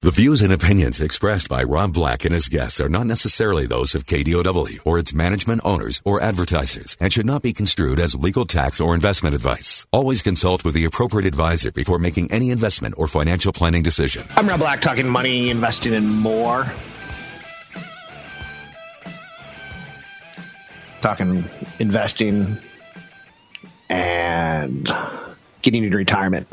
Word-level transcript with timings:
The 0.00 0.12
views 0.12 0.42
and 0.42 0.52
opinions 0.52 1.00
expressed 1.00 1.48
by 1.48 1.64
Rob 1.64 1.92
Black 1.92 2.24
and 2.24 2.32
his 2.32 2.48
guests 2.48 2.78
are 2.78 2.88
not 2.88 3.04
necessarily 3.08 3.66
those 3.66 3.96
of 3.96 4.06
KDOW 4.06 4.78
or 4.86 4.96
its 4.96 5.12
management 5.12 5.60
owners 5.64 6.00
or 6.04 6.20
advertisers 6.20 6.96
and 7.00 7.12
should 7.12 7.26
not 7.26 7.42
be 7.42 7.52
construed 7.52 7.98
as 7.98 8.14
legal 8.14 8.44
tax 8.44 8.80
or 8.80 8.94
investment 8.94 9.34
advice. 9.34 9.88
Always 9.90 10.22
consult 10.22 10.64
with 10.64 10.74
the 10.74 10.84
appropriate 10.84 11.26
advisor 11.26 11.72
before 11.72 11.98
making 11.98 12.30
any 12.30 12.52
investment 12.52 12.94
or 12.96 13.08
financial 13.08 13.52
planning 13.52 13.82
decision. 13.82 14.22
I'm 14.36 14.48
Rob 14.48 14.60
Black 14.60 14.80
talking 14.80 15.08
money, 15.08 15.50
investing, 15.50 15.92
and 15.92 16.08
more. 16.08 16.72
Talking 21.00 21.44
investing 21.80 22.56
and 23.88 24.88
getting 25.62 25.82
into 25.82 25.96
retirement 25.96 26.46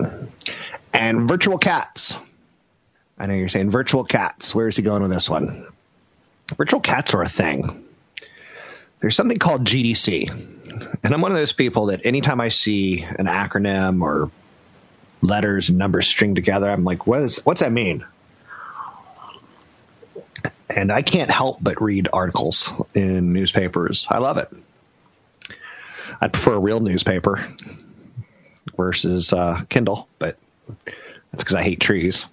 and 0.93 1.27
virtual 1.27 1.59
cats. 1.59 2.17
I 3.17 3.27
know 3.27 3.33
you're 3.33 3.49
saying 3.49 3.71
virtual 3.71 4.03
cats. 4.03 4.53
Where 4.53 4.67
is 4.67 4.75
he 4.75 4.83
going 4.83 5.01
with 5.01 5.11
this 5.11 5.29
one? 5.29 5.67
Virtual 6.57 6.81
cats 6.81 7.13
are 7.13 7.21
a 7.21 7.29
thing. 7.29 7.85
There's 8.99 9.15
something 9.15 9.37
called 9.37 9.65
GDC. 9.65 10.29
And 11.03 11.13
I'm 11.13 11.21
one 11.21 11.31
of 11.31 11.37
those 11.37 11.53
people 11.53 11.87
that 11.87 12.05
anytime 12.05 12.41
I 12.41 12.49
see 12.49 13.03
an 13.03 13.27
acronym 13.27 14.01
or 14.01 14.29
letters 15.21 15.69
and 15.69 15.77
numbers 15.77 16.07
string 16.07 16.35
together, 16.35 16.69
I'm 16.69 16.83
like, 16.83 17.07
what 17.07 17.21
is 17.21 17.45
what's 17.45 17.61
that 17.61 17.71
mean? 17.71 18.05
And 20.69 20.91
I 20.91 21.01
can't 21.01 21.31
help 21.31 21.59
but 21.61 21.81
read 21.81 22.09
articles 22.11 22.71
in 22.93 23.31
newspapers. 23.31 24.07
I 24.09 24.17
love 24.17 24.37
it. 24.37 24.49
I 26.19 26.27
prefer 26.27 26.53
a 26.53 26.59
real 26.59 26.79
newspaper 26.79 27.47
versus 28.75 29.31
uh, 29.31 29.61
Kindle, 29.69 30.07
but 30.19 30.37
that's 31.31 31.43
because 31.43 31.55
I 31.55 31.63
hate 31.63 31.79
trees. 31.79 32.25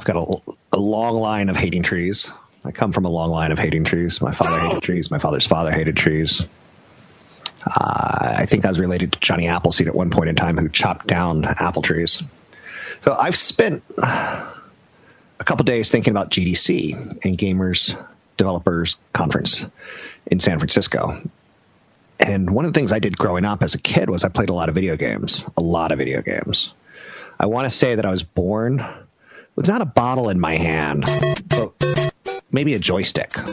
I've 0.00 0.06
got 0.06 0.16
a, 0.16 0.52
a, 0.72 0.80
long 0.80 1.20
line 1.20 1.50
of 1.50 1.56
hating 1.56 1.82
trees. 1.82 2.30
I 2.64 2.70
come 2.70 2.92
from 2.92 3.04
a 3.04 3.10
long 3.10 3.28
line 3.28 3.52
of 3.52 3.58
hating 3.58 3.84
trees. 3.84 4.22
My 4.22 4.32
father 4.32 4.58
hated 4.58 4.82
trees. 4.82 5.10
My 5.10 5.18
father's 5.18 5.46
father 5.46 5.70
hated 5.70 5.94
trees. 5.94 6.46
Uh, 7.66 8.34
I 8.38 8.46
think 8.46 8.64
I 8.64 8.68
was 8.68 8.80
related 8.80 9.12
to 9.12 9.20
Johnny 9.20 9.46
Appleseed 9.46 9.88
at 9.88 9.94
one 9.94 10.08
point 10.08 10.30
in 10.30 10.36
time 10.36 10.56
who 10.56 10.70
chopped 10.70 11.06
down 11.06 11.44
apple 11.44 11.82
trees. 11.82 12.22
So 13.02 13.12
I've 13.12 13.36
spent 13.36 13.82
a 13.98 14.54
couple 15.44 15.64
days 15.64 15.90
thinking 15.90 16.12
about 16.12 16.30
GDC 16.30 17.22
and 17.22 17.36
Gamers 17.36 17.94
Developers 18.38 18.96
Conference 19.12 19.66
in 20.24 20.40
San 20.40 20.60
Francisco. 20.60 21.20
And 22.18 22.48
one 22.48 22.64
of 22.64 22.72
the 22.72 22.80
things 22.80 22.92
I 22.92 23.00
did 23.00 23.18
growing 23.18 23.44
up 23.44 23.62
as 23.62 23.74
a 23.74 23.78
kid 23.78 24.08
was 24.08 24.24
I 24.24 24.30
played 24.30 24.48
a 24.48 24.54
lot 24.54 24.70
of 24.70 24.74
video 24.74 24.96
games, 24.96 25.44
a 25.58 25.60
lot 25.60 25.92
of 25.92 25.98
video 25.98 26.22
games. 26.22 26.72
I 27.38 27.48
want 27.48 27.66
to 27.66 27.70
say 27.70 27.96
that 27.96 28.06
I 28.06 28.10
was 28.10 28.22
born 28.22 28.82
with 29.60 29.68
not 29.68 29.82
a 29.82 29.84
bottle 29.84 30.30
in 30.30 30.40
my 30.40 30.56
hand, 30.56 31.04
but 31.48 31.74
maybe 32.50 32.72
a 32.72 32.78
joystick. 32.78 33.36
I 33.36 33.44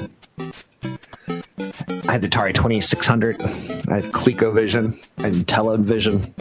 had 2.14 2.22
the 2.22 2.30
Atari 2.30 2.54
2600, 2.54 3.42
I 3.42 3.46
had 3.46 4.06
ColecoVision, 4.06 5.06
Intellivision. 5.18 6.34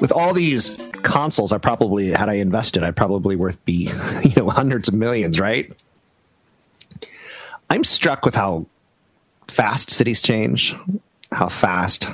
With 0.00 0.10
all 0.10 0.32
these 0.32 0.70
consoles, 1.02 1.52
I 1.52 1.58
probably, 1.58 2.12
had 2.12 2.30
I 2.30 2.36
invested, 2.36 2.82
I'd 2.82 2.96
probably 2.96 3.36
worth 3.36 3.62
be, 3.66 3.90
you 4.22 4.32
know, 4.36 4.48
hundreds 4.48 4.88
of 4.88 4.94
millions, 4.94 5.38
right? 5.38 5.70
I'm 7.68 7.84
struck 7.84 8.24
with 8.24 8.34
how 8.34 8.64
fast 9.48 9.90
cities 9.90 10.22
change, 10.22 10.74
how 11.30 11.50
fast 11.50 12.08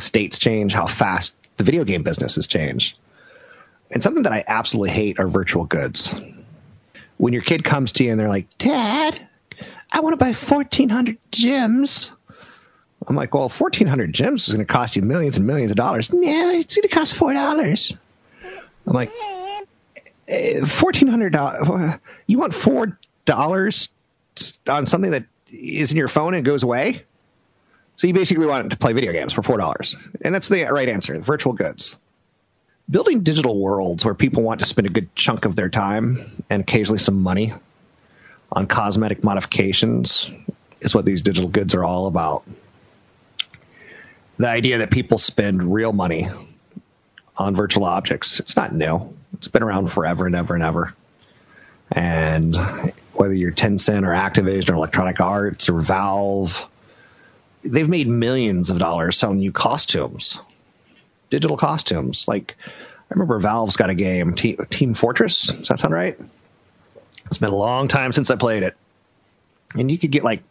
states 0.00 0.38
change, 0.38 0.72
how 0.72 0.86
fast 0.86 1.34
the 1.58 1.64
video 1.64 1.84
game 1.84 2.02
business 2.02 2.36
has 2.36 2.46
changed. 2.46 2.96
And 3.90 4.02
something 4.02 4.24
that 4.24 4.32
I 4.32 4.44
absolutely 4.46 4.90
hate 4.90 5.18
are 5.18 5.28
virtual 5.28 5.64
goods. 5.64 6.14
When 7.16 7.32
your 7.32 7.42
kid 7.42 7.64
comes 7.64 7.92
to 7.92 8.04
you 8.04 8.10
and 8.10 8.20
they're 8.20 8.28
like, 8.28 8.56
Dad, 8.58 9.18
I 9.90 10.00
want 10.00 10.12
to 10.12 10.16
buy 10.18 10.32
1,400 10.32 11.18
gems. 11.32 12.10
I'm 13.06 13.16
like, 13.16 13.32
well, 13.32 13.48
1,400 13.48 14.12
gems 14.12 14.48
is 14.48 14.54
going 14.54 14.66
to 14.66 14.70
cost 14.72 14.96
you 14.96 15.02
millions 15.02 15.38
and 15.38 15.46
millions 15.46 15.70
of 15.70 15.76
dollars. 15.76 16.12
No, 16.12 16.50
it's 16.50 16.76
going 16.76 16.88
to 16.88 16.94
cost 16.94 17.14
$4. 17.14 17.96
I'm 18.86 18.92
like, 18.92 19.10
$1,400. 20.28 21.92
Eh, 21.94 21.96
you 22.26 22.38
want 22.38 22.52
$4 22.52 23.88
on 24.68 24.86
something 24.86 25.10
that 25.12 25.24
is 25.50 25.92
in 25.92 25.96
your 25.96 26.08
phone 26.08 26.34
and 26.34 26.44
goes 26.44 26.62
away? 26.62 27.04
So 27.96 28.06
you 28.06 28.14
basically 28.14 28.46
want 28.46 28.70
to 28.70 28.76
play 28.76 28.92
video 28.92 29.12
games 29.12 29.32
for 29.32 29.42
$4. 29.42 29.96
And 30.22 30.34
that's 30.34 30.48
the 30.48 30.64
right 30.64 30.88
answer 30.88 31.18
virtual 31.18 31.54
goods 31.54 31.96
building 32.90 33.22
digital 33.22 33.58
worlds 33.58 34.04
where 34.04 34.14
people 34.14 34.42
want 34.42 34.60
to 34.60 34.66
spend 34.66 34.86
a 34.86 34.90
good 34.90 35.14
chunk 35.14 35.44
of 35.44 35.54
their 35.54 35.68
time 35.68 36.18
and 36.48 36.62
occasionally 36.62 36.98
some 36.98 37.22
money 37.22 37.52
on 38.50 38.66
cosmetic 38.66 39.22
modifications 39.22 40.30
is 40.80 40.94
what 40.94 41.04
these 41.04 41.22
digital 41.22 41.50
goods 41.50 41.74
are 41.74 41.84
all 41.84 42.06
about. 42.06 42.44
The 44.38 44.48
idea 44.48 44.78
that 44.78 44.90
people 44.90 45.18
spend 45.18 45.74
real 45.74 45.92
money 45.92 46.28
on 47.36 47.56
virtual 47.56 47.84
objects, 47.84 48.40
it's 48.40 48.56
not 48.56 48.74
new. 48.74 49.14
It's 49.34 49.48
been 49.48 49.62
around 49.62 49.88
forever 49.88 50.26
and 50.26 50.34
ever 50.34 50.54
and 50.54 50.62
ever. 50.62 50.94
And 51.90 52.56
whether 53.12 53.34
you're 53.34 53.52
Tencent 53.52 54.04
or 54.04 54.12
Activision 54.12 54.70
or 54.70 54.74
Electronic 54.74 55.20
Arts 55.20 55.68
or 55.68 55.80
Valve, 55.80 56.68
they've 57.62 57.88
made 57.88 58.08
millions 58.08 58.70
of 58.70 58.78
dollars 58.78 59.16
selling 59.16 59.40
you 59.40 59.52
costumes 59.52 60.38
digital 61.30 61.56
costumes. 61.56 62.26
Like 62.28 62.56
I 63.10 63.14
remember 63.14 63.38
Valve's 63.38 63.76
got 63.76 63.90
a 63.90 63.94
game, 63.94 64.34
Team, 64.34 64.58
Team 64.70 64.94
Fortress. 64.94 65.46
Does 65.46 65.68
that 65.68 65.78
sound 65.78 65.94
right? 65.94 66.18
It's 67.26 67.38
been 67.38 67.50
a 67.50 67.56
long 67.56 67.88
time 67.88 68.12
since 68.12 68.30
I 68.30 68.36
played 68.36 68.62
it, 68.62 68.76
and 69.74 69.90
you 69.90 69.98
could 69.98 70.10
get 70.10 70.24
like 70.24 70.42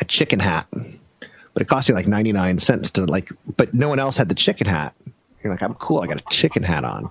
a 0.00 0.04
chicken 0.04 0.40
hat, 0.40 0.66
but 0.70 1.62
it 1.62 1.66
cost 1.66 1.88
you 1.88 1.94
like 1.94 2.06
ninety 2.06 2.32
nine 2.32 2.58
cents 2.58 2.90
to 2.92 3.04
like. 3.04 3.30
But 3.56 3.74
no 3.74 3.88
one 3.88 3.98
else 3.98 4.16
had 4.16 4.28
the 4.28 4.34
chicken 4.34 4.66
hat. 4.66 4.94
You're 5.42 5.52
like, 5.52 5.62
I'm 5.62 5.74
cool. 5.74 6.00
I 6.00 6.06
got 6.06 6.20
a 6.20 6.24
chicken 6.30 6.62
hat 6.62 6.84
on. 6.84 7.10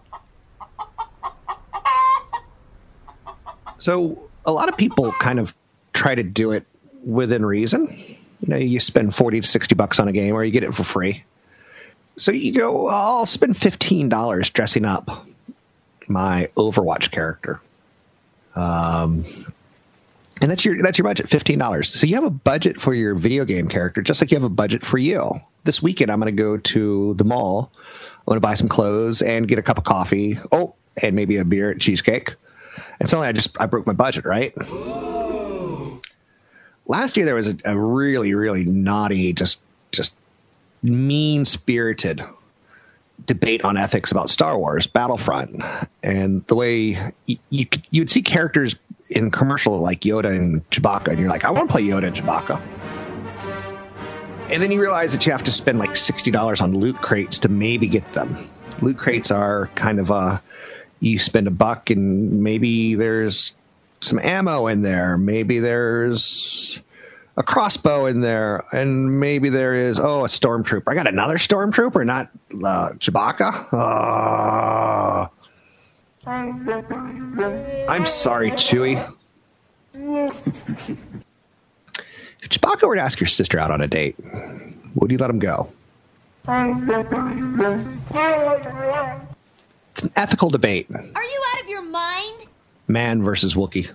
So 3.77 4.29
a 4.45 4.51
lot 4.51 4.69
of 4.69 4.77
people 4.77 5.11
kind 5.11 5.39
of 5.39 5.53
try 5.91 6.15
to 6.15 6.23
do 6.23 6.51
it 6.51 6.65
within 7.05 7.45
reason. 7.45 7.87
You 8.41 8.47
know, 8.47 8.57
you 8.57 8.79
spend 8.79 9.13
forty 9.13 9.41
to 9.41 9.47
sixty 9.47 9.75
bucks 9.75 9.99
on 9.99 10.07
a 10.07 10.11
game, 10.11 10.33
or 10.33 10.43
you 10.43 10.51
get 10.51 10.63
it 10.63 10.73
for 10.73 10.83
free 10.83 11.23
so 12.17 12.31
you 12.31 12.53
go, 12.53 12.87
I'll 12.87 13.25
spend 13.25 13.57
fifteen 13.57 14.09
dollars 14.09 14.49
dressing 14.49 14.85
up 14.85 15.25
my 16.07 16.49
Overwatch 16.55 17.11
character. 17.11 17.59
Um, 18.55 19.25
and 20.41 20.51
that's 20.51 20.65
your 20.65 20.81
that's 20.81 20.97
your 20.97 21.03
budget, 21.03 21.29
fifteen 21.29 21.59
dollars. 21.59 21.89
So 21.89 22.05
you 22.05 22.15
have 22.15 22.23
a 22.23 22.29
budget 22.29 22.79
for 22.79 22.93
your 22.93 23.15
video 23.15 23.45
game 23.45 23.67
character, 23.67 24.01
just 24.01 24.21
like 24.21 24.31
you 24.31 24.37
have 24.37 24.43
a 24.43 24.49
budget 24.49 24.85
for 24.85 24.97
you. 24.97 25.41
This 25.63 25.81
weekend, 25.81 26.11
I'm 26.11 26.19
going 26.19 26.35
to 26.35 26.41
go 26.41 26.57
to 26.57 27.13
the 27.13 27.23
mall. 27.23 27.71
I'm 27.73 28.25
going 28.25 28.37
to 28.37 28.41
buy 28.41 28.55
some 28.55 28.67
clothes 28.67 29.21
and 29.21 29.47
get 29.47 29.59
a 29.59 29.61
cup 29.61 29.77
of 29.77 29.83
coffee. 29.83 30.37
Oh, 30.51 30.75
and 31.01 31.15
maybe 31.15 31.37
a 31.37 31.45
beer 31.45 31.71
at 31.71 31.79
Cheesecake. 31.79 32.35
And 32.99 33.09
suddenly, 33.09 33.27
I 33.27 33.31
just 33.31 33.59
I 33.59 33.65
broke 33.65 33.87
my 33.87 33.93
budget, 33.93 34.25
right? 34.25 34.53
Last 36.85 37.15
year, 37.15 37.25
there 37.25 37.35
was 37.35 37.47
a, 37.47 37.57
a 37.65 37.77
really 37.77 38.35
really 38.35 38.65
naughty, 38.65 39.33
just 39.33 39.59
just 39.91 40.13
mean 40.83 41.45
spirited 41.45 42.23
debate 43.25 43.63
on 43.63 43.77
ethics 43.77 44.11
about 44.11 44.29
Star 44.29 44.57
Wars 44.57 44.87
Battlefront, 44.87 45.61
and 46.01 46.45
the 46.47 46.55
way 46.55 47.13
you, 47.25 47.37
you 47.49 47.65
you'd 47.89 48.09
see 48.09 48.21
characters 48.21 48.75
in 49.09 49.31
commercial 49.31 49.77
like 49.79 50.01
Yoda 50.01 50.35
and 50.35 50.67
Chewbacca, 50.69 51.09
and 51.09 51.19
you're 51.19 51.29
like, 51.29 51.45
I 51.45 51.51
want 51.51 51.69
to 51.69 51.71
play 51.71 51.83
Yoda 51.83 52.07
and 52.07 52.15
Chewbacca. 52.15 52.61
And 54.49 54.61
then 54.61 54.71
you 54.71 54.81
realize 54.81 55.13
that 55.13 55.25
you 55.25 55.31
have 55.31 55.43
to 55.43 55.51
spend 55.51 55.79
like 55.79 55.95
sixty 55.95 56.31
dollars 56.31 56.61
on 56.61 56.77
loot 56.77 56.97
crates 56.97 57.39
to 57.39 57.49
maybe 57.49 57.87
get 57.87 58.13
them. 58.13 58.37
Loot 58.81 58.97
crates 58.97 59.31
are 59.31 59.67
kind 59.75 59.99
of 59.99 60.09
a 60.09 60.41
you 60.99 61.19
spend 61.19 61.47
a 61.47 61.51
buck 61.51 61.89
and 61.89 62.43
maybe 62.43 62.95
there's 62.95 63.53
some 63.99 64.19
ammo 64.19 64.67
in 64.67 64.81
there, 64.81 65.17
maybe 65.17 65.59
there's 65.59 66.79
a 67.35 67.43
crossbow 67.43 68.05
in 68.05 68.21
there, 68.21 68.63
and 68.71 69.19
maybe 69.19 69.49
there 69.49 69.73
is 69.73 69.99
oh 69.99 70.23
a 70.23 70.27
stormtrooper. 70.27 70.83
I 70.87 70.95
got 70.95 71.07
another 71.07 71.37
stormtrooper, 71.37 72.05
not 72.05 72.29
uh, 72.53 72.93
Chewbacca. 72.93 73.73
Uh, 73.73 75.27
I'm 76.25 78.05
sorry, 78.05 78.51
Chewie. 78.51 79.13
if 79.93 80.43
Chewbacca 82.49 82.87
were 82.87 82.95
to 82.95 83.01
ask 83.01 83.19
your 83.19 83.27
sister 83.27 83.59
out 83.59 83.71
on 83.71 83.81
a 83.81 83.87
date, 83.87 84.15
would 84.95 85.11
you 85.11 85.17
let 85.17 85.29
him 85.29 85.39
go? 85.39 85.71
It's 89.91 90.03
an 90.03 90.11
ethical 90.15 90.49
debate. 90.49 90.87
Are 90.91 91.23
you 91.23 91.41
out 91.53 91.61
of 91.61 91.69
your 91.69 91.83
mind? 91.83 92.45
Man 92.87 93.23
versus 93.23 93.55
Wookiee. 93.55 93.89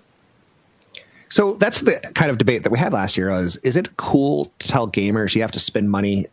So 1.29 1.55
that's 1.55 1.81
the 1.81 1.93
kind 2.15 2.31
of 2.31 2.39
debate 2.39 2.63
that 2.63 2.71
we 2.71 2.79
had 2.79 2.93
last 2.93 3.17
year 3.17 3.31
was 3.31 3.57
is 3.57 3.77
it 3.77 3.97
cool 3.97 4.51
to 4.61 4.69
tell 4.69 4.89
gamers 4.89 5.35
you 5.35 5.43
have 5.43 5.53
to 5.53 5.61
spend 5.61 5.91
money 5.91 6.27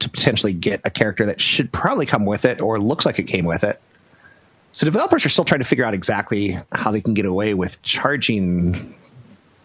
to 0.00 0.08
potentially 0.08 0.52
get 0.52 0.82
a 0.84 0.90
character 0.90 1.26
that 1.26 1.40
should 1.40 1.72
probably 1.72 2.06
come 2.06 2.26
with 2.26 2.44
it 2.44 2.60
or 2.60 2.78
looks 2.78 3.06
like 3.06 3.18
it 3.18 3.24
came 3.24 3.44
with 3.44 3.64
it? 3.64 3.80
So 4.72 4.86
developers 4.86 5.26
are 5.26 5.28
still 5.28 5.44
trying 5.44 5.60
to 5.60 5.66
figure 5.66 5.84
out 5.84 5.94
exactly 5.94 6.58
how 6.72 6.92
they 6.92 7.00
can 7.00 7.14
get 7.14 7.26
away 7.26 7.54
with 7.54 7.82
charging 7.82 8.94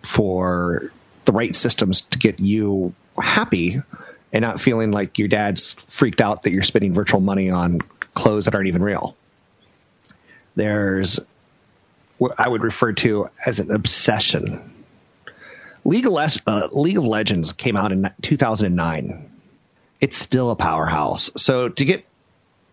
for 0.03 0.91
the 1.25 1.31
right 1.31 1.55
systems 1.55 2.01
to 2.01 2.19
get 2.19 2.39
you 2.39 2.93
happy 3.17 3.81
and 4.33 4.41
not 4.41 4.59
feeling 4.59 4.91
like 4.91 5.17
your 5.17 5.27
dad's 5.27 5.73
freaked 5.73 6.21
out 6.21 6.43
that 6.43 6.51
you're 6.51 6.63
spending 6.63 6.93
virtual 6.93 7.19
money 7.19 7.49
on 7.49 7.79
clothes 8.13 8.45
that 8.45 8.55
aren't 8.55 8.67
even 8.67 8.83
real. 8.83 9.15
There's 10.55 11.19
what 12.17 12.33
I 12.37 12.47
would 12.47 12.63
refer 12.63 12.93
to 12.93 13.29
as 13.45 13.59
an 13.59 13.71
obsession. 13.71 14.73
League 15.85 16.05
of, 16.05 16.37
uh, 16.45 16.67
League 16.71 16.97
of 16.97 17.05
Legends 17.05 17.53
came 17.53 17.77
out 17.77 17.91
in 17.91 18.11
2009. 18.21 19.31
It's 20.01 20.17
still 20.17 20.49
a 20.51 20.55
powerhouse. 20.55 21.29
So 21.37 21.69
to 21.69 21.85
get 21.85 22.05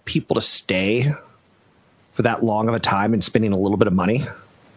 people 0.04 0.34
to 0.34 0.40
stay 0.40 1.12
for 2.14 2.22
that 2.22 2.42
long 2.42 2.68
of 2.68 2.74
a 2.74 2.80
time 2.80 3.12
and 3.12 3.22
spending 3.22 3.52
a 3.52 3.58
little 3.58 3.76
bit 3.76 3.86
of 3.86 3.92
money, 3.92 4.24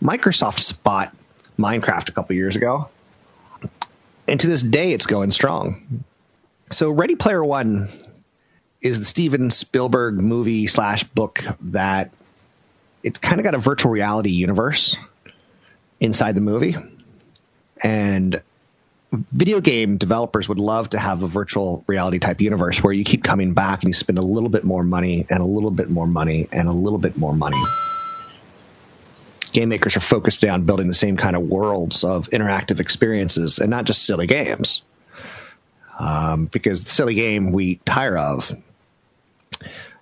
Microsoft 0.02 0.84
bought 0.84 1.16
Minecraft 1.58 2.10
a 2.10 2.12
couple 2.12 2.36
years 2.36 2.56
ago. 2.56 2.90
And 4.28 4.40
to 4.40 4.48
this 4.48 4.62
day, 4.62 4.92
it's 4.92 5.06
going 5.06 5.32
strong. 5.32 6.04
So 6.72 6.92
Ready 6.92 7.16
Player 7.16 7.44
One 7.44 7.90
is 8.82 9.00
the 9.00 9.06
Steven 9.06 9.50
Spielberg 9.50 10.16
movie 10.16 10.68
slash 10.68 11.04
book 11.04 11.44
that 11.62 12.12
it's 13.08 13.20
kind 13.20 13.40
of 13.40 13.46
got 13.46 13.54
a 13.54 13.58
virtual 13.58 13.90
reality 13.90 14.32
universe 14.32 14.98
inside 15.98 16.36
the 16.36 16.42
movie. 16.42 16.76
And 17.82 18.44
video 19.14 19.62
game 19.62 19.96
developers 19.96 20.50
would 20.50 20.60
love 20.60 20.90
to 20.90 21.00
have 21.00 21.24
a 21.24 21.28
virtual 21.28 21.86
reality 21.88 22.20
type 22.20 22.42
universe 22.42 22.84
where 22.84 22.92
you 22.92 23.06
keep 23.06 23.24
coming 23.24 23.54
back 23.54 23.82
and 23.82 23.90
you 23.90 23.94
spend 23.94 24.18
a 24.18 24.22
little 24.22 24.50
bit 24.50 24.66
more 24.66 24.84
money 24.84 25.26
and 25.30 25.40
a 25.40 25.46
little 25.46 25.72
bit 25.72 25.90
more 25.90 26.06
money 26.06 26.50
and 26.52 26.68
a 26.68 26.74
little 26.74 27.00
bit 27.00 27.18
more 27.18 27.34
money. 27.34 27.58
Game 29.54 29.70
makers 29.70 29.96
are 29.96 30.02
focused 30.02 30.44
on 30.44 30.66
building 30.66 30.90
the 30.90 30.94
same 30.94 31.16
kind 31.16 31.38
of 31.38 31.44
worlds 31.44 32.04
of 32.04 32.30
interactive 32.32 32.82
experiences 32.82 33.60
and 33.60 33.70
not 33.70 33.86
just 33.86 34.06
silly 34.06 34.28
games. 34.28 34.82
Um, 35.98 36.46
because 36.46 36.84
the 36.84 36.90
silly 36.90 37.16
game 37.16 37.54
we 37.54 37.76
tire 37.78 38.18
of. 38.18 38.54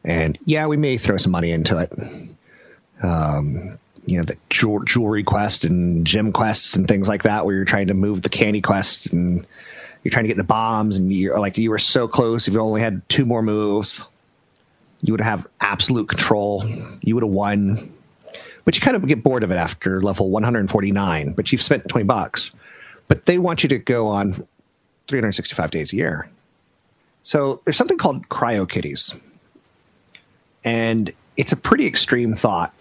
And 0.04 0.40
yeah, 0.44 0.66
we 0.66 0.75
may 0.75 0.98
throw 0.98 1.18
some 1.18 1.31
money 1.31 1.52
into 1.52 1.78
it. 1.78 2.34
Um, 3.01 3.77
you 4.06 4.18
know, 4.18 4.24
the 4.24 4.38
jewelry 4.50 5.24
quest 5.24 5.65
and 5.65 6.06
gem 6.06 6.31
quests 6.31 6.75
and 6.75 6.88
things 6.88 7.07
like 7.07 7.24
that, 7.24 7.45
where 7.45 7.56
you're 7.56 7.65
trying 7.65 7.88
to 7.88 7.94
move 7.94 8.21
the 8.21 8.30
candy 8.30 8.62
quest 8.62 9.07
and 9.07 9.47
you're 10.03 10.12
trying 10.12 10.25
to 10.25 10.27
get 10.27 10.38
the 10.38 10.44
bombs 10.44 11.00
and 11.00 11.12
you're 11.12 11.39
like, 11.39 11.57
you 11.57 11.71
were 11.71 11.80
so 11.80 12.07
close. 12.07 12.47
If 12.47 12.53
you 12.53 12.59
only 12.59 12.81
had 12.81 13.07
two 13.09 13.25
more 13.25 13.42
moves, 13.42 14.03
you 15.01 15.13
would 15.13 15.21
have 15.21 15.47
absolute 15.59 16.07
control. 16.07 16.63
You 17.01 17.15
would 17.15 17.24
have 17.24 17.31
won. 17.31 17.94
But 18.63 18.75
you 18.75 18.81
kind 18.81 18.95
of 18.95 19.07
get 19.07 19.24
bored 19.24 19.44
of 19.44 19.51
it 19.51 19.56
after 19.56 20.01
level 20.01 20.30
149, 20.30 21.33
but 21.33 21.51
you've 21.51 21.62
spent 21.62 21.88
20 21.88 22.06
bucks. 22.06 22.51
But 23.07 23.25
they 23.25 23.38
want 23.38 23.63
you 23.63 23.69
to 23.69 23.80
go 23.80 24.07
on 24.07 24.47
365 25.07 25.71
days 25.71 25.94
a 25.94 25.95
year. 25.95 26.30
So 27.24 27.62
there's 27.63 27.77
something 27.77 27.97
called 27.97 28.30
CryptoKitties. 28.30 29.19
And 30.63 31.13
it's 31.37 31.51
a 31.51 31.57
pretty 31.57 31.87
extreme 31.87 32.35
thought. 32.35 32.73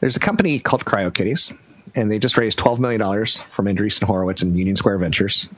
There's 0.00 0.16
a 0.16 0.20
company 0.20 0.58
called 0.58 0.84
CryptoKitties, 0.84 1.56
and 1.94 2.10
they 2.10 2.18
just 2.18 2.36
raised 2.36 2.58
$12 2.58 2.78
million 2.78 3.00
from 3.50 3.66
Andreessen 3.66 4.02
Horowitz 4.04 4.42
and 4.42 4.56
Union 4.58 4.76
Square 4.76 4.98
Ventures. 4.98 5.48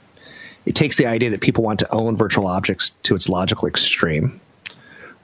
It 0.67 0.75
takes 0.75 0.97
the 0.97 1.07
idea 1.07 1.31
that 1.31 1.41
people 1.41 1.65
want 1.65 1.81
to 1.81 1.93
own 1.93 2.17
virtual 2.17 2.47
objects 2.47 2.91
to 3.05 3.15
its 3.15 3.29
logical 3.29 3.69
extreme. 3.69 4.41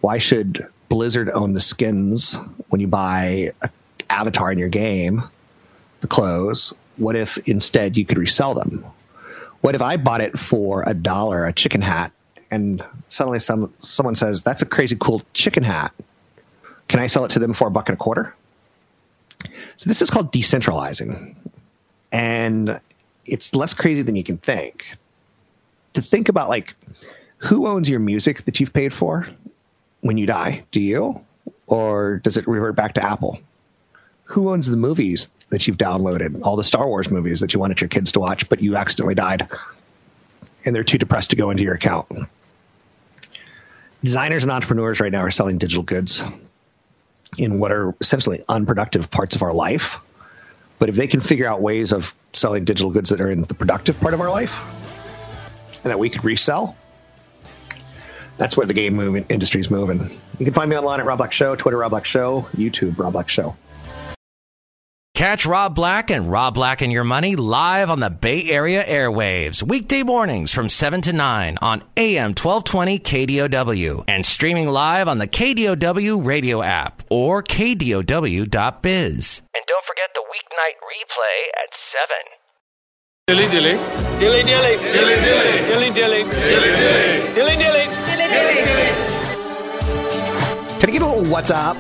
Why 0.01 0.19
should 0.19 0.67
Blizzard 0.89 1.29
own 1.31 1.53
the 1.53 1.61
skins 1.61 2.35
when 2.69 2.81
you 2.81 2.89
buy 2.89 3.53
an 3.63 3.71
avatar 4.09 4.53
in 4.53 4.59
your 4.59 4.69
game, 4.69 5.23
the 6.01 6.07
clothes? 6.07 6.73
What 6.97 7.17
if 7.17 7.37
instead 7.49 7.97
you 7.97 8.05
could 8.05 8.19
resell 8.19 8.55
them? 8.55 8.85
What 9.61 9.75
if 9.75 9.83
I 9.83 9.97
bought 9.97 10.23
it 10.23 10.39
for 10.39 10.85
a 10.87 10.95
dollar, 10.95 11.47
a 11.47 11.53
chicken 11.53 11.83
hat, 11.83 12.13
and 12.51 12.85
suddenly 13.09 13.41
some 13.41 13.73
someone 13.81 14.15
says 14.15 14.43
that's 14.43 14.63
a 14.63 14.67
crazy 14.67 14.97
cool 14.99 15.23
chicken 15.33 15.63
hat? 15.63 15.93
Can 16.89 17.01
I 17.01 17.07
sell 17.07 17.25
it 17.25 17.33
to 17.33 17.39
them 17.39 17.53
for 17.53 17.69
a 17.69 17.71
buck 17.71 17.89
and 17.89 17.95
a 17.95 17.99
quarter? 17.99 18.35
So 19.77 19.89
this 19.89 20.03
is 20.03 20.11
called 20.11 20.33
decentralizing, 20.33 21.37
and 22.13 22.81
it's 23.25 23.55
less 23.55 23.75
crazy 23.75 24.03
than 24.03 24.17
you 24.17 24.25
can 24.25 24.39
think. 24.39 24.97
To 25.95 26.03
think 26.03 26.29
about 26.29 26.49
like 26.49 26.75
who 27.39 27.67
owns 27.67 27.89
your 27.89 28.01
music 28.01 28.45
that 28.45 28.61
you've 28.61 28.73
paid 28.73 28.93
for 28.93 29.27
when 30.01 30.19
you 30.19 30.27
die? 30.27 30.65
Do 30.71 30.81
you, 30.81 31.25
or 31.67 32.19
does 32.19 32.37
it 32.37 32.47
revert 32.47 32.77
back 32.77 32.95
to 32.95 33.05
Apple? 33.05 33.39
Who 34.25 34.51
owns 34.51 34.71
the 34.71 34.77
movies 34.77 35.29
that 35.49 35.67
you've 35.67 35.79
downloaded, 35.79 36.43
all 36.43 36.57
the 36.57 36.65
Star 36.65 36.87
Wars 36.87 37.11
movies 37.11 37.41
that 37.41 37.53
you 37.53 37.61
wanted 37.61 37.81
your 37.81 37.89
kids 37.89 38.13
to 38.13 38.21
watch, 38.21 38.49
but 38.49 38.63
you 38.63 38.77
accidentally 38.77 39.15
died, 39.15 39.49
and 40.65 40.75
they're 40.75 40.85
too 40.85 40.99
depressed 40.99 41.31
to 41.31 41.37
go 41.37 41.51
into 41.51 41.63
your 41.63 41.75
account? 41.75 42.07
Designers 44.03 44.43
and 44.45 44.53
entrepreneurs 44.53 45.01
right 45.01 45.13
now 45.13 45.21
are 45.21 45.31
selling 45.31 45.59
digital 45.59 45.83
goods 45.83 46.23
in 47.37 47.59
what 47.59 47.71
are 47.71 47.95
essentially 48.01 48.43
unproductive 48.49 49.11
parts 49.11 49.37
of 49.37 49.43
our 49.43 49.53
life. 49.53 49.99
But 50.79 50.89
if 50.89 50.97
they 50.97 51.07
can 51.07 51.21
figure 51.21 51.47
out 51.47 51.61
ways 51.61 51.93
of 51.93 52.15
selling 52.33 52.65
digital 52.65 52.91
goods 52.91 53.11
that 53.11 53.21
are 53.21 53.31
in 53.31 53.43
the 53.43 53.55
productive 53.55 54.01
part 54.01 54.15
of 54.15 54.21
our 54.21 54.31
life 54.31 54.65
and 55.85 55.91
that 55.91 55.99
we 55.99 56.09
could 56.09 56.25
resell, 56.25 56.77
that's 58.39 58.57
where 58.57 58.67
the 58.67 58.73
game 58.73 58.95
moving 58.95 59.27
industry 59.29 59.61
is 59.61 59.71
moving. 59.71 60.01
You 60.39 60.47
can 60.47 60.55
find 60.55 60.71
me 60.71 60.77
online 60.77 61.01
at 61.01 61.07
Rob 61.07 61.19
Black 61.19 61.33
Show, 61.33 61.55
Twitter 61.57 61.77
Rob 61.77 61.91
Black 61.91 62.07
Show, 62.07 62.49
YouTube 62.57 62.99
Rob 62.99 63.13
Black 63.13 63.29
Show. 63.29 63.55
Catch 65.21 65.45
Rob 65.45 65.75
Black 65.75 66.11
and 66.11 66.31
Rob 66.31 66.55
Black 66.55 66.81
and 66.81 66.91
Your 66.91 67.05
Money 67.05 67.37
live 67.37 67.91
on 67.91 68.01
the 68.01 68.09
Bay 68.09 68.49
Area 68.49 68.83
airwaves, 68.83 69.63
weekday 69.63 70.03
mornings 70.03 70.51
from 70.51 70.71
7 70.71 71.03
to 71.03 71.13
9 71.13 71.59
on 71.61 71.83
AM 71.99 72.31
1220 72.31 72.99
KDOW 73.01 74.05
and 74.09 74.25
streaming 74.25 74.69
live 74.69 75.09
on 75.09 75.19
the 75.19 75.29
KDOW 75.29 76.25
radio 76.25 76.63
app 76.63 77.03
or 77.11 77.43
KDOW.biz. 77.43 78.07
And 79.53 79.65
don't 79.69 79.85
forget 79.85 80.09
the 80.15 80.25
weeknight 80.25 80.81
replay 80.89 81.53
at 81.53 81.69
7. 81.93 82.17
Dilly 83.27 83.49
dilly. 83.51 83.77
Dilly 84.19 84.43
dilly. 84.43 84.79
Dilly 84.91 85.17
dilly. 85.21 85.67
Dilly 85.67 85.91
dilly. 85.91 86.25
Dilly 86.25 86.73
dilly. 86.77 87.21
Dilly 87.35 87.57
dilly. 87.59 87.85
Dilly 88.17 88.55
dilly. 88.55 89.21
Can 90.81 90.89
I 90.89 90.93
get 90.93 91.03
a 91.03 91.07
little 91.07 91.27
what's 91.27 91.51
up? 91.51 91.77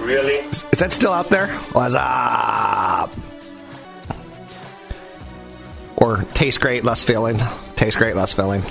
Really? 0.00 0.36
Is 0.72 0.78
that 0.78 0.92
still 0.92 1.12
out 1.12 1.28
there? 1.30 1.48
What's 1.72 1.94
up? 1.94 3.14
Or 5.96 6.24
taste 6.34 6.60
great, 6.60 6.84
less 6.84 7.04
filling. 7.04 7.38
Taste 7.76 7.98
great, 7.98 8.16
less 8.16 8.32
filling. 8.32 8.62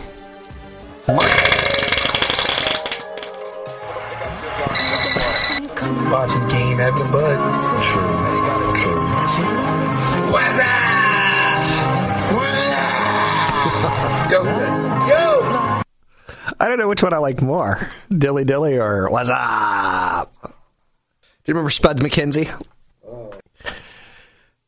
Watching 6.09 6.47
game, 6.49 6.77
having 6.79 7.01
a 7.01 7.11
bud. 7.11 7.37
True. 7.93 8.01
True. 8.83 10.31
What's 10.31 10.59
up? 10.59 10.89
Yo, 14.31 14.43
yo. 15.07 15.81
I 16.59 16.67
don't 16.67 16.77
know 16.79 16.87
which 16.87 17.03
one 17.03 17.13
I 17.13 17.17
like 17.17 17.41
more. 17.41 17.89
Dilly 18.09 18.43
dilly 18.43 18.77
or 18.77 19.09
what's 19.09 19.29
up? 19.29 20.58
You 21.49 21.55
remember 21.55 21.71
Spuds 21.71 21.99
MacKenzie? 21.99 22.47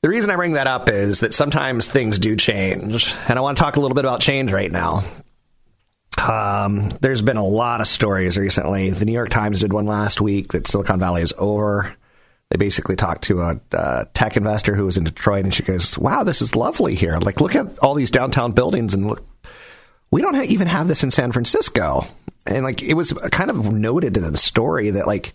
The 0.02 0.10
reason 0.10 0.32
I 0.32 0.36
bring 0.36 0.54
that 0.54 0.66
up 0.66 0.90
is 0.90 1.20
that 1.20 1.32
sometimes 1.32 1.88
things 1.88 2.18
do 2.18 2.36
change, 2.36 3.14
and 3.30 3.38
I 3.38 3.42
want 3.44 3.60
to 3.60 3.64
talk 3.64 3.76
a 3.76 3.80
little 3.80 3.94
bit 3.94 4.04
about 4.04 4.20
change 4.20 4.52
right 4.52 4.72
now. 4.72 5.04
Um, 6.28 6.90
there's 7.02 7.22
been 7.22 7.38
a 7.38 7.46
lot 7.46 7.82
of 7.82 7.88
stories 7.88 8.36
recently. 8.36 8.90
The 8.90 9.06
New 9.06 9.12
York 9.12 9.30
Times 9.30 9.60
did 9.60 9.72
one 9.72 9.86
last 9.86 10.22
week 10.22 10.54
that 10.54 10.68
Silicon 10.68 11.00
Valley 11.00 11.22
is 11.22 11.36
over. 11.38 11.96
They 12.50 12.58
basically 12.58 12.96
talked 12.96 13.26
to 13.26 13.44
a 13.44 14.08
tech 14.16 14.36
investor 14.36 14.74
who 14.74 14.86
was 14.86 14.98
in 14.98 15.04
Detroit, 15.04 15.44
and 15.44 15.54
she 15.54 15.62
goes, 15.62 15.96
"Wow, 16.00 16.24
this 16.24 16.42
is 16.42 16.56
lovely 16.56 16.96
here. 16.96 17.20
Like, 17.20 17.42
look 17.42 17.56
at 17.56 17.78
all 17.78 17.94
these 17.94 18.10
downtown 18.10 18.54
buildings, 18.54 18.96
and 18.96 19.06
look, 19.06 19.24
we 20.10 20.24
don't 20.24 20.34
ha- 20.34 20.46
even 20.48 20.66
have 20.66 20.88
this 20.88 21.04
in 21.04 21.12
San 21.12 21.32
Francisco." 21.32 22.08
and 22.48 22.64
like 22.64 22.82
it 22.82 22.96
was 22.96 23.14
kind 23.32 23.52
of 23.52 23.72
noted 23.72 24.18
in 24.18 24.24
the 24.24 24.36
story 24.36 24.90
that 24.90 25.06
like 25.06 25.34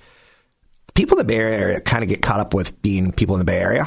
people 0.96 1.18
in 1.18 1.26
the 1.26 1.32
Bay 1.32 1.38
Area 1.38 1.80
kind 1.80 2.02
of 2.02 2.08
get 2.08 2.22
caught 2.22 2.40
up 2.40 2.54
with 2.54 2.80
being 2.82 3.12
people 3.12 3.36
in 3.36 3.38
the 3.38 3.44
Bay 3.44 3.58
Area, 3.58 3.86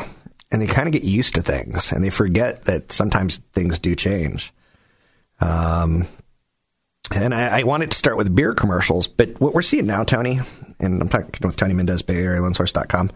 and 0.52 0.62
they 0.62 0.68
kind 0.68 0.88
of 0.88 0.94
get 0.94 1.04
used 1.04 1.36
to 1.36 1.42
things, 1.42 1.92
and 1.92 2.04
they 2.04 2.10
forget 2.10 2.64
that 2.66 2.92
sometimes 2.92 3.38
things 3.54 3.80
do 3.80 3.96
change. 3.96 4.54
Um, 5.42 6.08
and 7.14 7.34
I, 7.34 7.60
I 7.60 7.64
wanted 7.64 7.92
to 7.92 7.98
start 7.98 8.18
with 8.18 8.34
beer 8.34 8.54
commercials, 8.54 9.08
but 9.08 9.40
what 9.42 9.54
we're 9.54 9.62
seeing 9.62 9.88
now, 9.88 10.04
Tony, 10.04 10.40
and 10.80 11.02
I'm 11.02 11.10
talking 11.10 11.32
with 11.44 11.56
Tony 11.56 11.74
Mendez, 11.74 12.02
Bay 12.02 12.24
Area 12.24 12.42
Loansource.com, 12.42 13.12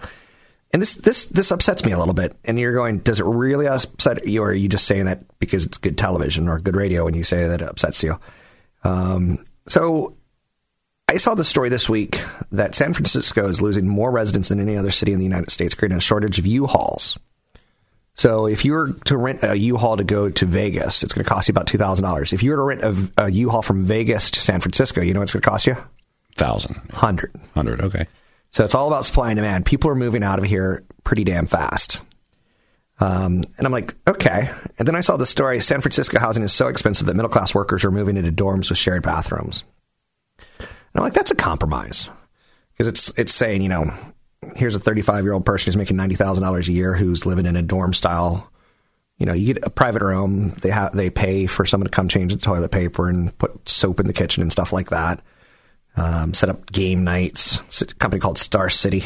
and 0.71 0.81
this 0.81 0.95
this 0.95 1.25
this 1.25 1.51
upsets 1.51 1.85
me 1.85 1.91
a 1.91 1.99
little 1.99 2.15
bit. 2.15 2.35
And 2.45 2.59
you're 2.59 2.73
going, 2.73 2.99
does 2.99 3.19
it 3.19 3.25
really 3.25 3.67
upset 3.67 4.27
you, 4.27 4.41
or 4.41 4.49
are 4.49 4.53
you 4.53 4.67
just 4.67 4.87
saying 4.87 5.05
that 5.05 5.23
because 5.37 5.65
it's 5.65 5.77
good 5.77 5.99
television 5.99 6.49
or 6.49 6.59
good 6.59 6.75
radio 6.75 7.05
when 7.05 7.13
you 7.13 7.23
say 7.23 7.47
that 7.47 7.61
it 7.61 7.69
upsets 7.69 8.01
you? 8.01 8.19
Um, 8.83 9.37
so 9.67 10.17
I 11.13 11.17
saw 11.17 11.35
the 11.35 11.43
story 11.43 11.69
this 11.69 11.87
week 11.87 12.23
that 12.51 12.73
San 12.73 12.91
Francisco 12.93 13.47
is 13.47 13.61
losing 13.61 13.87
more 13.87 14.09
residents 14.09 14.49
than 14.49 14.59
any 14.59 14.75
other 14.75 14.89
city 14.89 15.13
in 15.13 15.19
the 15.19 15.25
United 15.25 15.51
States, 15.51 15.75
creating 15.75 15.97
a 15.97 16.01
shortage 16.01 16.39
of 16.39 16.47
U-Hauls. 16.47 17.19
So 18.15 18.47
if 18.47 18.65
you 18.65 18.73
were 18.73 18.93
to 19.05 19.17
rent 19.17 19.43
a 19.43 19.55
U-Haul 19.55 19.97
to 19.97 20.03
go 20.03 20.31
to 20.31 20.45
Vegas, 20.47 21.03
it's 21.03 21.13
going 21.13 21.23
to 21.23 21.29
cost 21.29 21.47
you 21.47 21.51
about 21.51 21.67
two 21.67 21.77
thousand 21.77 22.03
dollars. 22.03 22.33
If 22.33 22.41
you 22.41 22.49
were 22.51 22.57
to 22.57 22.63
rent 22.63 22.83
a, 22.83 23.25
a 23.25 23.31
U-Haul 23.31 23.61
from 23.61 23.83
Vegas 23.83 24.31
to 24.31 24.41
San 24.41 24.59
Francisco, 24.59 25.01
you 25.01 25.13
know 25.13 25.19
what 25.19 25.25
it's 25.25 25.33
going 25.33 25.43
to 25.43 25.49
cost 25.49 25.67
you? 25.67 25.75
Thousand. 26.35 26.77
Hundred. 26.91 27.31
Hundred. 27.53 27.81
Okay. 27.81 28.07
So 28.49 28.63
it's 28.63 28.73
all 28.73 28.87
about 28.87 29.05
supply 29.05 29.29
and 29.29 29.37
demand. 29.37 29.65
People 29.67 29.91
are 29.91 29.95
moving 29.95 30.23
out 30.23 30.39
of 30.39 30.45
here 30.45 30.83
pretty 31.03 31.23
damn 31.23 31.45
fast. 31.45 32.01
Um, 32.99 33.43
and 33.57 33.65
I'm 33.65 33.71
like, 33.71 33.93
okay. 34.07 34.49
And 34.79 34.87
then 34.87 34.95
I 34.95 35.01
saw 35.01 35.17
the 35.17 35.27
story: 35.27 35.61
San 35.61 35.81
Francisco 35.81 36.19
housing 36.19 36.43
is 36.43 36.53
so 36.53 36.69
expensive 36.69 37.05
that 37.05 37.15
middle 37.15 37.29
class 37.29 37.53
workers 37.53 37.83
are 37.83 37.91
moving 37.91 38.17
into 38.17 38.31
dorms 38.31 38.69
with 38.69 38.79
shared 38.79 39.03
bathrooms. 39.03 39.63
And 40.93 41.01
I'm 41.01 41.03
like, 41.03 41.13
that's 41.13 41.31
a 41.31 41.35
compromise 41.35 42.09
because 42.73 42.87
it's 42.87 43.17
it's 43.17 43.33
saying, 43.33 43.61
you 43.61 43.69
know, 43.69 43.91
here's 44.55 44.75
a 44.75 44.79
35 44.79 45.23
year 45.23 45.33
old 45.33 45.45
person 45.45 45.67
who's 45.67 45.77
making 45.77 45.97
ninety 45.97 46.15
thousand 46.15 46.43
dollars 46.43 46.67
a 46.67 46.73
year 46.73 46.93
who's 46.93 47.25
living 47.25 47.45
in 47.45 47.55
a 47.55 47.61
dorm 47.61 47.93
style. 47.93 48.49
You 49.17 49.25
know, 49.25 49.33
you 49.33 49.53
get 49.53 49.65
a 49.65 49.69
private 49.69 50.01
room. 50.01 50.49
They 50.49 50.69
have 50.69 50.95
they 50.95 51.09
pay 51.09 51.45
for 51.45 51.65
someone 51.65 51.89
to 51.89 51.95
come 51.95 52.09
change 52.09 52.33
the 52.33 52.39
toilet 52.39 52.71
paper 52.71 53.07
and 53.09 53.35
put 53.37 53.67
soap 53.69 53.99
in 53.99 54.07
the 54.07 54.13
kitchen 54.13 54.41
and 54.41 54.51
stuff 54.51 54.73
like 54.73 54.89
that. 54.89 55.21
Um, 55.95 56.33
set 56.33 56.49
up 56.49 56.71
game 56.71 57.03
nights. 57.03 57.59
Company 57.99 58.19
called 58.19 58.37
Star 58.37 58.69
City. 58.69 59.03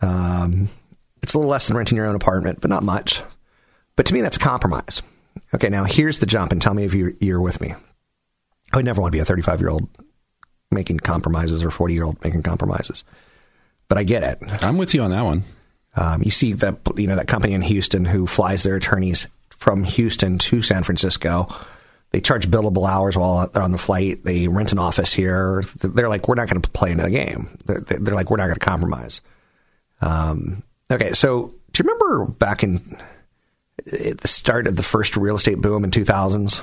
Um, 0.00 0.68
it's 1.22 1.34
a 1.34 1.38
little 1.38 1.50
less 1.50 1.66
than 1.66 1.76
renting 1.76 1.96
your 1.96 2.06
own 2.06 2.14
apartment, 2.14 2.60
but 2.60 2.70
not 2.70 2.84
much. 2.84 3.22
But 3.96 4.06
to 4.06 4.14
me, 4.14 4.20
that's 4.20 4.36
a 4.36 4.40
compromise. 4.40 5.02
Okay, 5.54 5.68
now 5.68 5.84
here's 5.84 6.18
the 6.18 6.26
jump, 6.26 6.52
and 6.52 6.62
tell 6.62 6.74
me 6.74 6.84
if 6.84 6.94
you're, 6.94 7.12
you're 7.20 7.40
with 7.40 7.60
me. 7.60 7.74
I 8.72 8.76
would 8.76 8.84
never 8.84 9.00
want 9.00 9.12
to 9.12 9.16
be 9.16 9.20
a 9.20 9.24
35 9.24 9.60
year 9.60 9.70
old 9.70 9.88
making 10.70 10.98
compromises 10.98 11.62
or 11.62 11.70
40 11.70 11.94
year 11.94 12.04
old 12.04 12.22
making 12.24 12.42
compromises 12.42 13.04
but 13.88 13.98
I 13.98 14.04
get 14.04 14.22
it. 14.22 14.64
I'm 14.64 14.78
with 14.78 14.94
you 14.94 15.02
on 15.02 15.10
that 15.10 15.22
one. 15.22 15.44
Um, 15.94 16.22
you 16.22 16.30
see 16.30 16.52
that 16.54 16.78
you 16.96 17.06
know 17.06 17.16
that 17.16 17.28
company 17.28 17.54
in 17.54 17.62
Houston 17.62 18.04
who 18.04 18.26
flies 18.26 18.62
their 18.62 18.76
attorneys 18.76 19.28
from 19.50 19.84
Houston 19.84 20.38
to 20.38 20.62
San 20.62 20.82
Francisco. 20.82 21.48
They 22.10 22.20
charge 22.20 22.48
billable 22.48 22.88
hours 22.88 23.16
while 23.16 23.48
they're 23.48 23.62
on 23.62 23.72
the 23.72 23.78
flight. 23.78 24.24
They 24.24 24.48
rent 24.48 24.72
an 24.72 24.78
office 24.78 25.12
here. 25.12 25.62
They're 25.82 26.08
like, 26.08 26.28
we're 26.28 26.34
not 26.34 26.48
going 26.48 26.62
to 26.62 26.70
play 26.70 26.92
into 26.92 27.02
the 27.02 27.10
game. 27.10 27.58
They're, 27.64 27.80
they're 27.80 28.14
like, 28.14 28.30
we're 28.30 28.36
not 28.36 28.46
going 28.46 28.58
to 28.58 28.64
compromise. 28.64 29.20
Um, 30.00 30.62
okay, 30.90 31.14
so 31.14 31.54
do 31.72 31.82
you 31.82 31.90
remember 31.90 32.26
back 32.26 32.62
in 32.62 32.96
at 33.92 34.18
the 34.18 34.28
start 34.28 34.66
of 34.66 34.76
the 34.76 34.82
first 34.82 35.16
real 35.16 35.36
estate 35.36 35.60
boom 35.60 35.84
in 35.84 35.90
2000s, 35.90 36.62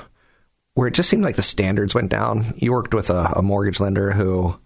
where 0.73 0.87
it 0.87 0.93
just 0.93 1.09
seemed 1.09 1.23
like 1.23 1.35
the 1.35 1.43
standards 1.43 1.93
went 1.93 2.09
down? 2.09 2.53
You 2.57 2.71
worked 2.71 2.93
with 2.93 3.09
a, 3.09 3.33
a 3.35 3.41
mortgage 3.41 3.79
lender 3.79 4.11
who 4.11 4.59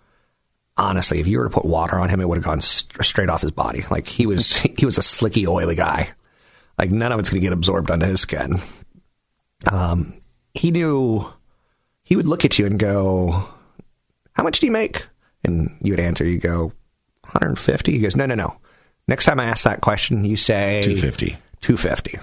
honestly, 0.77 1.19
if 1.19 1.27
you 1.27 1.39
were 1.39 1.45
to 1.45 1.49
put 1.49 1.65
water 1.65 1.97
on 1.99 2.09
him, 2.09 2.21
it 2.21 2.27
would 2.27 2.37
have 2.37 2.45
gone 2.45 2.61
st- 2.61 3.03
straight 3.03 3.29
off 3.29 3.41
his 3.41 3.51
body. 3.51 3.83
Like 3.89 4.07
he 4.07 4.25
was, 4.25 4.53
he 4.77 4.85
was 4.85 4.97
a 4.97 5.01
slicky, 5.01 5.47
oily 5.47 5.75
guy. 5.75 6.09
Like 6.77 6.91
none 6.91 7.11
of 7.11 7.19
it's 7.19 7.29
going 7.29 7.41
to 7.41 7.45
get 7.45 7.53
absorbed 7.53 7.89
onto 7.89 8.05
his 8.05 8.21
skin. 8.21 8.59
Um, 9.71 10.13
he 10.53 10.71
knew 10.71 11.25
he 12.03 12.15
would 12.15 12.27
look 12.27 12.45
at 12.45 12.59
you 12.59 12.65
and 12.67 12.77
go, 12.77 13.49
"How 14.33 14.43
much 14.43 14.59
do 14.59 14.67
you 14.67 14.71
make?" 14.71 15.07
And 15.43 15.75
you 15.81 15.93
would 15.93 15.99
answer, 15.99 16.23
"You 16.23 16.37
go 16.39 16.71
150." 17.23 17.91
He 17.91 17.99
goes, 17.99 18.15
"No, 18.15 18.27
no, 18.27 18.35
no. 18.35 18.57
Next 19.07 19.25
time 19.25 19.39
I 19.39 19.45
ask 19.45 19.63
that 19.63 19.81
question, 19.81 20.23
you 20.23 20.37
say 20.37 20.83
250." 20.83 21.37
250. 21.61 22.19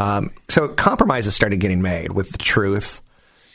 Um, 0.00 0.30
so 0.48 0.66
compromises 0.66 1.34
started 1.34 1.60
getting 1.60 1.82
made 1.82 2.12
with 2.12 2.32
the 2.32 2.38
truth. 2.38 3.02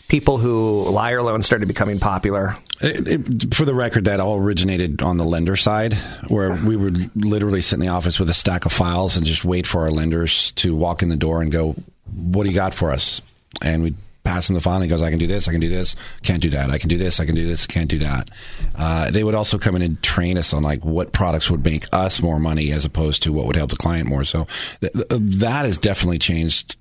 People 0.08 0.38
who 0.38 0.84
liar 0.84 1.24
loans 1.24 1.48
started 1.48 1.68
becoming 1.68 2.00
popular. 2.00 2.56
It, 2.82 3.08
it, 3.08 3.56
for 3.56 3.66
the 3.66 3.74
record, 3.74 4.06
that 4.06 4.20
all 4.20 4.38
originated 4.38 5.02
on 5.02 5.18
the 5.18 5.26
lender 5.26 5.56
side, 5.56 5.94
where 6.28 6.54
we 6.54 6.76
would 6.76 7.16
literally 7.16 7.62
sit 7.62 7.76
in 7.76 7.80
the 7.80 7.88
office 7.88 8.20
with 8.20 8.30
a 8.30 8.34
stack 8.34 8.66
of 8.66 8.72
files 8.72 9.18
and 9.18 9.26
just 9.26 9.44
wait 9.44 9.66
for 9.66 9.82
our 9.82 9.90
lenders 9.90 10.52
to 10.54 10.76
walk 10.76 11.02
in 11.02 11.10
the 11.10 11.16
door 11.16 11.42
and 11.42 11.52
go, 11.52 11.76
"What 12.14 12.44
do 12.44 12.50
you 12.50 12.56
got 12.56 12.76
for 12.76 12.92
us?" 12.92 13.22
And 13.64 13.82
we'd 13.82 13.96
pass 14.26 14.50
him 14.50 14.56
the 14.56 14.62
file 14.62 14.82
and 14.82 14.90
goes, 14.90 15.02
I 15.02 15.10
can 15.10 15.20
do 15.20 15.28
this, 15.28 15.48
I 15.48 15.52
can 15.52 15.62
do 15.62 15.70
this, 15.70 15.96
can't 16.24 16.42
do 16.42 16.50
that, 16.50 16.70
I 16.70 16.78
can 16.78 16.90
do 16.90 16.98
this, 16.98 17.20
I 17.20 17.26
can 17.26 17.36
do 17.36 17.48
this, 17.48 17.66
can't 17.66 17.90
do 17.90 18.00
that. 18.00 18.30
Uh, 18.76 19.10
they 19.12 19.24
would 19.24 19.36
also 19.36 19.58
come 19.58 19.76
in 19.76 19.82
and 19.82 20.02
train 20.02 20.38
us 20.38 20.54
on 20.54 20.64
like 20.64 20.84
what 20.84 21.14
products 21.14 21.50
would 21.50 21.64
make 21.64 21.86
us 21.94 22.22
more 22.22 22.40
money 22.40 22.72
as 22.72 22.84
opposed 22.84 23.24
to 23.24 23.32
what 23.32 23.46
would 23.46 23.56
help 23.56 23.70
the 23.70 23.78
client 23.78 24.10
more. 24.10 24.26
So 24.26 24.48
th- 24.82 24.94
th- 24.94 25.06
that 25.10 25.66
has 25.66 25.78
definitely 25.78 26.20
changed 26.20 26.76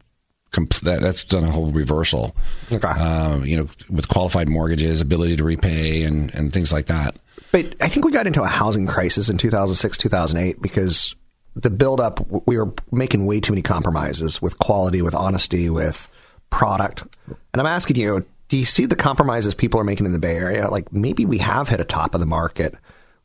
that, 0.83 1.01
that's 1.01 1.25
done 1.25 1.43
a 1.43 1.51
whole 1.51 1.73
reversal. 1.73 2.35
Okay. 2.71 2.89
Um, 2.89 3.45
you 3.45 3.57
know, 3.57 3.69
with 3.91 4.09
qualified 4.09 4.49
mortgages, 4.49 5.01
ability 5.01 5.37
to 5.37 5.45
repay, 5.45 6.05
and 6.05 6.33
and 6.35 6.53
things 6.53 6.73
like 6.73 6.87
that. 6.87 7.17
But 7.51 7.75
I 7.81 7.89
think 7.89 8.07
we 8.07 8.13
got 8.13 8.29
into 8.29 8.43
a 8.43 8.47
housing 8.47 8.87
crisis 8.87 9.29
in 9.29 9.37
2006, 9.39 9.99
2008 9.99 10.63
because 10.63 11.15
the 11.57 11.71
buildup, 11.71 12.21
we 12.47 12.59
were 12.59 12.73
making 12.91 13.27
way 13.27 13.41
too 13.41 13.53
many 13.53 13.63
compromises 13.63 14.43
with 14.43 14.59
quality, 14.59 15.03
with 15.03 15.15
honesty, 15.15 15.71
with 15.71 16.11
product. 16.55 17.03
And 17.27 17.61
I'm 17.61 17.67
asking 17.67 17.97
you, 17.97 18.25
do 18.49 18.57
you 18.57 18.65
see 18.65 18.87
the 18.87 18.95
compromises 18.95 19.55
people 19.55 19.81
are 19.81 19.85
making 19.85 20.07
in 20.07 20.13
the 20.13 20.21
Bay 20.21 20.37
Area? 20.37 20.71
Like 20.71 20.93
maybe 20.93 21.27
we 21.27 21.39
have 21.39 21.69
hit 21.69 21.81
a 21.81 21.85
top 21.85 22.15
of 22.15 22.21
the 22.21 22.27
market 22.27 22.77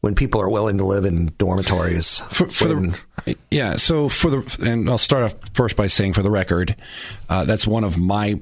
when 0.02 0.16
people 0.16 0.42
are 0.42 0.50
willing 0.50 0.80
to 0.80 0.86
live 0.86 1.06
in 1.06 1.28
dormitories. 1.38 2.20
For, 2.32 2.48
for 2.48 2.76
when, 2.76 2.96
the, 3.26 3.38
yeah, 3.52 3.76
so 3.76 4.10
for 4.10 4.32
the 4.32 4.66
and 4.66 4.90
I'll 4.90 4.98
start 4.98 5.24
off 5.24 5.36
first 5.54 5.76
by 5.76 5.88
saying 5.88 6.14
for 6.14 6.24
the 6.24 6.32
record, 6.32 6.76
uh, 7.30 7.46
that's 7.46 7.68
one 7.68 7.84
of 7.84 7.98
my 7.98 8.40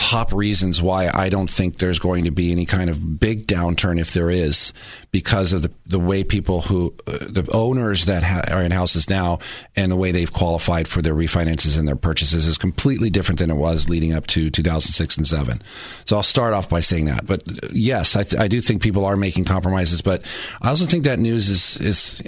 top 0.00 0.32
reasons 0.32 0.80
why 0.80 1.10
I 1.12 1.28
don't 1.28 1.50
think 1.50 1.76
there's 1.76 1.98
going 1.98 2.24
to 2.24 2.30
be 2.30 2.50
any 2.52 2.64
kind 2.64 2.88
of 2.88 3.20
big 3.20 3.46
downturn 3.46 4.00
if 4.00 4.14
there 4.14 4.30
is, 4.30 4.72
because 5.12 5.52
of 5.52 5.60
the 5.60 5.70
the 5.84 5.98
way 5.98 6.24
people 6.24 6.62
who 6.62 6.94
uh, 7.06 7.18
the 7.20 7.46
owners 7.52 8.06
that 8.06 8.22
ha- 8.22 8.44
are 8.50 8.62
in 8.62 8.70
houses 8.70 9.10
now 9.10 9.40
and 9.76 9.92
the 9.92 9.96
way 9.96 10.10
they've 10.10 10.32
qualified 10.32 10.88
for 10.88 11.02
their 11.02 11.14
refinances 11.14 11.78
and 11.78 11.86
their 11.86 11.96
purchases 11.96 12.46
is 12.46 12.56
completely 12.56 13.10
different 13.10 13.40
than 13.40 13.50
it 13.50 13.56
was 13.56 13.90
leading 13.90 14.14
up 14.14 14.26
to 14.28 14.48
2006 14.48 15.18
and 15.18 15.26
seven. 15.26 15.60
So 16.06 16.16
I'll 16.16 16.22
start 16.22 16.54
off 16.54 16.70
by 16.70 16.80
saying 16.80 17.04
that. 17.04 17.26
But 17.26 17.46
uh, 17.46 17.68
yes, 17.70 18.16
I, 18.16 18.22
th- 18.22 18.40
I 18.40 18.48
do 18.48 18.62
think 18.62 18.80
people 18.80 19.04
are 19.04 19.16
making 19.16 19.44
compromises, 19.44 20.00
but 20.00 20.24
I 20.62 20.70
also 20.70 20.86
think 20.86 21.04
that 21.04 21.18
news 21.18 21.50
is 21.50 21.76
is 21.76 22.22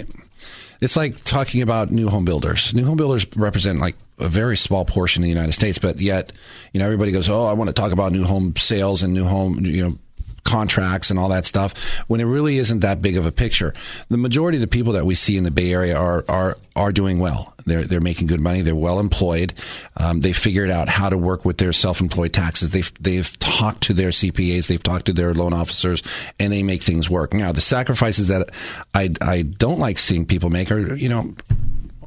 it's 0.81 0.95
like 0.95 1.23
talking 1.23 1.61
about 1.61 1.91
new 1.91 2.09
home 2.09 2.25
builders. 2.25 2.73
New 2.73 2.85
home 2.85 2.97
builders 2.97 3.25
represent 3.35 3.79
like 3.79 3.95
a 4.19 4.27
very 4.27 4.57
small 4.57 4.85
portion 4.85 5.21
of 5.21 5.25
the 5.25 5.29
United 5.29 5.53
States, 5.53 5.77
but 5.77 5.99
yet, 5.99 6.31
you 6.71 6.79
know, 6.79 6.85
everybody 6.85 7.11
goes, 7.11 7.29
"Oh, 7.29 7.45
I 7.45 7.53
want 7.53 7.69
to 7.69 7.73
talk 7.73 7.91
about 7.91 8.11
new 8.11 8.23
home 8.23 8.55
sales 8.57 9.03
and 9.03 9.13
new 9.13 9.25
home, 9.25 9.65
you 9.65 9.83
know, 9.83 9.97
contracts 10.43 11.09
and 11.09 11.19
all 11.19 11.29
that 11.29 11.45
stuff 11.45 11.73
when 12.07 12.21
it 12.21 12.25
really 12.25 12.57
isn't 12.57 12.79
that 12.79 13.01
big 13.01 13.17
of 13.17 13.25
a 13.25 13.31
picture. 13.31 13.73
The 14.09 14.17
majority 14.17 14.57
of 14.57 14.61
the 14.61 14.67
people 14.67 14.93
that 14.93 15.05
we 15.05 15.15
see 15.15 15.37
in 15.37 15.43
the 15.43 15.51
Bay 15.51 15.71
Area 15.71 15.97
are 15.97 16.23
are 16.27 16.57
are 16.75 16.91
doing 16.91 17.19
well. 17.19 17.53
They're 17.65 17.83
they're 17.83 18.01
making 18.01 18.27
good 18.27 18.41
money. 18.41 18.61
They're 18.61 18.75
well 18.75 18.99
employed. 18.99 19.53
Um, 19.97 20.21
they 20.21 20.33
figured 20.33 20.69
out 20.69 20.89
how 20.89 21.09
to 21.09 21.17
work 21.17 21.45
with 21.45 21.57
their 21.57 21.73
self-employed 21.73 22.33
taxes. 22.33 22.71
They've 22.71 22.91
they've 22.99 23.39
talked 23.39 23.83
to 23.83 23.93
their 23.93 24.09
CPAs. 24.09 24.67
They've 24.67 24.81
talked 24.81 25.05
to 25.05 25.13
their 25.13 25.33
loan 25.33 25.53
officers, 25.53 26.03
and 26.39 26.51
they 26.51 26.63
make 26.63 26.81
things 26.81 27.09
work. 27.09 27.33
Now, 27.33 27.51
the 27.51 27.61
sacrifices 27.61 28.27
that 28.27 28.49
I 28.93 29.11
I 29.21 29.43
don't 29.43 29.79
like 29.79 29.97
seeing 29.97 30.25
people 30.25 30.49
make 30.49 30.71
are 30.71 30.95
you 30.95 31.09
know 31.09 31.33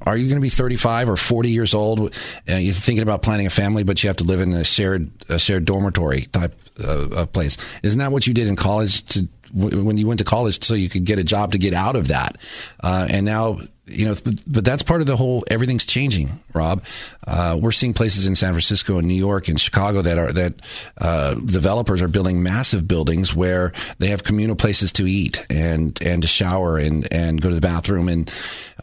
are 0.03 0.17
you 0.17 0.29
going 0.29 0.37
to 0.37 0.43
be 0.43 0.49
35 0.49 1.09
or 1.09 1.17
40 1.17 1.51
years 1.51 1.75
old? 1.75 2.15
Uh, 2.49 2.55
you're 2.55 2.75
thinking 2.75 3.03
about 3.03 3.23
planning 3.23 3.47
a 3.47 3.51
family, 3.51 3.85
but 3.85 4.03
you 4.03 4.09
have 4.09 4.17
to 4.19 4.25
live 4.25 4.41
in 4.41 4.53
a 4.53 4.65
shared 4.65 5.11
a 5.29 5.39
shared 5.39 5.65
dormitory 5.65 6.23
type 6.33 6.55
of, 6.79 7.13
of 7.13 7.33
place. 7.33 7.57
Isn't 7.83 7.99
that 7.99 8.13
what 8.13 8.27
you 8.27 8.35
did 8.35 8.49
in 8.49 8.57
college 8.57 9.03
to 9.15 9.29
when 9.53 9.97
you 9.97 10.07
went 10.07 10.19
to 10.19 10.25
college 10.25 10.63
so 10.63 10.75
you 10.75 10.89
could 10.89 11.05
get 11.05 11.19
a 11.19 11.25
job 11.25 11.53
to 11.53 11.59
get 11.59 11.75
out 11.75 11.97
of 11.97 12.09
that? 12.09 12.37
Uh, 12.83 13.07
and 13.09 13.25
now 13.25 13.59
you 13.87 14.05
know, 14.05 14.15
but, 14.25 14.35
but 14.47 14.65
that's 14.65 14.83
part 14.83 15.01
of 15.01 15.07
the 15.07 15.17
whole. 15.17 15.45
Everything's 15.49 15.87
changing, 15.87 16.41
Rob. 16.53 16.85
Uh, 17.27 17.57
we're 17.61 17.73
seeing 17.73 17.95
places 17.95 18.27
in 18.27 18.35
San 18.35 18.53
Francisco 18.53 18.99
and 18.99 19.07
New 19.07 19.15
York 19.15 19.49
and 19.49 19.61
Chicago 19.61 20.03
that 20.03 20.19
are 20.19 20.33
that 20.33 20.55
uh, 20.99 21.35
developers 21.35 22.03
are 22.03 22.09
building 22.09 22.43
massive 22.43 22.89
buildings 22.89 23.35
where 23.35 23.73
they 23.99 24.09
have 24.09 24.25
communal 24.25 24.57
places 24.57 24.93
to 24.93 25.07
eat 25.07 25.47
and 25.51 26.01
and 26.03 26.23
to 26.23 26.29
shower 26.29 26.79
and 26.79 27.07
and 27.13 27.41
go 27.41 27.49
to 27.49 27.55
the 27.55 27.61
bathroom 27.61 28.09
and 28.09 28.33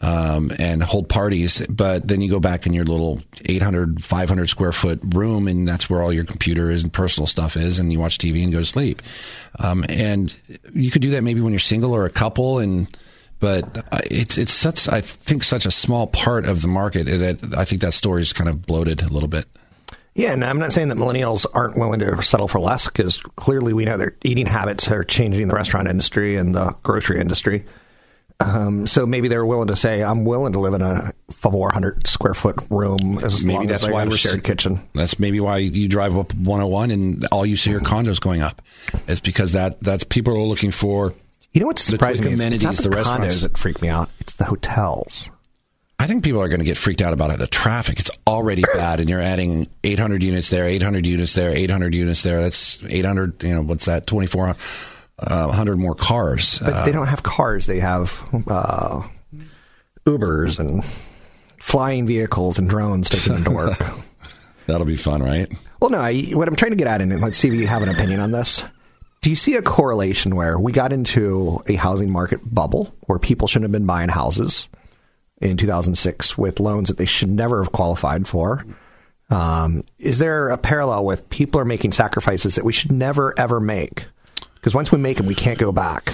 um, 0.00 0.50
and 0.58 0.82
hold 0.82 1.08
parties. 1.08 1.64
But 1.66 2.08
then 2.08 2.22
you 2.22 2.30
go 2.30 2.40
back 2.40 2.66
in 2.66 2.72
your 2.72 2.84
little 2.84 3.20
800, 3.44 4.02
500 4.02 4.48
square 4.48 4.72
foot 4.72 5.00
room, 5.04 5.48
and 5.48 5.68
that's 5.68 5.90
where 5.90 6.02
all 6.02 6.12
your 6.12 6.24
computer 6.24 6.70
is 6.70 6.82
and 6.82 6.92
personal 6.92 7.26
stuff 7.26 7.56
is, 7.56 7.78
and 7.78 7.92
you 7.92 8.00
watch 8.00 8.16
TV 8.16 8.42
and 8.42 8.52
go 8.52 8.58
to 8.58 8.64
sleep. 8.64 9.02
Um, 9.58 9.84
and 9.88 10.34
you 10.72 10.90
could 10.90 11.02
do 11.02 11.10
that 11.10 11.22
maybe 11.22 11.42
when 11.42 11.52
you're 11.52 11.60
single 11.60 11.94
or 11.94 12.06
a 12.06 12.10
couple 12.10 12.58
and 12.58 12.88
but 13.40 13.86
it's 14.10 14.38
it's 14.38 14.52
such 14.52 14.88
I 14.88 15.00
think 15.00 15.44
such 15.44 15.66
a 15.66 15.70
small 15.70 16.06
part 16.06 16.46
of 16.46 16.62
the 16.62 16.68
market 16.68 17.04
that 17.04 17.54
I 17.56 17.64
think 17.64 17.82
that 17.82 17.92
story 17.92 18.22
is 18.22 18.32
kind 18.32 18.48
of 18.48 18.62
bloated 18.62 19.02
a 19.02 19.08
little 19.08 19.28
bit. 19.28 19.46
Yeah, 20.14 20.32
and 20.32 20.44
I'm 20.44 20.58
not 20.58 20.72
saying 20.72 20.88
that 20.88 20.98
millennials 20.98 21.44
aren't 21.54 21.76
willing 21.76 21.98
to 21.98 22.22
settle 22.22 22.46
for 22.46 22.60
less 22.60 22.86
because 22.86 23.18
clearly 23.36 23.72
we 23.72 23.84
know 23.84 23.96
their 23.96 24.16
eating 24.22 24.46
habits 24.46 24.88
are 24.88 25.02
changing 25.02 25.48
the 25.48 25.54
restaurant 25.54 25.88
industry 25.88 26.36
and 26.36 26.54
the 26.54 26.74
grocery 26.84 27.20
industry. 27.20 27.64
Um, 28.40 28.86
so 28.86 29.06
maybe 29.06 29.28
they're 29.28 29.46
willing 29.46 29.68
to 29.68 29.76
say, 29.76 30.02
"I'm 30.02 30.24
willing 30.24 30.52
to 30.52 30.60
live 30.60 30.74
in 30.74 30.82
a 30.82 31.12
400 31.30 32.06
square 32.06 32.34
foot 32.34 32.56
room 32.68 33.18
as 33.22 33.44
maybe 33.44 33.56
long 33.56 33.66
that's 33.66 33.84
as 33.84 33.88
I 33.88 33.92
why 33.92 34.00
have 34.00 34.08
a 34.08 34.10
we're 34.10 34.16
shared 34.16 34.44
kitchen." 34.44 34.80
That's 34.94 35.18
maybe 35.18 35.40
why 35.40 35.58
you 35.58 35.88
drive 35.88 36.16
up 36.16 36.34
101 36.34 36.90
and 36.90 37.26
all 37.32 37.46
you 37.46 37.56
see 37.56 37.72
are 37.74 37.80
condos 37.80 38.20
going 38.20 38.42
up. 38.42 38.60
It's 39.06 39.20
because 39.20 39.52
that 39.52 39.80
that's 39.82 40.04
people 40.04 40.36
are 40.36 40.42
looking 40.42 40.72
for. 40.72 41.14
You 41.54 41.60
know 41.60 41.66
what's 41.68 41.82
surprising 41.82 42.22
quick 42.22 42.30
me 42.30 42.34
is 42.34 42.40
amenities, 42.40 42.68
it's 42.68 42.80
not 42.80 42.82
the 42.82 42.90
the 42.90 42.96
restaurants. 42.96 43.36
condos 43.36 43.42
that 43.42 43.58
freak 43.58 43.80
me 43.80 43.88
out; 43.88 44.10
it's 44.18 44.34
the 44.34 44.44
hotels. 44.44 45.30
I 46.00 46.08
think 46.08 46.24
people 46.24 46.42
are 46.42 46.48
going 46.48 46.58
to 46.58 46.66
get 46.66 46.76
freaked 46.76 47.00
out 47.00 47.12
about 47.12 47.30
it. 47.30 47.38
The 47.38 47.46
traffic, 47.46 48.00
it's 48.00 48.10
already 48.26 48.62
bad, 48.74 48.98
and 48.98 49.08
you're 49.08 49.20
adding 49.20 49.68
800 49.84 50.22
units 50.24 50.50
there, 50.50 50.66
800 50.66 51.06
units 51.06 51.32
there, 51.34 51.50
800 51.50 51.94
units 51.94 52.24
there. 52.24 52.42
That's 52.42 52.82
800. 52.82 53.44
You 53.44 53.54
know, 53.54 53.62
what's 53.62 53.84
that? 53.84 54.08
2400 54.08 54.58
uh, 55.72 55.76
more 55.76 55.94
cars. 55.94 56.58
But 56.58 56.72
Uh, 56.72 56.84
they 56.84 56.92
don't 56.92 57.06
have 57.06 57.22
cars; 57.22 57.66
they 57.66 57.78
have 57.78 58.20
uh, 58.48 59.02
Ubers 60.04 60.58
and 60.58 60.84
flying 61.58 62.04
vehicles 62.04 62.58
and 62.58 62.68
drones 62.68 63.08
taking 63.08 63.34
them 63.34 63.44
to 63.44 63.50
work. 63.52 63.78
That'll 64.66 64.86
be 64.86 64.96
fun, 64.96 65.22
right? 65.22 65.50
Well, 65.78 65.90
no, 65.90 65.98
I, 65.98 66.22
what 66.32 66.48
I'm 66.48 66.56
trying 66.56 66.72
to 66.72 66.76
get 66.76 66.88
at, 66.88 67.00
and 67.00 67.20
let's 67.20 67.36
see 67.36 67.48
if 67.48 67.54
you 67.54 67.66
have 67.68 67.82
an 67.82 67.90
opinion 67.90 68.18
on 68.18 68.32
this. 68.32 68.64
Do 69.24 69.30
you 69.30 69.36
see 69.36 69.54
a 69.54 69.62
correlation 69.62 70.36
where 70.36 70.58
we 70.58 70.70
got 70.70 70.92
into 70.92 71.62
a 71.66 71.76
housing 71.76 72.10
market 72.10 72.40
bubble 72.44 72.94
where 73.06 73.18
people 73.18 73.48
shouldn't 73.48 73.64
have 73.64 73.72
been 73.72 73.86
buying 73.86 74.10
houses 74.10 74.68
in 75.40 75.56
2006 75.56 76.36
with 76.36 76.60
loans 76.60 76.88
that 76.88 76.98
they 76.98 77.06
should 77.06 77.30
never 77.30 77.62
have 77.62 77.72
qualified 77.72 78.28
for? 78.28 78.66
Um, 79.30 79.82
is 79.98 80.18
there 80.18 80.50
a 80.50 80.58
parallel 80.58 81.06
with 81.06 81.26
people 81.30 81.58
are 81.58 81.64
making 81.64 81.92
sacrifices 81.92 82.56
that 82.56 82.66
we 82.66 82.74
should 82.74 82.92
never 82.92 83.32
ever 83.38 83.60
make? 83.60 84.04
Because 84.56 84.74
once 84.74 84.92
we 84.92 84.98
make 84.98 85.16
them, 85.16 85.24
we 85.24 85.34
can't 85.34 85.58
go 85.58 85.72
back. 85.72 86.12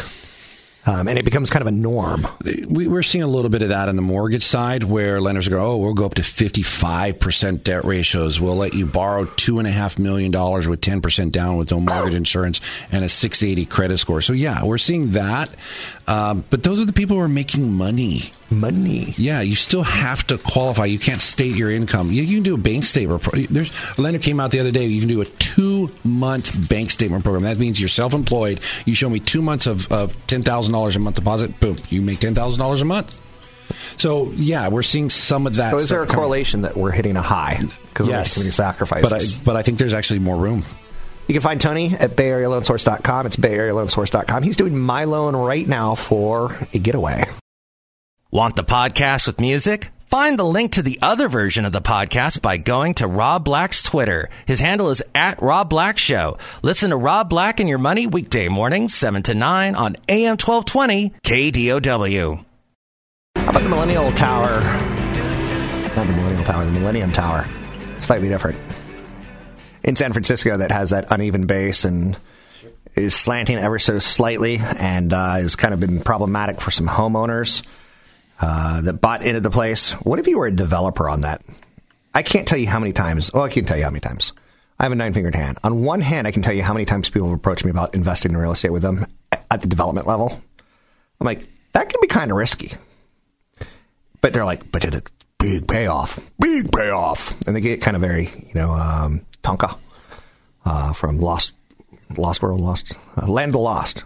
Um, 0.87 1.09
and 1.09 1.19
it 1.19 1.25
becomes 1.27 1.51
kind 1.51 1.61
of 1.61 1.67
a 1.67 1.73
norm. 1.73 2.27
we, 2.69 2.87
we're 2.87 3.03
seeing 3.03 3.23
a 3.23 3.27
little 3.27 3.51
bit 3.51 3.61
of 3.61 3.69
that 3.69 3.89
on 3.91 3.97
the 3.97 4.03
mortgage 4.03 4.43
side 4.43 4.83
where 4.83 5.21
lenders 5.21 5.49
go, 5.49 5.61
oh, 5.61 5.77
we'll 5.77 5.93
go 5.93 6.07
up 6.07 6.15
to 6.15 6.23
55% 6.23 7.63
debt 7.65 7.85
ratios. 7.85 8.41
We'll 8.41 8.57
let 8.57 8.73
you 8.73 8.87
borrow 8.87 9.27
$2.5 9.27 9.99
million 9.99 10.33
with 10.33 10.81
10% 10.81 11.33
down 11.33 11.57
with 11.59 11.71
no 11.71 11.81
mortgage 11.81 12.15
insurance 12.15 12.61
and 12.91 13.05
a 13.05 13.09
680 13.09 13.67
credit 13.67 13.99
score. 13.99 14.23
So, 14.23 14.33
yeah, 14.33 14.65
we're 14.65 14.79
seeing 14.79 15.11
that. 15.11 15.55
Um, 16.07 16.45
but 16.49 16.63
those 16.63 16.81
are 16.81 16.87
the 16.87 16.93
people 16.93 17.17
who 17.17 17.23
are 17.23 17.29
making 17.29 17.71
money. 17.73 18.33
Money. 18.51 19.15
Yeah, 19.17 19.43
you 19.43 19.55
still 19.55 19.85
have 19.85 20.27
to 20.27 20.37
qualify. 20.37 20.87
You 20.87 20.99
can't 20.99 21.21
state 21.21 21.55
your 21.55 21.71
income. 21.71 22.11
You, 22.11 22.23
you 22.23 22.39
can 22.39 22.43
do 22.43 22.55
a 22.55 22.59
bank 22.59 22.83
statement. 22.83 23.23
There's 23.49 23.73
a 23.97 24.01
lender 24.03 24.19
came 24.19 24.41
out 24.41 24.51
the 24.51 24.59
other 24.59 24.73
day. 24.73 24.87
You 24.87 24.99
can 24.99 25.09
do 25.09 25.21
a 25.21 25.25
two 25.25 25.89
month 26.03 26.69
bank 26.69 26.91
statement 26.91 27.23
program. 27.23 27.45
That 27.45 27.59
means 27.59 27.79
you're 27.79 27.89
self 27.89 28.13
employed. 28.13 28.59
You 28.87 28.95
show 28.95 29.09
me 29.09 29.21
two 29.21 29.41
months 29.41 29.69
of, 29.69 29.91
of 29.93 30.17
ten 30.27 30.43
thousand 30.43 30.73
dollars 30.73 30.80
a 30.97 30.99
month 30.99 31.17
deposit. 31.17 31.59
Boom, 31.61 31.77
you 31.89 32.03
make 32.03 32.19
ten 32.19 32.35
thousand 32.35 32.59
dollars 32.61 32.81
a 32.81 32.85
month. 32.85 33.21
So 33.97 34.31
yeah, 34.33 34.69
we're 34.69 34.83
seeing 34.83 35.11
some 35.11 35.47
of 35.47 35.55
that. 35.57 35.71
So 35.71 35.79
is 35.79 35.89
there 35.89 36.03
a 36.03 36.07
coming. 36.07 36.17
correlation 36.17 36.63
that 36.63 36.77
we're 36.77 36.91
hitting 36.91 37.17
a 37.17 37.23
high 37.23 37.61
because 37.91 38.09
Yes. 38.09 38.37
we're 38.37 38.43
making 38.45 38.53
sacrifices? 38.53 39.11
But 39.39 39.43
I, 39.43 39.45
but 39.45 39.57
I 39.57 39.63
think 39.63 39.79
there's 39.79 39.93
actually 39.95 40.19
more 40.21 40.37
room. 40.37 40.65
You 41.29 41.35
can 41.35 41.43
find 41.43 41.61
Tony 41.61 41.93
at 41.95 42.17
BayAreaLoanSource.com. 42.17 43.27
It's 43.27 43.37
BayAreaLoanSource.com. 43.37 44.43
He's 44.43 44.57
doing 44.57 44.77
my 44.77 45.05
loan 45.05 45.37
right 45.37 45.67
now 45.69 45.95
for 45.95 46.57
a 46.73 46.79
getaway. 46.79 47.25
Want 48.33 48.57
the 48.57 48.65
podcast 48.65 49.27
with 49.29 49.41
music? 49.41 49.91
Find 50.11 50.37
the 50.37 50.45
link 50.45 50.73
to 50.73 50.83
the 50.83 50.99
other 51.03 51.29
version 51.29 51.65
of 51.65 51.71
the 51.71 51.81
podcast 51.81 52.43
by 52.43 52.57
going 52.57 52.95
to 52.95 53.07
Rob 53.07 53.45
Black's 53.45 53.81
Twitter. 53.81 54.29
His 54.45 54.59
handle 54.59 54.91
is 54.91 55.05
at 55.15 55.41
Rob 55.41 55.71
Black 55.71 55.99
Show. 55.99 56.37
Listen 56.65 56.91
to 56.91 56.97
Rob 56.97 57.31
Black 57.31 57.61
and 57.61 57.69
Your 57.69 57.79
Money 57.79 58.09
weekday 58.09 58.49
mornings, 58.49 58.93
7 58.93 59.23
to 59.23 59.35
9 59.35 59.77
on 59.77 59.97
AM 60.09 60.37
1220 60.37 61.11
KDOW. 61.23 62.45
How 63.37 63.51
about 63.51 63.63
the 63.63 63.69
Millennial 63.69 64.11
Tower? 64.11 64.61
Not 65.95 66.09
the 66.09 66.13
Millennial 66.13 66.43
Tower, 66.45 66.65
the 66.65 66.73
Millennium 66.73 67.13
Tower. 67.13 67.49
Slightly 68.01 68.29
different. 68.29 68.59
In 69.85 69.95
San 69.95 70.13
Francisco, 70.13 70.57
that 70.57 70.73
has 70.73 70.91
that 70.91 71.13
uneven 71.13 71.47
base 71.47 71.85
and 71.85 72.19
is 72.97 73.15
slanting 73.15 73.59
ever 73.59 73.79
so 73.79 74.01
slightly 74.01 74.59
and 74.59 75.13
uh, 75.13 75.35
has 75.35 75.55
kind 75.55 75.73
of 75.73 75.79
been 75.79 76.01
problematic 76.01 76.61
for 76.61 76.73
some 76.73 76.89
homeowners 76.89 77.63
uh, 78.41 78.81
that 78.83 78.95
bought 78.95 79.25
into 79.25 79.41
the 79.41 79.51
place. 79.51 79.93
What 79.93 80.19
if 80.19 80.27
you 80.27 80.39
were 80.39 80.47
a 80.47 80.53
developer 80.53 81.09
on 81.09 81.23
that? 81.23 81.43
I 82.15 82.23
can't 82.23 82.49
tell 82.49 82.59
you 82.59 82.67
how 82.67 82.81
many 82.81 82.93
times. 82.93 83.33
Well, 83.33 83.45
I 83.45 83.49
can 83.49 83.65
tell 83.65 83.77
you 83.77 83.85
how 83.85 83.91
many 83.91 84.01
times. 84.01 84.33
I 84.79 84.85
have 84.85 84.93
a 84.93 84.97
nine 84.97 85.13
fingered 85.13 85.35
hand. 85.35 85.59
On 85.63 85.83
one 85.85 86.01
hand, 86.01 86.27
I 86.27 86.31
can 86.31 86.43
tell 86.43 86.55
you 86.55 86.63
how 86.63 86.73
many 86.73 86.87
times 86.87 87.11
people 87.11 87.29
have 87.29 87.37
approached 87.37 87.65
me 87.65 87.71
about 87.71 87.95
investing 87.95 88.33
in 88.33 88.37
real 88.39 88.53
estate 88.53 88.73
with 88.73 88.83
them 88.83 89.07
at 89.51 89.61
the 89.61 89.69
development 89.69 90.07
level. 90.07 90.41
I'm 91.21 91.25
like, 91.25 91.47
that 91.73 91.89
can 91.89 92.01
be 92.01 92.07
kind 92.07 92.31
of 92.31 92.37
risky. 92.39 92.73
But 94.23 94.33
they're 94.33 94.45
like, 94.45 94.73
but 94.73 94.85
it's 94.85 94.97
a 94.97 95.03
big 95.39 95.69
payoff, 95.69 96.19
big 96.39 96.73
payoff, 96.73 97.39
and 97.47 97.55
they 97.55 97.61
get 97.61 97.83
kind 97.83 97.95
of 97.95 98.01
very, 98.01 98.25
you 98.25 98.55
know, 98.55 98.73
um, 98.73 99.25
Tonka 99.43 99.77
uh, 100.65 100.93
from 100.93 101.21
Lost, 101.21 101.53
Lost 102.17 102.43
World, 102.43 102.61
Lost 102.61 102.93
uh, 103.17 103.27
Land 103.27 103.51
of 103.51 103.55
the 103.55 103.59
Lost. 103.59 104.05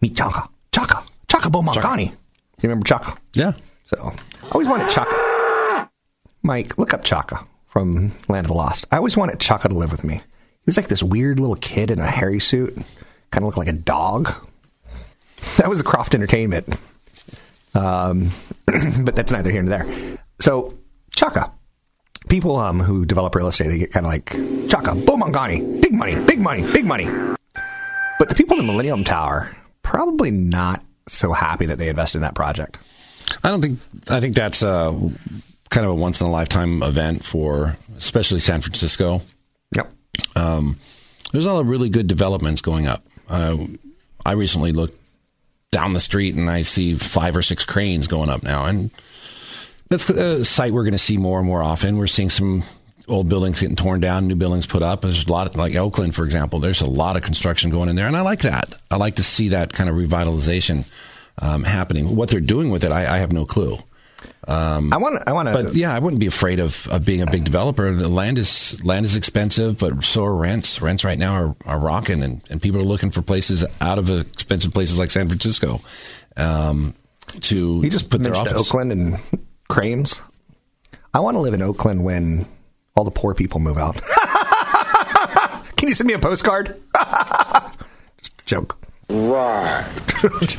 Meet 0.00 0.16
Chaka, 0.16 0.48
Chaka, 0.72 1.04
Chaka 1.28 1.50
Bomangani. 1.50 2.14
You 2.60 2.68
remember 2.68 2.86
Chaka? 2.86 3.16
Yeah. 3.34 3.52
So 3.86 4.12
I 4.42 4.48
always 4.50 4.68
wanted 4.68 4.90
Chaka. 4.90 5.90
Mike, 6.42 6.78
look 6.78 6.94
up 6.94 7.04
Chaka 7.04 7.44
from 7.66 8.12
Land 8.28 8.46
of 8.46 8.48
the 8.48 8.54
Lost. 8.54 8.86
I 8.90 8.96
always 8.98 9.16
wanted 9.16 9.40
Chaka 9.40 9.68
to 9.68 9.74
live 9.74 9.90
with 9.90 10.04
me. 10.04 10.14
He 10.16 10.66
was 10.66 10.76
like 10.76 10.88
this 10.88 11.02
weird 11.02 11.40
little 11.40 11.56
kid 11.56 11.90
in 11.90 11.98
a 11.98 12.06
hairy 12.06 12.40
suit, 12.40 12.74
kind 13.30 13.42
of 13.42 13.44
looked 13.44 13.58
like 13.58 13.68
a 13.68 13.72
dog. 13.72 14.32
That 15.58 15.68
was 15.68 15.76
the 15.76 15.84
Krofft 15.84 16.14
Entertainment. 16.14 16.66
Um, 17.74 18.30
but 19.04 19.14
that's 19.14 19.30
neither 19.30 19.50
here 19.50 19.62
nor 19.62 19.76
there. 19.76 20.18
So, 20.40 20.78
Chaka. 21.14 21.52
People 22.30 22.56
um, 22.56 22.80
who 22.80 23.04
develop 23.04 23.34
real 23.34 23.48
estate, 23.48 23.68
they 23.68 23.78
get 23.78 23.92
kind 23.92 24.06
of 24.06 24.10
like, 24.10 24.30
Chaka, 24.70 24.92
Bomangani, 24.92 25.82
big 25.82 25.92
money, 25.92 26.14
big 26.24 26.40
money, 26.40 26.62
big 26.72 26.86
money. 26.86 27.06
But 28.18 28.30
the 28.30 28.34
people 28.34 28.58
in 28.58 28.66
the 28.66 28.72
Millennium 28.72 29.04
Tower, 29.04 29.54
probably 29.82 30.30
not 30.30 30.82
so 31.08 31.32
happy 31.32 31.66
that 31.66 31.78
they 31.78 31.88
invested 31.88 32.18
in 32.18 32.22
that 32.22 32.34
project. 32.34 32.78
I 33.42 33.50
don't 33.50 33.60
think. 33.60 33.80
I 34.10 34.20
think 34.20 34.34
that's 34.34 34.62
a 34.62 34.92
kind 35.70 35.86
of 35.86 35.92
a 35.92 35.94
once 35.94 36.20
in 36.20 36.26
a 36.26 36.30
lifetime 36.30 36.82
event 36.82 37.24
for 37.24 37.76
especially 37.96 38.40
San 38.40 38.60
Francisco. 38.60 39.22
Yep. 39.74 39.92
Um, 40.36 40.78
there's 41.32 41.44
a 41.46 41.52
lot 41.52 41.60
of 41.60 41.68
really 41.68 41.88
good 41.88 42.06
developments 42.06 42.60
going 42.60 42.86
up. 42.86 43.04
Uh, 43.28 43.56
I 44.24 44.32
recently 44.32 44.72
looked 44.72 45.00
down 45.70 45.92
the 45.92 46.00
street 46.00 46.34
and 46.34 46.48
I 46.48 46.62
see 46.62 46.94
five 46.94 47.34
or 47.34 47.42
six 47.42 47.64
cranes 47.64 48.06
going 48.06 48.28
up 48.30 48.42
now, 48.42 48.66
and 48.66 48.90
that's 49.88 50.08
a 50.10 50.44
site 50.44 50.72
we're 50.72 50.84
going 50.84 50.92
to 50.92 50.98
see 50.98 51.16
more 51.16 51.38
and 51.38 51.46
more 51.46 51.62
often. 51.62 51.98
We're 51.98 52.06
seeing 52.06 52.30
some 52.30 52.62
old 53.08 53.28
buildings 53.28 53.60
getting 53.60 53.76
torn 53.76 54.00
down, 54.00 54.26
new 54.26 54.34
buildings 54.34 54.66
put 54.66 54.82
up. 54.82 55.02
There's 55.02 55.26
a 55.26 55.32
lot, 55.32 55.46
of, 55.46 55.56
like 55.56 55.74
Oakland, 55.74 56.14
for 56.14 56.24
example. 56.24 56.58
There's 56.58 56.80
a 56.80 56.86
lot 56.86 57.16
of 57.16 57.22
construction 57.22 57.70
going 57.70 57.88
in 57.88 57.96
there, 57.96 58.06
and 58.06 58.16
I 58.16 58.22
like 58.22 58.40
that. 58.40 58.74
I 58.90 58.96
like 58.96 59.16
to 59.16 59.22
see 59.22 59.50
that 59.50 59.72
kind 59.72 59.88
of 59.90 59.96
revitalization 59.96 60.84
um, 61.40 61.64
happening. 61.64 62.16
What 62.16 62.30
they're 62.30 62.40
doing 62.40 62.70
with 62.70 62.84
it, 62.84 62.92
I, 62.92 63.16
I 63.16 63.18
have 63.18 63.32
no 63.32 63.44
clue. 63.44 63.78
Um, 64.46 64.92
I 64.92 64.98
want. 64.98 65.22
I 65.26 65.32
want 65.32 65.48
to. 65.48 65.54
but 65.54 65.74
yeah, 65.74 65.94
I 65.94 65.98
wouldn't 65.98 66.20
be 66.20 66.26
afraid 66.26 66.58
of, 66.58 66.86
of 66.88 67.04
being 67.04 67.22
a 67.22 67.26
big 67.26 67.44
developer. 67.44 67.90
The 67.92 68.08
land 68.08 68.38
is 68.38 68.82
land 68.84 69.06
is 69.06 69.16
expensive, 69.16 69.78
but 69.78 70.04
so 70.04 70.24
are 70.24 70.34
rents. 70.34 70.80
Rents 70.82 71.04
right 71.04 71.18
now 71.18 71.32
are, 71.32 71.56
are 71.66 71.78
rocking, 71.78 72.22
and, 72.22 72.42
and 72.50 72.60
people 72.60 72.80
are 72.80 72.84
looking 72.84 73.10
for 73.10 73.22
places 73.22 73.64
out 73.80 73.98
of 73.98 74.10
expensive 74.10 74.72
places 74.72 74.98
like 74.98 75.10
San 75.10 75.28
Francisco 75.28 75.80
um, 76.36 76.94
to 77.40 77.80
You 77.82 77.90
just 77.90 78.10
put 78.10 78.22
their 78.22 78.34
office. 78.34 78.52
Oakland 78.52 78.92
and 78.92 79.18
cranes. 79.68 80.20
I 81.12 81.20
want 81.20 81.36
to 81.36 81.40
live 81.40 81.54
in 81.54 81.62
Oakland 81.62 82.04
when 82.04 82.46
all 82.94 83.04
the 83.04 83.10
poor 83.10 83.34
people 83.34 83.60
move 83.60 83.78
out. 83.78 84.00
Can 85.76 85.88
you 85.88 85.94
send 85.94 86.06
me 86.06 86.14
a 86.14 86.18
postcard? 86.18 86.80
just 88.18 88.40
a 88.40 88.44
joke. 88.46 88.78
Right. 89.10 89.84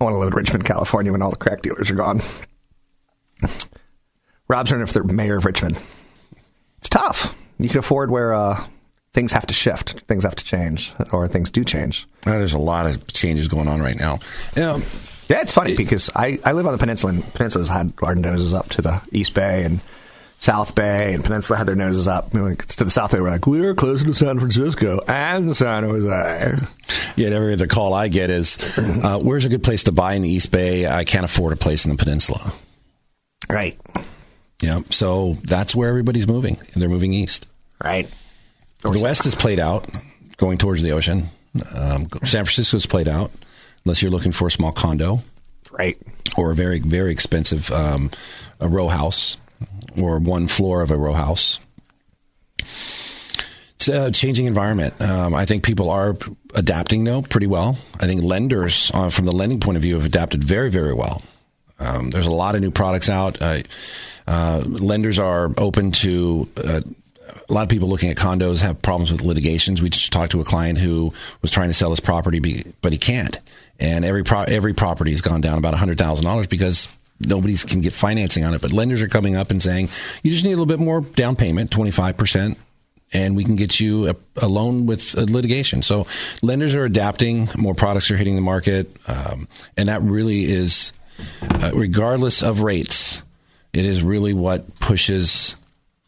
I 0.00 0.04
want 0.04 0.14
to 0.14 0.18
live 0.18 0.28
in 0.28 0.34
Richmond, 0.34 0.64
California 0.64 1.12
when 1.12 1.22
all 1.22 1.30
the 1.30 1.36
crack 1.36 1.62
dealers 1.62 1.90
are 1.90 1.94
gone. 1.94 2.20
Rob's 4.48 4.72
running 4.72 4.86
for 4.86 5.02
the 5.02 5.12
mayor 5.12 5.36
of 5.36 5.44
Richmond. 5.44 5.78
It's 6.78 6.88
tough. 6.88 7.36
You 7.58 7.68
can 7.68 7.78
afford 7.78 8.10
where 8.10 8.32
uh, 8.32 8.64
things 9.12 9.32
have 9.32 9.46
to 9.46 9.54
shift, 9.54 10.00
things 10.06 10.22
have 10.24 10.36
to 10.36 10.44
change, 10.44 10.92
or 11.12 11.28
things 11.28 11.50
do 11.50 11.64
change. 11.64 12.06
Uh, 12.26 12.38
there's 12.38 12.54
a 12.54 12.58
lot 12.58 12.86
of 12.86 13.06
changes 13.08 13.48
going 13.48 13.68
on 13.68 13.82
right 13.82 13.98
now. 13.98 14.20
Yeah, 14.56 14.80
yeah, 15.28 15.42
it's 15.42 15.52
funny 15.52 15.76
because 15.76 16.08
I, 16.16 16.38
I 16.44 16.52
live 16.52 16.66
on 16.66 16.72
the 16.72 16.78
peninsula, 16.78 17.12
and 17.12 17.34
Peninsula's 17.34 17.68
had 17.68 17.92
our 18.02 18.14
noses 18.14 18.54
up 18.54 18.68
to 18.70 18.82
the 18.82 19.02
East 19.12 19.34
Bay 19.34 19.64
and 19.64 19.80
South 20.40 20.74
Bay, 20.74 21.14
and 21.14 21.24
Peninsula 21.24 21.58
had 21.58 21.66
their 21.66 21.74
noses 21.74 22.06
up. 22.06 22.30
To 22.30 22.84
the 22.84 22.90
South 22.90 23.10
Bay, 23.10 23.20
we're 23.20 23.30
like, 23.30 23.46
we're 23.46 23.74
closer 23.74 24.04
to 24.04 24.14
San 24.14 24.38
Francisco 24.38 25.00
and 25.08 25.56
San 25.56 25.82
Jose. 25.82 26.54
Yet 27.16 27.32
every 27.32 27.52
other 27.52 27.66
call 27.66 27.92
I 27.92 28.06
get 28.06 28.30
is, 28.30 28.56
uh, 28.78 29.18
where's 29.20 29.44
a 29.44 29.48
good 29.48 29.64
place 29.64 29.84
to 29.84 29.92
buy 29.92 30.14
in 30.14 30.22
the 30.22 30.30
East 30.30 30.52
Bay? 30.52 30.86
I 30.86 31.04
can't 31.04 31.24
afford 31.24 31.52
a 31.52 31.56
place 31.56 31.84
in 31.84 31.90
the 31.90 31.96
Peninsula. 31.96 32.52
Right. 33.50 33.78
Yeah, 34.62 34.82
so 34.90 35.36
that's 35.42 35.74
where 35.74 35.88
everybody's 35.88 36.28
moving. 36.28 36.56
They're 36.74 36.88
moving 36.88 37.12
east. 37.12 37.46
Right. 37.82 38.08
the 38.82 39.00
West 39.00 39.26
is 39.26 39.34
played 39.34 39.58
out, 39.58 39.88
going 40.36 40.58
towards 40.58 40.82
the 40.82 40.92
ocean. 40.92 41.28
Um, 41.74 42.08
San 42.24 42.44
Francisco's 42.44 42.86
played 42.86 43.08
out, 43.08 43.32
unless 43.84 44.02
you're 44.02 44.10
looking 44.10 44.32
for 44.32 44.46
a 44.46 44.50
small 44.50 44.72
condo. 44.72 45.22
Right. 45.72 45.98
Or 46.36 46.52
a 46.52 46.54
very, 46.54 46.78
very 46.80 47.10
expensive 47.10 47.70
um, 47.72 48.10
a 48.60 48.68
row 48.68 48.88
house 48.88 49.36
or 50.02 50.18
one 50.18 50.48
floor 50.48 50.82
of 50.82 50.90
a 50.90 50.96
row 50.96 51.12
house. 51.12 51.58
It's 53.76 53.88
a 53.88 54.10
changing 54.10 54.46
environment. 54.46 55.00
Um, 55.00 55.34
I 55.34 55.44
think 55.46 55.62
people 55.62 55.90
are 55.90 56.16
adapting, 56.54 57.04
though, 57.04 57.22
pretty 57.22 57.46
well. 57.46 57.78
I 58.00 58.06
think 58.06 58.22
lenders, 58.22 58.90
uh, 58.92 59.10
from 59.10 59.24
the 59.24 59.32
lending 59.32 59.60
point 59.60 59.76
of 59.76 59.82
view, 59.82 59.94
have 59.94 60.04
adapted 60.04 60.42
very, 60.42 60.70
very 60.70 60.94
well. 60.94 61.22
Um, 61.78 62.10
there's 62.10 62.26
a 62.26 62.32
lot 62.32 62.56
of 62.56 62.60
new 62.60 62.72
products 62.72 63.08
out. 63.08 63.40
Uh, 63.40 63.62
uh, 64.26 64.62
lenders 64.66 65.18
are 65.18 65.52
open 65.56 65.92
to 65.92 66.48
uh, 66.56 66.80
a 67.48 67.52
lot 67.52 67.62
of 67.62 67.68
people 67.68 67.88
looking 67.88 68.10
at 68.10 68.16
condos 68.16 68.60
have 68.60 68.80
problems 68.82 69.10
with 69.10 69.22
litigations. 69.22 69.80
We 69.80 69.90
just 69.90 70.12
talked 70.12 70.32
to 70.32 70.40
a 70.40 70.44
client 70.44 70.78
who 70.78 71.12
was 71.40 71.50
trying 71.50 71.68
to 71.68 71.74
sell 71.74 71.90
his 71.90 72.00
property, 72.00 72.64
but 72.82 72.92
he 72.92 72.98
can't. 72.98 73.38
And 73.80 74.04
every 74.04 74.24
pro- 74.24 74.42
every 74.42 74.74
property 74.74 75.12
has 75.12 75.20
gone 75.20 75.40
down 75.40 75.56
about 75.58 75.74
hundred 75.74 75.98
thousand 75.98 76.24
dollars 76.26 76.46
because 76.46 76.88
nobody 77.20 77.56
can 77.56 77.80
get 77.80 77.92
financing 77.92 78.44
on 78.44 78.54
it. 78.54 78.60
But 78.60 78.72
lenders 78.72 79.02
are 79.02 79.08
coming 79.08 79.36
up 79.36 79.50
and 79.50 79.62
saying 79.62 79.88
you 80.22 80.30
just 80.30 80.44
need 80.44 80.50
a 80.52 80.56
little 80.56 80.66
bit 80.66 80.80
more 80.80 81.00
down 81.00 81.36
payment, 81.36 81.70
twenty 81.70 81.90
five 81.90 82.16
percent, 82.16 82.58
and 83.12 83.36
we 83.36 83.44
can 83.44 83.56
get 83.56 83.80
you 83.80 84.08
a, 84.08 84.16
a 84.36 84.48
loan 84.48 84.86
with 84.86 85.16
a 85.16 85.24
litigation. 85.24 85.82
So 85.82 86.06
lenders 86.42 86.74
are 86.74 86.84
adapting. 86.84 87.48
More 87.56 87.74
products 87.74 88.10
are 88.10 88.16
hitting 88.16 88.34
the 88.34 88.40
market, 88.40 88.94
um, 89.08 89.48
and 89.76 89.88
that 89.88 90.02
really 90.02 90.44
is, 90.44 90.92
uh, 91.42 91.70
regardless 91.74 92.42
of 92.42 92.62
rates, 92.62 93.22
it 93.72 93.84
is 93.84 94.02
really 94.02 94.32
what 94.32 94.74
pushes 94.80 95.56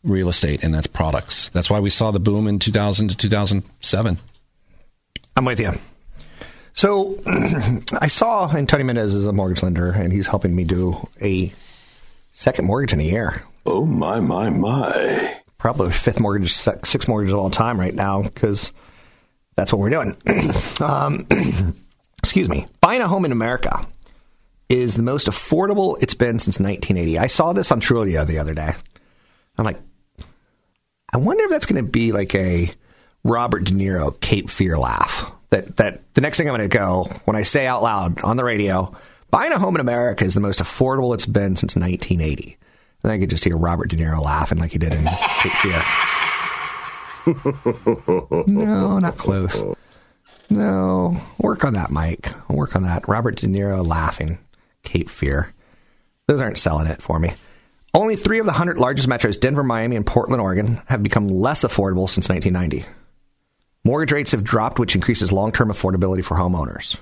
real 0.02 0.28
estate, 0.28 0.64
and 0.64 0.72
that's 0.72 0.86
products. 0.86 1.50
That's 1.50 1.68
why 1.68 1.80
we 1.80 1.90
saw 1.90 2.10
the 2.10 2.20
boom 2.20 2.46
in 2.46 2.58
2000 2.58 3.08
to 3.08 3.16
2007. 3.16 4.18
I'm 5.36 5.44
with 5.44 5.60
you. 5.60 5.72
So 6.80 7.18
I 8.00 8.08
saw, 8.08 8.48
and 8.48 8.66
Tony 8.66 8.84
Mendez 8.84 9.12
is 9.12 9.26
a 9.26 9.34
mortgage 9.34 9.62
lender, 9.62 9.92
and 9.92 10.10
he's 10.10 10.26
helping 10.26 10.56
me 10.56 10.64
do 10.64 11.06
a 11.20 11.52
second 12.32 12.64
mortgage 12.64 12.94
in 12.94 13.00
a 13.00 13.02
year. 13.02 13.44
Oh, 13.66 13.84
my, 13.84 14.18
my, 14.18 14.48
my. 14.48 15.38
Probably 15.58 15.92
fifth 15.92 16.20
mortgage, 16.20 16.54
sixth 16.54 17.06
mortgage 17.06 17.32
of 17.32 17.38
all 17.38 17.50
time 17.50 17.78
right 17.78 17.94
now, 17.94 18.22
because 18.22 18.72
that's 19.56 19.74
what 19.74 19.78
we're 19.78 19.90
doing. 19.90 20.16
um, 20.80 21.26
excuse 22.18 22.48
me. 22.48 22.66
Buying 22.80 23.02
a 23.02 23.08
home 23.08 23.26
in 23.26 23.32
America 23.32 23.86
is 24.70 24.96
the 24.96 25.02
most 25.02 25.26
affordable 25.26 26.02
it's 26.02 26.14
been 26.14 26.38
since 26.38 26.58
1980. 26.58 27.18
I 27.18 27.26
saw 27.26 27.52
this 27.52 27.70
on 27.70 27.82
Trulia 27.82 28.26
the 28.26 28.38
other 28.38 28.54
day. 28.54 28.72
I'm 29.58 29.66
like, 29.66 29.80
I 31.12 31.18
wonder 31.18 31.44
if 31.44 31.50
that's 31.50 31.66
going 31.66 31.84
to 31.84 31.90
be 31.90 32.12
like 32.12 32.34
a 32.34 32.70
Robert 33.22 33.64
De 33.64 33.72
Niro 33.72 34.18
Cape 34.18 34.48
Fear 34.48 34.78
laugh. 34.78 35.30
That 35.50 35.76
that 35.76 36.14
the 36.14 36.20
next 36.20 36.38
thing 36.38 36.48
I'm 36.48 36.56
going 36.56 36.68
to 36.68 36.76
go 36.76 37.08
when 37.24 37.36
I 37.36 37.42
say 37.42 37.66
out 37.66 37.82
loud 37.82 38.20
on 38.22 38.36
the 38.36 38.44
radio, 38.44 38.94
buying 39.30 39.52
a 39.52 39.58
home 39.58 39.74
in 39.74 39.80
America 39.80 40.24
is 40.24 40.34
the 40.34 40.40
most 40.40 40.60
affordable 40.60 41.14
it's 41.14 41.26
been 41.26 41.56
since 41.56 41.76
1980. 41.76 42.56
And 43.02 43.12
I 43.12 43.18
could 43.18 43.30
just 43.30 43.44
hear 43.44 43.56
Robert 43.56 43.88
De 43.88 43.96
Niro 43.96 44.22
laughing 44.22 44.58
like 44.58 44.72
he 44.72 44.78
did 44.78 44.92
in 44.92 45.04
Cape 45.04 45.52
Fear. 45.54 45.82
no, 48.46 48.98
not 48.98 49.16
close. 49.16 49.62
No, 50.50 51.20
work 51.38 51.64
on 51.64 51.74
that, 51.74 51.90
Mike. 51.90 52.32
Work 52.48 52.76
on 52.76 52.82
that. 52.82 53.08
Robert 53.08 53.36
De 53.36 53.46
Niro 53.46 53.86
laughing, 53.86 54.38
Cape 54.82 55.08
Fear. 55.08 55.52
Those 56.26 56.40
aren't 56.40 56.58
selling 56.58 56.86
it 56.86 57.00
for 57.00 57.18
me. 57.18 57.32
Only 57.92 58.16
three 58.16 58.38
of 58.38 58.46
the 58.46 58.52
100 58.52 58.78
largest 58.78 59.08
metros, 59.08 59.38
Denver, 59.38 59.64
Miami, 59.64 59.96
and 59.96 60.06
Portland, 60.06 60.40
Oregon, 60.40 60.80
have 60.86 61.02
become 61.02 61.28
less 61.28 61.64
affordable 61.64 62.08
since 62.08 62.28
1990. 62.28 62.84
Mortgage 63.84 64.12
rates 64.12 64.32
have 64.32 64.44
dropped, 64.44 64.78
which 64.78 64.94
increases 64.94 65.32
long 65.32 65.52
term 65.52 65.70
affordability 65.70 66.24
for 66.24 66.36
homeowners. 66.36 66.98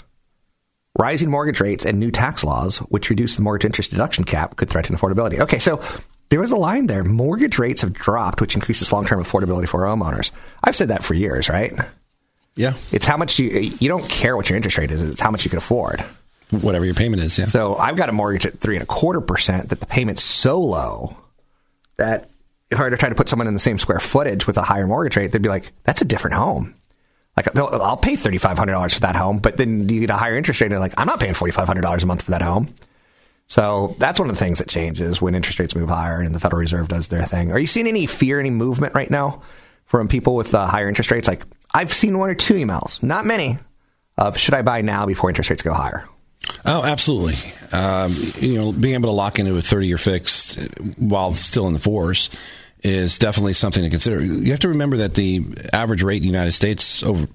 Rising 0.97 1.31
mortgage 1.31 1.61
rates 1.61 1.85
and 1.85 1.99
new 1.99 2.11
tax 2.11 2.43
laws, 2.43 2.79
which 2.79 3.11
reduce 3.11 3.37
the 3.37 3.43
mortgage 3.43 3.67
interest 3.67 3.91
deduction 3.91 4.25
cap, 4.25 4.57
could 4.57 4.69
threaten 4.69 4.97
affordability. 4.97 5.38
Okay, 5.41 5.59
so 5.59 5.81
there 6.29 6.41
was 6.41 6.51
a 6.51 6.57
line 6.57 6.87
there. 6.87 7.05
Mortgage 7.05 7.59
rates 7.59 7.83
have 7.83 7.93
dropped, 7.93 8.41
which 8.41 8.55
increases 8.55 8.93
long 8.93 9.07
term 9.07 9.23
affordability 9.23 9.69
for 9.69 9.81
homeowners. 9.81 10.31
I've 10.62 10.77
said 10.77 10.88
that 10.88 11.05
for 11.05 11.14
years, 11.14 11.49
right? 11.49 11.73
Yeah. 12.57 12.75
It's 12.91 13.07
how 13.07 13.17
much 13.17 13.38
you, 13.38 13.49
you 13.49 13.88
don't 13.88 14.09
care 14.09 14.37
what 14.37 14.51
your 14.51 14.57
interest 14.57 14.79
rate 14.79 14.91
is, 14.91 15.03
it's 15.03 15.21
how 15.21 15.31
much 15.31 15.45
you 15.45 15.51
can 15.51 15.59
afford. 15.59 16.05
Whatever 16.51 16.85
your 16.85 16.95
payment 16.95 17.23
is, 17.23 17.38
yeah. 17.38 17.45
So 17.45 17.77
I've 17.77 17.97
got 17.97 18.09
a 18.09 18.12
mortgage 18.12 18.47
at 18.47 18.59
three 18.59 18.75
and 18.75 18.83
a 18.83 18.87
quarter 18.87 19.21
percent 19.21 19.69
that 19.69 19.81
the 19.81 19.87
payment's 19.87 20.23
so 20.23 20.61
low 20.61 21.17
that 21.99 22.31
if 22.71 22.79
I 22.79 22.83
were 22.83 22.91
to 22.91 22.97
try 22.97 23.09
to 23.09 23.15
put 23.15 23.29
someone 23.29 23.49
in 23.49 23.55
the 23.55 23.61
same 23.61 23.79
square 23.79 24.01
footage 24.01 24.47
with 24.47 24.59
a 24.59 24.63
higher 24.63 24.87
mortgage 24.87 25.17
rate, 25.17 25.33
they'd 25.33 25.43
be 25.43 25.49
like, 25.49 25.73
that's 25.85 26.03
a 26.03 26.05
different 26.05 26.37
home. 26.37 26.75
Like, 27.37 27.57
I'll 27.57 27.97
pay 27.97 28.15
$3,500 28.17 28.95
for 28.95 29.01
that 29.01 29.15
home, 29.15 29.39
but 29.39 29.57
then 29.57 29.89
you 29.89 30.01
get 30.01 30.11
a 30.11 30.15
higher 30.15 30.37
interest 30.37 30.61
rate, 30.61 30.67
and 30.67 30.73
they're 30.73 30.81
like, 30.81 30.95
I'm 30.99 31.07
not 31.07 31.21
paying 31.21 31.35
$4,500 31.35 32.03
a 32.03 32.07
month 32.07 32.23
for 32.23 32.33
that 32.33 32.43
home. 32.43 32.75
So 33.47 33.95
that's 33.99 34.19
one 34.19 34.29
of 34.29 34.37
the 34.37 34.45
things 34.45 34.59
that 34.59 34.69
changes 34.69 35.23
when 35.23 35.35
interest 35.35 35.59
rates 35.59 35.75
move 35.75 35.89
higher 35.89 36.21
and 36.21 36.35
the 36.35 36.41
Federal 36.41 36.61
Reserve 36.61 36.89
does 36.89 37.09
their 37.09 37.25
thing. 37.25 37.51
Are 37.53 37.59
you 37.59 37.67
seeing 37.67 37.87
any 37.87 38.07
fear, 38.07 38.41
any 38.41 38.51
movement 38.51 38.95
right 38.95 39.11
now 39.11 39.43
from 39.87 40.09
people 40.09 40.35
with 40.35 40.55
uh, 40.55 40.67
higher 40.67 40.89
interest 40.89 41.11
rates? 41.11 41.29
Like, 41.29 41.43
I've 41.73 41.93
seen 41.93 42.19
one 42.19 42.29
or 42.29 42.35
two 42.35 42.55
emails, 42.55 43.03
not 43.03 43.25
many, 43.25 43.59
of 44.19 44.37
should 44.37 44.55
I 44.55 44.63
buy 44.63 44.83
now 44.83 45.07
before 45.07 45.31
interest 45.31 45.49
rates 45.49 45.63
go 45.63 45.73
higher? 45.73 46.07
Oh, 46.67 46.83
absolutely. 46.83 47.37
Um, 47.73 48.15
you 48.39 48.55
know, 48.55 48.73
being 48.73 48.95
able 48.95 49.11
to 49.11 49.15
lock 49.15 49.39
into 49.39 49.57
a 49.57 49.63
30 49.63 49.87
year 49.87 49.99
fixed 49.99 50.57
while 50.97 51.33
still 51.35 51.67
in 51.67 51.75
the 51.75 51.81
force 51.81 52.31
is 52.83 53.19
definitely 53.19 53.55
something 53.55 53.83
to 53.83 53.91
consider. 53.91 54.23
You 54.23 54.51
have 54.53 54.61
to 54.61 54.69
remember 54.69 54.99
that 54.99 55.15
the 55.15 55.45
average 55.73 56.03
rate 56.03 56.19
in 56.19 56.23
the 56.23 56.29
United 56.29 56.53
States 56.53 57.03
over 57.03 57.27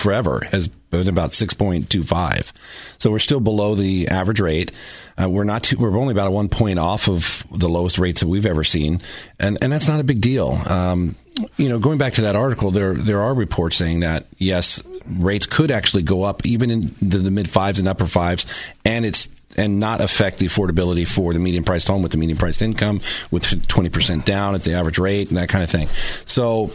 forever 0.00 0.40
has 0.50 0.68
been 0.68 1.08
about 1.08 1.30
6.25. 1.30 2.52
So 2.98 3.10
we're 3.10 3.18
still 3.18 3.40
below 3.40 3.74
the 3.74 4.08
average 4.08 4.40
rate. 4.40 4.72
Uh, 5.20 5.28
we're 5.28 5.44
not 5.44 5.62
too, 5.62 5.76
we're 5.76 5.96
only 5.96 6.12
about 6.12 6.32
one 6.32 6.48
point 6.48 6.78
off 6.78 7.08
of 7.08 7.44
the 7.50 7.68
lowest 7.68 7.98
rates 7.98 8.20
that 8.20 8.26
we've 8.26 8.46
ever 8.46 8.64
seen. 8.64 9.02
And, 9.38 9.58
and 9.62 9.72
that's 9.72 9.88
not 9.88 10.00
a 10.00 10.04
big 10.04 10.20
deal. 10.20 10.58
Um, 10.66 11.16
you 11.56 11.68
know, 11.68 11.78
going 11.78 11.98
back 11.98 12.14
to 12.14 12.22
that 12.22 12.36
article, 12.36 12.70
there, 12.70 12.94
there 12.94 13.20
are 13.20 13.34
reports 13.34 13.76
saying 13.76 14.00
that 14.00 14.26
yes, 14.38 14.82
rates 15.06 15.46
could 15.46 15.70
actually 15.70 16.02
go 16.02 16.22
up 16.22 16.44
even 16.46 16.70
in 16.70 16.94
the, 17.02 17.18
the 17.18 17.30
mid 17.30 17.48
fives 17.48 17.78
and 17.78 17.86
upper 17.86 18.06
fives. 18.06 18.46
And 18.84 19.04
it's, 19.04 19.28
and 19.60 19.78
not 19.78 20.00
affect 20.00 20.38
the 20.38 20.46
affordability 20.46 21.06
for 21.06 21.34
the 21.34 21.38
median 21.38 21.64
priced 21.64 21.86
home 21.86 22.02
with 22.02 22.12
the 22.12 22.18
median 22.18 22.38
priced 22.38 22.62
income 22.62 23.00
with 23.30 23.44
20% 23.44 24.24
down 24.24 24.54
at 24.54 24.64
the 24.64 24.72
average 24.72 24.98
rate 24.98 25.28
and 25.28 25.36
that 25.36 25.50
kind 25.50 25.62
of 25.62 25.68
thing. 25.68 25.86
So 26.24 26.68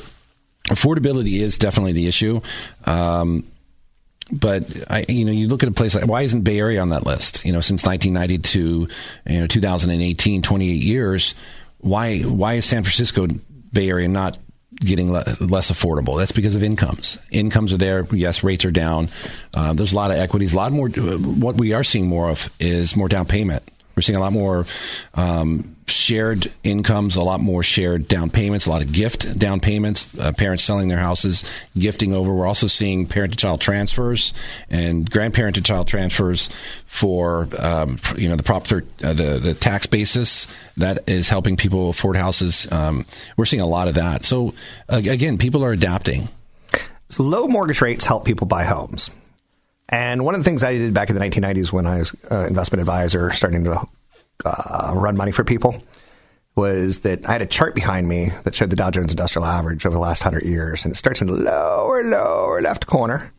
affordability 0.69 1.39
is 1.39 1.57
definitely 1.57 1.93
the 1.93 2.07
issue. 2.07 2.41
Um, 2.85 3.43
but 4.31 4.65
I, 4.89 5.03
you 5.09 5.25
know, 5.25 5.31
you 5.31 5.47
look 5.47 5.63
at 5.63 5.69
a 5.69 5.71
place 5.71 5.95
like 5.95 6.07
why 6.07 6.21
isn't 6.21 6.41
Bay 6.41 6.59
Area 6.59 6.79
on 6.79 6.89
that 6.89 7.05
list? 7.05 7.43
You 7.43 7.53
know, 7.53 7.61
since 7.61 7.85
1992, 7.85 8.87
you 9.27 9.39
know 9.39 9.47
2018, 9.47 10.41
28 10.41 10.71
years. 10.71 11.35
Why 11.79 12.19
why 12.19 12.55
is 12.55 12.65
San 12.65 12.83
Francisco 12.83 13.27
Bay 13.71 13.89
Area 13.89 14.07
not 14.07 14.37
getting 14.79 15.11
le- 15.11 15.25
less 15.39 15.71
affordable? 15.71 16.17
That's 16.17 16.31
because 16.31 16.55
of 16.55 16.63
incomes. 16.63 17.17
Incomes 17.31 17.73
are 17.73 17.77
there. 17.77 18.05
Yes, 18.11 18.43
rates 18.43 18.65
are 18.65 18.71
down. 18.71 19.09
Uh, 19.53 19.73
there's 19.73 19.93
a 19.93 19.95
lot 19.95 20.11
of 20.11 20.17
equities. 20.17 20.53
A 20.53 20.57
lot 20.57 20.71
more. 20.71 20.89
What 20.89 21.55
we 21.55 21.73
are 21.73 21.83
seeing 21.83 22.07
more 22.07 22.29
of 22.29 22.49
is 22.59 22.95
more 22.95 23.07
down 23.07 23.25
payment. 23.25 23.63
We're 23.95 24.01
seeing 24.01 24.17
a 24.17 24.19
lot 24.19 24.33
more 24.33 24.65
um, 25.13 25.74
shared 25.87 26.51
incomes, 26.63 27.15
a 27.15 27.21
lot 27.21 27.39
more 27.39 27.61
shared 27.61 28.07
down 28.07 28.29
payments, 28.29 28.65
a 28.65 28.69
lot 28.69 28.81
of 28.81 28.91
gift 28.91 29.37
down 29.37 29.59
payments, 29.59 30.17
uh, 30.17 30.31
parents 30.31 30.63
selling 30.63 30.87
their 30.87 30.97
houses, 30.97 31.43
gifting 31.77 32.13
over. 32.13 32.33
We're 32.33 32.47
also 32.47 32.67
seeing 32.67 33.05
parent 33.05 33.33
to 33.33 33.37
child 33.37 33.61
transfers 33.61 34.33
and 34.69 35.09
grandparent 35.09 35.55
to 35.55 35.61
child 35.61 35.87
transfers 35.87 36.49
for, 36.85 37.47
um, 37.59 37.97
you 38.17 38.29
know, 38.29 38.35
the 38.35 38.43
prop 38.43 38.65
thir- 38.65 38.85
uh, 39.03 39.13
the, 39.13 39.39
the 39.39 39.53
tax 39.53 39.85
basis 39.85 40.47
that 40.77 41.07
is 41.07 41.29
helping 41.29 41.55
people 41.55 41.89
afford 41.89 42.15
houses. 42.15 42.67
Um, 42.71 43.05
we're 43.37 43.45
seeing 43.45 43.61
a 43.61 43.67
lot 43.67 43.87
of 43.87 43.95
that. 43.95 44.25
So, 44.25 44.53
uh, 44.89 45.01
again, 45.05 45.37
people 45.37 45.63
are 45.63 45.71
adapting. 45.71 46.29
So 47.09 47.23
low 47.23 47.47
mortgage 47.47 47.81
rates 47.81 48.05
help 48.05 48.25
people 48.25 48.47
buy 48.47 48.63
homes. 48.63 49.11
And 49.87 50.25
one 50.25 50.33
of 50.33 50.39
the 50.39 50.43
things 50.43 50.63
I 50.63 50.73
did 50.73 50.93
back 50.93 51.09
in 51.09 51.15
the 51.15 51.21
1990s 51.21 51.71
when 51.71 51.85
I 51.85 51.99
was 51.99 52.15
uh, 52.31 52.45
investment 52.47 52.79
advisor, 52.79 53.31
starting 53.31 53.63
to 53.65 53.87
uh, 54.43 54.91
run 54.95 55.15
money 55.15 55.31
for 55.31 55.43
people, 55.43 55.81
was 56.55 56.99
that 56.99 57.27
I 57.27 57.33
had 57.33 57.41
a 57.41 57.45
chart 57.45 57.75
behind 57.75 58.07
me 58.07 58.31
that 58.43 58.55
showed 58.55 58.69
the 58.69 58.75
Dow 58.75 58.91
Jones 58.91 59.11
Industrial 59.11 59.45
Average 59.45 59.85
over 59.85 59.95
the 59.95 60.01
last 60.01 60.23
hundred 60.23 60.43
years, 60.43 60.83
and 60.85 60.93
it 60.93 60.97
starts 60.97 61.21
in 61.21 61.27
the 61.27 61.33
lower, 61.35 62.03
lower 62.03 62.61
left 62.61 62.87
corner, 62.87 63.33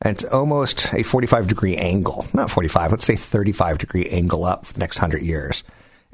and 0.00 0.16
it's 0.16 0.24
almost 0.32 0.92
a 0.92 1.02
45 1.02 1.48
degree 1.48 1.76
angle, 1.76 2.26
not 2.32 2.50
45, 2.50 2.90
let's 2.92 3.04
say 3.04 3.16
35 3.16 3.78
degree 3.78 4.06
angle 4.08 4.44
up 4.44 4.66
for 4.66 4.72
the 4.74 4.80
next 4.80 4.98
hundred 4.98 5.22
years. 5.22 5.64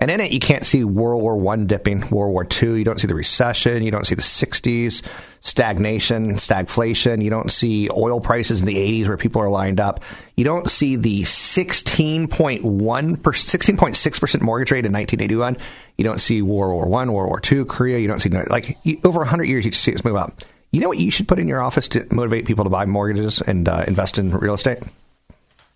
And 0.01 0.13
in 0.13 0.21
it, 0.21 0.31
you 0.31 0.39
can't 0.39 0.65
see 0.65 0.85
World 0.85 1.23
War 1.23 1.37
One 1.37 1.67
dipping, 1.67 2.09
World 2.11 2.33
War 2.33 2.45
Two. 2.45 2.75
You 2.75 2.85
don't 2.85 3.01
see 3.01 3.09
the 3.09 3.17
recession. 3.17 3.83
You 3.83 3.91
don't 3.91 4.07
see 4.07 4.15
the 4.15 4.23
'60s 4.23 5.03
stagnation, 5.41 6.35
stagflation. 6.35 7.23
You 7.23 7.31
don't 7.31 7.51
see 7.51 7.91
oil 7.91 8.21
prices 8.21 8.61
in 8.61 8.67
the 8.67 8.77
'80s 8.77 9.09
where 9.09 9.17
people 9.17 9.43
are 9.43 9.49
lined 9.49 9.81
up. 9.81 10.05
You 10.37 10.45
don't 10.45 10.71
see 10.71 10.95
the 10.95 11.23
16.1, 11.23 12.63
16.6 12.63 14.21
percent 14.21 14.45
mortgage 14.45 14.71
rate 14.71 14.87
in 14.87 14.93
1981. 14.93 15.57
You 15.97 16.05
don't 16.05 16.21
see 16.21 16.43
World 16.43 16.75
War 16.75 16.87
One, 16.87 17.13
World 17.13 17.31
War 17.31 17.41
Two, 17.41 17.65
Korea. 17.65 17.99
You 17.99 18.07
don't 18.07 18.21
see 18.21 18.31
like 18.31 18.77
over 19.03 19.19
100 19.19 19.45
years. 19.45 19.65
You 19.65 19.73
just 19.73 19.83
see 19.83 19.91
it 19.91 20.05
move 20.05 20.15
up. 20.15 20.43
You 20.71 20.81
know 20.81 20.89
what 20.89 20.99
you 20.99 21.11
should 21.11 21.27
put 21.27 21.41
in 21.41 21.49
your 21.49 21.63
office 21.63 21.89
to 21.89 22.07
motivate 22.15 22.47
people 22.47 22.65
to 22.65 22.71
buy 22.71 22.87
mortgages 22.87 23.41
and 23.41 23.69
uh, 23.69 23.85
invest 23.89 24.19
in 24.19 24.31
real 24.31 24.55
estate? 24.55 24.79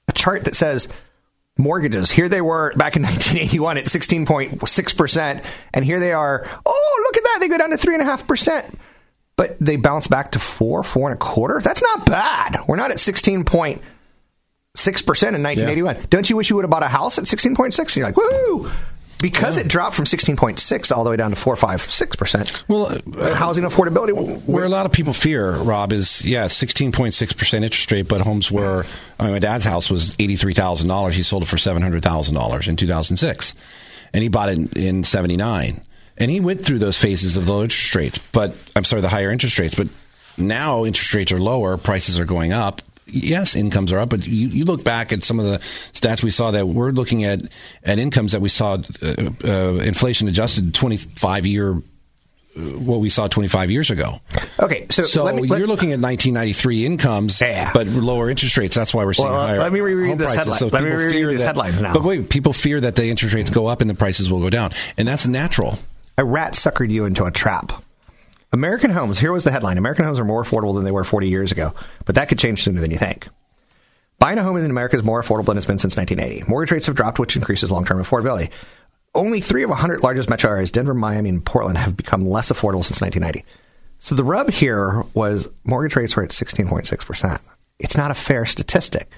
A 0.07 0.13
chart 0.13 0.45
that 0.45 0.55
says 0.55 0.87
mortgages. 1.63 2.11
Here 2.11 2.29
they 2.29 2.41
were 2.41 2.73
back 2.77 2.97
in 2.97 3.03
1981 3.05 3.79
at 3.79 3.85
16.6%. 3.85 5.45
And 5.73 5.85
here 5.85 6.01
they 6.01 6.13
are. 6.13 6.47
Oh, 6.67 7.03
look 7.07 7.17
at 7.17 7.23
that. 7.25 7.39
They 7.41 7.49
go 7.49 7.59
down 7.59 7.71
to 7.71 7.77
3.5%. 7.77 8.75
But 9.37 9.57
they 9.61 9.77
bounce 9.77 10.09
back 10.09 10.33
to 10.33 10.39
four, 10.39 10.83
four 10.83 11.11
and 11.11 11.17
a 11.17 11.19
quarter. 11.19 11.61
That's 11.63 11.81
not 11.83 12.05
bad. 12.05 12.59
We're 12.69 12.77
not 12.77 12.91
at 12.91 12.99
16.6% 12.99 13.79
in 13.79 13.83
1981. 14.77 15.97
Yeah. 15.97 16.03
Don't 16.11 16.29
you 16.29 16.37
wish 16.37 16.51
you 16.51 16.57
would 16.57 16.65
have 16.65 16.71
bought 16.71 16.83
a 16.83 16.89
house 16.89 17.19
at 17.19 17.25
16.6? 17.25 17.79
And 17.79 17.97
you're 17.97 18.05
like, 18.07 18.17
woo! 18.17 18.71
Because 19.23 19.57
yeah. 19.57 19.63
it 19.63 19.69
dropped 19.69 19.95
from 19.95 20.05
16.6 20.05 20.95
all 20.95 21.05
the 21.05 21.11
way 21.11 21.17
down 21.17 21.31
to 21.31 21.37
4, 21.37 21.57
5, 21.57 21.87
6%. 21.87 22.63
Well, 22.69 22.87
uh, 22.87 23.35
housing 23.35 23.65
affordability. 23.65 24.43
Where 24.47 24.65
a 24.65 24.69
lot 24.69 24.85
of 24.85 24.93
people 24.93 25.13
fear, 25.13 25.53
Rob, 25.53 25.93
is 25.93 26.25
yeah, 26.27 26.47
16.6% 26.47 27.55
interest 27.55 27.93
rate, 27.93 28.09
but 28.09 28.21
homes 28.21 28.51
were, 28.51 28.85
I 29.19 29.25
mean, 29.25 29.33
my 29.33 29.39
dad's 29.39 29.65
house 29.65 29.89
was 29.89 30.17
$83,000. 30.17 31.13
He 31.13 31.23
sold 31.23 31.45
it 31.45 31.47
for 31.47 31.57
$700,000 31.57 32.69
in 32.69 32.77
2006. 32.77 33.55
And 34.13 34.23
he 34.23 34.29
bought 34.29 34.51
it 34.51 34.59
in, 34.59 34.69
in 34.77 35.05
79. 35.05 35.81
And 36.19 36.31
he 36.31 36.41
went 36.41 36.65
through 36.65 36.81
those 36.81 36.99
phases 36.99 37.37
of 37.37 37.49
low 37.49 37.63
interest 37.63 37.95
rates, 37.95 38.19
but 38.19 38.55
I'm 38.77 38.85
sorry, 38.85 39.01
the 39.01 39.09
higher 39.09 39.31
interest 39.31 39.59
rates. 39.59 39.75
But 39.75 39.89
now 40.37 40.85
interest 40.85 41.15
rates 41.15 41.33
are 41.33 41.41
lower, 41.41 41.77
prices 41.79 42.19
are 42.19 42.25
going 42.25 42.53
up, 42.53 42.83
yes, 43.07 43.55
incomes 43.55 43.93
are 43.93 43.99
up, 43.99 44.11
but 44.11 44.27
you, 44.27 44.49
you, 44.49 44.65
look 44.65 44.85
back 44.85 45.13
at 45.13 45.23
some 45.23 45.39
of 45.39 45.47
the 45.47 45.59
stats 45.93 46.23
we 46.23 46.31
saw 46.31 46.51
that 46.51 46.69
we're 46.69 46.91
looking 46.91 47.25
at 47.25 47.43
at 47.85 47.99
incomes 47.99 48.33
that 48.33 48.41
we 48.41 48.49
saw 48.49 48.79
uh, 49.03 49.31
uh, 49.45 49.75
inflation 49.83 50.29
adjusted 50.29 50.75
25 50.75 51.47
year 51.47 51.73
uh, 52.55 52.61
what 52.61 53.01
we 53.01 53.09
saw 53.09 53.29
25 53.29 53.71
years 53.71 53.91
ago. 53.91 54.21
Okay, 54.61 54.87
so, 54.91 55.05
so 55.05 55.33
me, 55.33 55.49
you're 55.49 55.67
looking 55.67 55.93
at 55.93 56.01
1993 56.01 56.87
incomes, 56.87 57.41
yeah. 57.41 57.71
but 57.73 57.87
lower 57.87 58.29
interest 58.29 58.57
rates. 58.57 58.75
That's 58.75 58.93
why 58.93 59.05
we're 59.05 59.15
seeing 59.15 59.29
well, 59.29 59.47
higher. 59.47 59.59
Let 59.59 59.73
me 59.73 59.81
reread 59.81 60.19
this 60.19 60.35
headline. 60.35 60.59
So 60.59 60.67
let 60.67 60.83
me 60.83 60.91
reread 60.91 61.29
these 61.29 61.43
headlines 61.43 61.81
now. 61.81 61.95
But 61.95 62.05
wait, 62.05 62.29
people 62.29 62.53
fear 62.53 62.81
that 62.81 62.97
the 62.97 63.07
interest 63.07 63.35
rates 63.35 63.51
go 63.51 63.67
up 63.67 63.81
and 63.81 63.89
the 63.89 63.95
prices 63.95 64.31
will 64.31 64.41
go 64.41 64.51
down, 64.51 64.73
and 64.97 65.09
that's 65.09 65.27
natural. 65.27 65.79
A 66.19 66.25
rat 66.25 66.53
suckered 66.53 66.91
you 66.91 67.07
into 67.07 67.25
a 67.25 67.31
trap. 67.31 67.83
American 68.53 68.91
homes, 68.91 69.19
here 69.19 69.33
was 69.33 69.45
the 69.45 69.51
headline 69.51 69.79
American 69.79 70.05
homes 70.05 70.19
are 70.19 70.25
more 70.25 70.45
affordable 70.45 70.75
than 70.75 70.85
they 70.85 70.91
were 70.91 71.05
40 71.05 71.29
years 71.29 71.53
ago, 71.53 71.75
but 72.05 72.15
that 72.17 72.29
could 72.29 72.39
change 72.39 72.63
sooner 72.63 72.81
than 72.81 72.91
you 72.91 72.99
think. 72.99 73.29
Buying 74.19 74.39
a 74.39 74.43
home 74.43 74.57
in 74.57 74.71
America 74.71 74.95
is 74.95 75.03
more 75.03 75.23
affordable 75.23 75.47
than 75.47 75.57
it's 75.57 75.67
been 75.67 75.79
since 75.79 75.97
1980. 75.97 76.49
Mortgage 76.49 76.71
rates 76.71 76.87
have 76.87 76.95
dropped, 76.95 77.19
which 77.19 77.35
increases 77.35 77.71
long 77.71 77.85
term 77.85 77.99
affordability. 77.99 78.51
Only 79.15 79.41
three 79.41 79.63
of 79.63 79.71
100 79.71 80.03
largest 80.03 80.31
metro 80.31 80.51
areas, 80.51 80.71
Denver, 80.71 80.95
Miami, 80.95 81.29
and 81.29 81.45
Portland, 81.45 81.77
have 81.77 81.97
become 81.97 82.27
less 82.27 82.53
affordable 82.53 82.85
since 82.85 83.01
1990. 83.01 83.45
So 83.99 84.15
the 84.15 84.25
rub 84.25 84.51
here 84.51 85.03
was 85.15 85.49
mortgage 85.65 85.97
rates 85.97 86.17
were 86.17 86.23
at 86.23 86.31
16.6%. 86.31 87.41
It's 87.79 87.97
not 87.97 88.11
a 88.11 88.15
fair 88.15 88.47
statistic. 88.47 89.11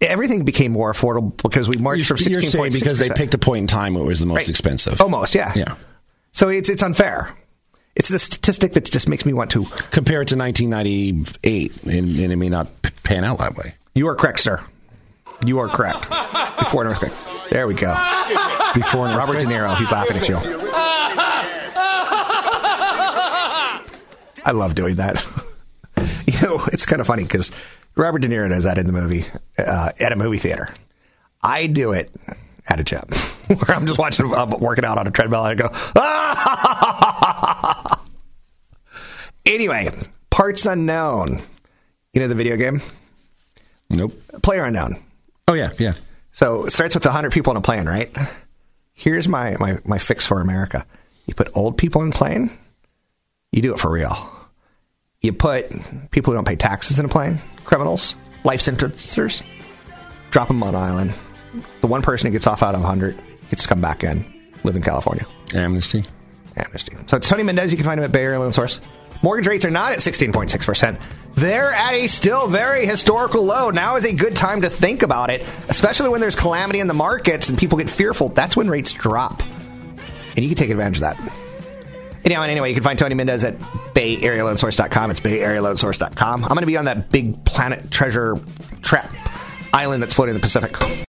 Everything 0.00 0.44
became 0.44 0.72
more 0.72 0.92
affordable 0.92 1.36
because 1.42 1.68
we 1.68 1.76
marched 1.76 2.08
you're, 2.08 2.18
from 2.18 2.26
16.6%. 2.26 2.72
because 2.72 2.98
they 2.98 3.10
picked 3.10 3.34
a 3.34 3.38
point 3.38 3.62
in 3.62 3.66
time 3.66 3.94
where 3.94 4.04
it 4.04 4.06
was 4.06 4.20
the 4.20 4.26
most 4.26 4.36
right. 4.36 4.48
expensive. 4.48 5.00
Almost, 5.00 5.34
yeah. 5.34 5.52
Yeah. 5.56 5.76
So 6.32 6.48
it's 6.48 6.68
it's 6.68 6.82
unfair. 6.82 7.34
It's 7.96 8.10
a 8.10 8.18
statistic 8.18 8.72
that 8.74 8.90
just 8.90 9.08
makes 9.08 9.26
me 9.26 9.32
want 9.32 9.50
to 9.52 9.64
compare 9.90 10.22
it 10.22 10.28
to 10.28 10.36
1998, 10.36 11.82
and, 11.84 11.92
and 11.94 12.32
it 12.32 12.36
may 12.36 12.48
not 12.48 12.70
pan 13.02 13.24
out 13.24 13.38
that 13.38 13.56
way. 13.56 13.74
You 13.94 14.08
are 14.08 14.14
correct, 14.14 14.40
sir. 14.40 14.60
You 15.44 15.58
are 15.58 15.68
correct. 15.68 16.08
Before 16.58 16.82
an 16.82 16.88
earthquake. 16.88 17.12
There 17.50 17.66
we 17.66 17.74
go. 17.74 17.94
Before 18.74 19.06
Robert 19.06 19.38
De 19.40 19.46
Niro, 19.46 19.76
he's 19.76 19.90
laughing 19.90 20.16
at 20.18 20.28
you. 20.28 20.38
I 24.44 24.52
love 24.52 24.74
doing 24.74 24.96
that. 24.96 25.24
you 26.26 26.40
know, 26.42 26.64
it's 26.72 26.86
kind 26.86 27.00
of 27.00 27.06
funny 27.06 27.24
because 27.24 27.50
Robert 27.96 28.20
De 28.20 28.28
Niro 28.28 28.48
does 28.48 28.64
that 28.64 28.78
in 28.78 28.86
the 28.86 28.92
movie 28.92 29.24
uh, 29.58 29.92
at 29.98 30.12
a 30.12 30.16
movie 30.16 30.38
theater. 30.38 30.68
I 31.42 31.66
do 31.66 31.92
it 31.92 32.10
at 32.68 32.80
a 32.80 32.84
gym 32.84 33.00
where 33.46 33.76
I'm 33.76 33.86
just 33.86 33.98
watching, 33.98 34.32
I'm 34.32 34.50
working 34.50 34.84
out 34.84 34.98
on 34.98 35.06
a 35.06 35.10
treadmill 35.10 35.44
and 35.44 35.60
I 35.60 35.62
go, 35.62 35.70
ah! 35.96 36.66
anyway, 39.46 39.90
parts 40.30 40.66
unknown. 40.66 41.40
You 42.12 42.20
know 42.20 42.28
the 42.28 42.34
video 42.34 42.56
game? 42.56 42.82
Nope. 43.88 44.12
Player 44.42 44.64
unknown. 44.64 45.02
Oh 45.48 45.54
yeah, 45.54 45.70
yeah. 45.78 45.94
So 46.32 46.64
it 46.64 46.70
starts 46.70 46.94
with 46.94 47.04
100 47.04 47.32
people 47.32 47.50
in 47.52 47.56
a 47.56 47.60
plane, 47.60 47.86
right? 47.86 48.10
Here's 48.92 49.28
my, 49.28 49.56
my, 49.58 49.78
my 49.84 49.98
fix 49.98 50.26
for 50.26 50.40
America. 50.40 50.86
You 51.26 51.34
put 51.34 51.50
old 51.54 51.76
people 51.76 52.02
in 52.02 52.08
a 52.08 52.12
plane, 52.12 52.50
you 53.52 53.62
do 53.62 53.72
it 53.72 53.80
for 53.80 53.90
real. 53.90 54.16
You 55.22 55.32
put 55.32 55.70
people 56.10 56.32
who 56.32 56.36
don't 56.36 56.46
pay 56.46 56.56
taxes 56.56 56.98
in 56.98 57.04
a 57.04 57.08
plane, 57.08 57.38
criminals, 57.64 58.16
life 58.44 58.60
sentencers, 58.60 59.42
drop 60.30 60.48
them 60.48 60.62
on 60.62 60.74
an 60.74 60.80
island. 60.80 61.14
The 61.80 61.86
one 61.86 62.02
person 62.02 62.26
who 62.26 62.32
gets 62.32 62.46
off 62.46 62.62
out 62.62 62.74
of 62.74 62.80
100 62.80 63.18
gets 63.50 63.62
to 63.62 63.68
come 63.68 63.80
back 63.80 64.04
in, 64.04 64.24
live 64.64 64.76
in 64.76 64.82
California. 64.82 65.26
Amnesty. 65.54 66.04
Amnesty. 66.60 66.96
So 67.06 67.16
it's 67.16 67.28
Tony 67.28 67.42
Mendez. 67.42 67.70
You 67.70 67.76
can 67.76 67.86
find 67.86 67.98
him 67.98 68.04
at 68.04 68.12
Bay 68.12 68.22
Area 68.22 68.38
Loan 68.38 68.52
Source. 68.52 68.80
Mortgage 69.22 69.46
rates 69.46 69.64
are 69.64 69.70
not 69.70 69.92
at 69.92 69.98
16.6%. 69.98 71.00
They're 71.34 71.72
at 71.72 71.94
a 71.94 72.06
still 72.06 72.48
very 72.48 72.86
historical 72.86 73.44
low. 73.44 73.70
Now 73.70 73.96
is 73.96 74.04
a 74.04 74.14
good 74.14 74.34
time 74.34 74.62
to 74.62 74.70
think 74.70 75.02
about 75.02 75.30
it, 75.30 75.46
especially 75.68 76.08
when 76.08 76.20
there's 76.20 76.34
calamity 76.34 76.80
in 76.80 76.86
the 76.86 76.94
markets 76.94 77.48
and 77.48 77.58
people 77.58 77.78
get 77.78 77.90
fearful. 77.90 78.30
That's 78.30 78.56
when 78.56 78.68
rates 78.68 78.92
drop. 78.92 79.42
And 80.36 80.44
you 80.44 80.48
can 80.48 80.56
take 80.56 80.70
advantage 80.70 80.96
of 80.98 81.02
that. 81.02 81.18
Anyhow, 82.24 82.42
and 82.42 82.50
anyway, 82.50 82.68
you 82.68 82.74
can 82.74 82.84
find 82.84 82.98
Tony 82.98 83.14
Mendez 83.14 83.44
at 83.44 83.58
BayAreaLoanSource.com. 83.94 85.10
It's 85.10 85.20
BayAreaLoanSource.com. 85.20 86.44
I'm 86.44 86.48
going 86.48 86.60
to 86.60 86.66
be 86.66 86.76
on 86.76 86.84
that 86.86 87.10
big 87.10 87.44
planet 87.44 87.90
treasure 87.90 88.38
trap 88.82 89.10
island 89.72 90.02
that's 90.02 90.14
floating 90.14 90.34
in 90.34 90.40
the 90.40 90.42
Pacific. 90.42 91.06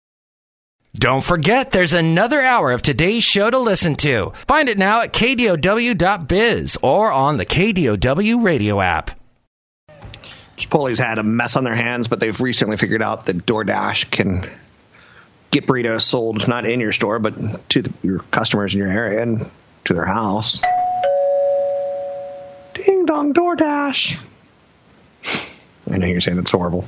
Don't 0.94 1.24
forget, 1.24 1.72
there's 1.72 1.94
another 1.94 2.42
hour 2.42 2.74
of 2.74 2.82
today's 2.82 3.24
show 3.24 3.50
to 3.50 3.60
listen 3.60 3.96
to. 3.98 4.34
Find 4.46 4.68
it 4.68 4.78
now 4.78 5.02
at 5.02 5.14
KDOW.biz 5.14 6.78
or 6.84 7.12
on 7.12 7.38
the 7.38 7.46
KDOW 7.46 8.44
radio 8.44 8.82
app. 8.82 9.12
Chipotle's 10.58 11.00
had 11.00 11.18
a 11.18 11.24
mess 11.24 11.56
on 11.56 11.64
their 11.64 11.76
hands, 11.76 12.10
but 12.10 12.20
they've 12.20 12.40
recently 12.40 12.76
figured 12.76 13.02
out 13.02 13.26
that 13.26 13.46
DoorDash 13.46 14.12
can 14.12 14.50
get 15.50 15.66
burritos 15.66 16.02
sold 16.02 16.46
not 16.48 16.66
in 16.66 16.82
your 16.82 16.92
store, 16.92 17.20
but 17.20 17.70
to 17.70 17.84
the, 17.84 17.94
your 18.04 18.20
customers 18.20 18.74
in 18.74 18.80
your 18.80 18.90
area 18.90 19.22
and 19.22 19.50
to 19.86 19.94
their 19.94 20.06
house. 20.06 20.62
Ding 22.74 23.06
dong, 23.06 23.34
DoorDash. 23.34 24.22
I 25.90 25.98
know 25.98 26.06
you're 26.06 26.22
saying 26.22 26.36
that's 26.36 26.52
horrible. 26.52 26.86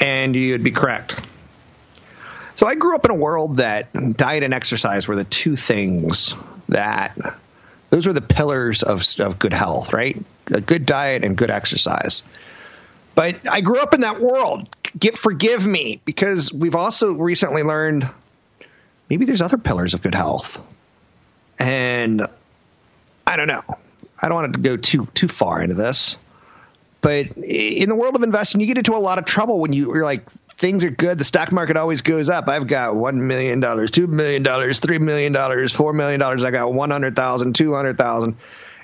And 0.00 0.34
you'd 0.34 0.64
be 0.64 0.72
correct. 0.72 1.22
So 2.54 2.66
I 2.66 2.74
grew 2.74 2.94
up 2.94 3.04
in 3.04 3.10
a 3.10 3.14
world 3.14 3.56
that 3.56 3.92
diet 4.16 4.42
and 4.42 4.52
exercise 4.52 5.08
were 5.08 5.16
the 5.16 5.24
two 5.24 5.56
things 5.56 6.34
that 6.68 7.16
those 7.90 8.06
were 8.06 8.12
the 8.12 8.20
pillars 8.20 8.82
of, 8.82 9.04
of 9.20 9.38
good 9.38 9.52
health, 9.52 9.92
right? 9.92 10.22
A 10.46 10.60
good 10.60 10.86
diet 10.86 11.24
and 11.24 11.36
good 11.36 11.50
exercise. 11.50 12.22
But 13.14 13.46
I 13.48 13.60
grew 13.60 13.80
up 13.80 13.94
in 13.94 14.00
that 14.00 14.20
world. 14.20 14.74
Get 14.98 15.18
forgive 15.18 15.66
me 15.66 16.00
because 16.04 16.52
we've 16.52 16.74
also 16.74 17.12
recently 17.12 17.62
learned 17.62 18.08
maybe 19.08 19.26
there's 19.26 19.42
other 19.42 19.58
pillars 19.58 19.94
of 19.94 20.02
good 20.02 20.14
health. 20.14 20.62
And 21.58 22.26
I 23.26 23.36
don't 23.36 23.48
know. 23.48 23.64
I 24.20 24.28
don't 24.28 24.42
want 24.42 24.54
to 24.54 24.60
go 24.60 24.76
too 24.76 25.06
too 25.14 25.28
far 25.28 25.60
into 25.60 25.74
this. 25.74 26.16
But 27.02 27.36
in 27.36 27.88
the 27.88 27.94
world 27.94 28.14
of 28.14 28.22
investing, 28.22 28.60
you 28.60 28.66
get 28.66 28.78
into 28.78 28.94
a 28.94 28.98
lot 28.98 29.18
of 29.18 29.24
trouble 29.24 29.58
when 29.58 29.72
you, 29.72 29.92
you're 29.92 30.04
like, 30.04 30.28
things 30.56 30.84
are 30.84 30.90
good. 30.90 31.18
The 31.18 31.24
stock 31.24 31.52
market 31.52 31.76
always 31.76 32.02
goes 32.02 32.28
up. 32.28 32.48
I've 32.48 32.66
got 32.66 32.94
$1 32.94 33.14
million, 33.16 33.60
$2 33.60 34.08
million, 34.08 34.44
$3 34.44 35.00
million, 35.00 35.34
$4 35.34 35.94
million. 35.94 36.22
I 36.22 36.50
got 36.50 36.72
100,000, 36.72 37.54
200,000. 37.54 38.36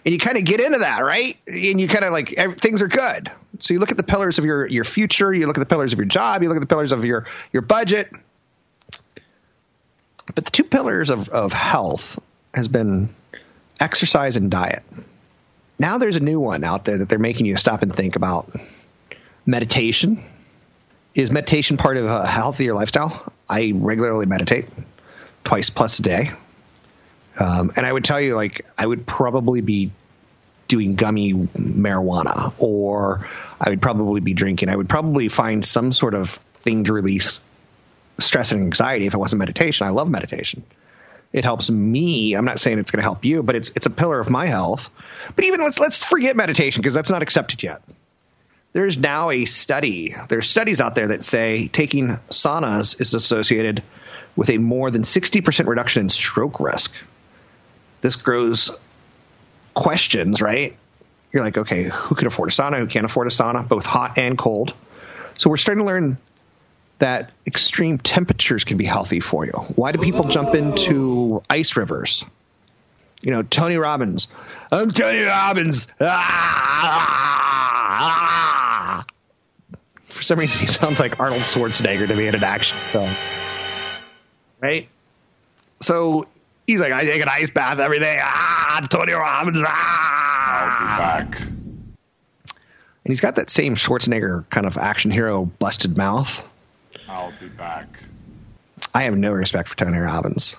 and 0.04 0.12
you 0.12 0.18
kind 0.18 0.38
of 0.38 0.44
get 0.44 0.60
into 0.60 0.78
that, 0.78 1.04
right? 1.04 1.36
And 1.46 1.80
you 1.80 1.88
kind 1.88 2.04
of 2.04 2.12
like 2.12 2.58
things 2.58 2.82
are 2.82 2.88
good. 2.88 3.30
So 3.60 3.74
you 3.74 3.80
look 3.80 3.90
at 3.90 3.96
the 3.96 4.04
pillars 4.04 4.38
of 4.38 4.44
your 4.44 4.66
your 4.66 4.84
future, 4.84 5.32
you 5.32 5.46
look 5.46 5.58
at 5.58 5.60
the 5.60 5.66
pillars 5.66 5.92
of 5.92 5.98
your 5.98 6.06
job, 6.06 6.42
you 6.42 6.48
look 6.48 6.56
at 6.56 6.60
the 6.60 6.66
pillars 6.66 6.92
of 6.92 7.04
your 7.04 7.26
your 7.52 7.62
budget. 7.62 8.10
But 10.34 10.44
the 10.44 10.50
two 10.50 10.64
pillars 10.64 11.10
of, 11.10 11.28
of 11.30 11.52
health 11.52 12.18
has 12.54 12.68
been 12.68 13.08
exercise 13.80 14.36
and 14.36 14.50
diet. 14.50 14.82
Now 15.78 15.98
there's 15.98 16.16
a 16.16 16.20
new 16.20 16.40
one 16.40 16.64
out 16.64 16.84
there 16.84 16.98
that 16.98 17.08
they're 17.08 17.18
making 17.18 17.46
you 17.46 17.56
stop 17.56 17.82
and 17.82 17.94
think 17.94 18.16
about. 18.16 18.50
Meditation. 19.46 20.22
Is 21.18 21.32
meditation 21.32 21.78
part 21.78 21.96
of 21.96 22.06
a 22.06 22.24
healthier 22.24 22.74
lifestyle? 22.74 23.32
I 23.48 23.72
regularly 23.74 24.26
meditate 24.26 24.66
twice 25.42 25.68
plus 25.68 25.98
a 25.98 26.02
day. 26.02 26.30
Um, 27.36 27.72
and 27.74 27.84
I 27.84 27.92
would 27.92 28.04
tell 28.04 28.20
you, 28.20 28.36
like, 28.36 28.64
I 28.78 28.86
would 28.86 29.04
probably 29.04 29.60
be 29.60 29.90
doing 30.68 30.94
gummy 30.94 31.32
marijuana, 31.32 32.54
or 32.58 33.26
I 33.60 33.68
would 33.68 33.82
probably 33.82 34.20
be 34.20 34.32
drinking. 34.32 34.68
I 34.68 34.76
would 34.76 34.88
probably 34.88 35.26
find 35.26 35.64
some 35.64 35.90
sort 35.90 36.14
of 36.14 36.30
thing 36.60 36.84
to 36.84 36.92
release 36.92 37.40
stress 38.18 38.52
and 38.52 38.62
anxiety 38.62 39.06
if 39.06 39.14
it 39.14 39.18
wasn't 39.18 39.40
meditation. 39.40 39.88
I 39.88 39.90
love 39.90 40.08
meditation. 40.08 40.62
It 41.32 41.42
helps 41.42 41.68
me. 41.68 42.34
I'm 42.34 42.44
not 42.44 42.60
saying 42.60 42.78
it's 42.78 42.92
going 42.92 42.98
to 42.98 43.02
help 43.02 43.24
you, 43.24 43.42
but 43.42 43.56
it's 43.56 43.70
it's 43.70 43.86
a 43.86 43.90
pillar 43.90 44.20
of 44.20 44.30
my 44.30 44.46
health. 44.46 44.88
But 45.34 45.46
even 45.46 45.58
let's 45.62 45.80
let's 45.80 46.04
forget 46.04 46.36
meditation 46.36 46.80
because 46.80 46.94
that's 46.94 47.10
not 47.10 47.22
accepted 47.22 47.64
yet. 47.64 47.82
There's 48.72 48.98
now 48.98 49.30
a 49.30 49.44
study. 49.44 50.14
There's 50.28 50.48
studies 50.48 50.80
out 50.80 50.94
there 50.94 51.08
that 51.08 51.24
say 51.24 51.68
taking 51.68 52.08
saunas 52.28 53.00
is 53.00 53.14
associated 53.14 53.82
with 54.36 54.50
a 54.50 54.58
more 54.58 54.90
than 54.90 55.02
60% 55.02 55.66
reduction 55.66 56.02
in 56.02 56.08
stroke 56.10 56.60
risk 56.60 56.92
this 58.00 58.16
grows 58.16 58.70
questions, 59.74 60.40
right? 60.40 60.76
You're 61.32 61.42
like, 61.42 61.58
okay, 61.58 61.84
who 61.84 62.14
can 62.14 62.26
afford 62.26 62.48
a 62.48 62.52
sauna? 62.52 62.78
Who 62.78 62.86
can't 62.86 63.04
afford 63.04 63.26
a 63.26 63.30
sauna? 63.30 63.66
Both 63.68 63.86
hot 63.86 64.18
and 64.18 64.38
cold. 64.38 64.72
So 65.36 65.50
we're 65.50 65.56
starting 65.56 65.84
to 65.84 65.86
learn 65.86 66.18
that 66.98 67.30
extreme 67.46 67.98
temperatures 67.98 68.64
can 68.64 68.76
be 68.76 68.84
healthy 68.84 69.20
for 69.20 69.44
you. 69.44 69.52
Why 69.52 69.92
do 69.92 69.98
people 69.98 70.24
jump 70.24 70.54
into 70.54 71.42
ice 71.48 71.76
rivers? 71.76 72.24
You 73.20 73.30
know, 73.32 73.42
Tony 73.42 73.76
Robbins. 73.76 74.28
I'm 74.70 74.90
Tony 74.90 75.22
Robbins. 75.22 75.88
Ah, 76.00 76.06
ah. 78.00 78.57
For 80.18 80.24
some 80.24 80.38
reason, 80.38 80.60
he 80.60 80.66
sounds 80.66 81.00
like 81.00 81.18
Arnold 81.18 81.40
Schwarzenegger 81.42 82.06
to 82.08 82.14
me 82.14 82.26
in 82.26 82.34
an 82.34 82.44
action 82.44 82.76
film. 82.76 83.10
Right? 84.60 84.88
So 85.80 86.26
He's 86.68 86.80
like, 86.80 86.92
I 86.92 87.02
take 87.02 87.22
an 87.22 87.30
ice 87.30 87.48
bath 87.48 87.78
every 87.78 87.98
day. 87.98 88.18
Ah, 88.22 88.86
Tony 88.90 89.14
Robbins. 89.14 89.56
Ah. 89.66 90.60
I'll 90.60 91.24
be 91.24 91.24
back. 91.26 91.40
And 91.40 91.56
he's 93.04 93.22
got 93.22 93.36
that 93.36 93.48
same 93.48 93.74
Schwarzenegger 93.74 94.44
kind 94.50 94.66
of 94.66 94.76
action 94.76 95.10
hero 95.10 95.46
busted 95.46 95.96
mouth. 95.96 96.46
I'll 97.08 97.32
be 97.40 97.48
back. 97.48 97.88
I 98.92 99.04
have 99.04 99.16
no 99.16 99.32
respect 99.32 99.70
for 99.70 99.78
Tony 99.78 99.96
Robbins. 99.96 100.56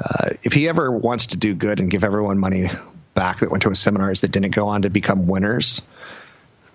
Uh, 0.00 0.30
if 0.42 0.52
he 0.52 0.68
ever 0.68 0.90
wants 0.90 1.26
to 1.26 1.36
do 1.36 1.54
good 1.54 1.78
and 1.78 1.88
give 1.88 2.02
everyone 2.02 2.38
money 2.38 2.68
back 3.14 3.38
that 3.38 3.52
went 3.52 3.62
to 3.62 3.68
his 3.68 3.78
seminars 3.78 4.22
that 4.22 4.32
didn't 4.32 4.50
go 4.50 4.66
on 4.66 4.82
to 4.82 4.90
become 4.90 5.28
winners, 5.28 5.80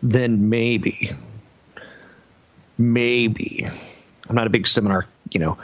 then 0.02 0.48
maybe, 0.48 1.12
maybe. 2.80 3.68
I'm 4.28 4.36
not 4.36 4.48
a 4.48 4.50
big 4.50 4.66
seminar, 4.66 5.06
you 5.32 5.40
know, 5.40 5.58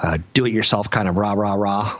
uh, 0.00 0.18
do 0.34 0.44
it 0.46 0.52
yourself 0.52 0.90
kind 0.90 1.08
of 1.08 1.16
rah, 1.16 1.32
rah, 1.32 1.54
rah. 1.54 1.98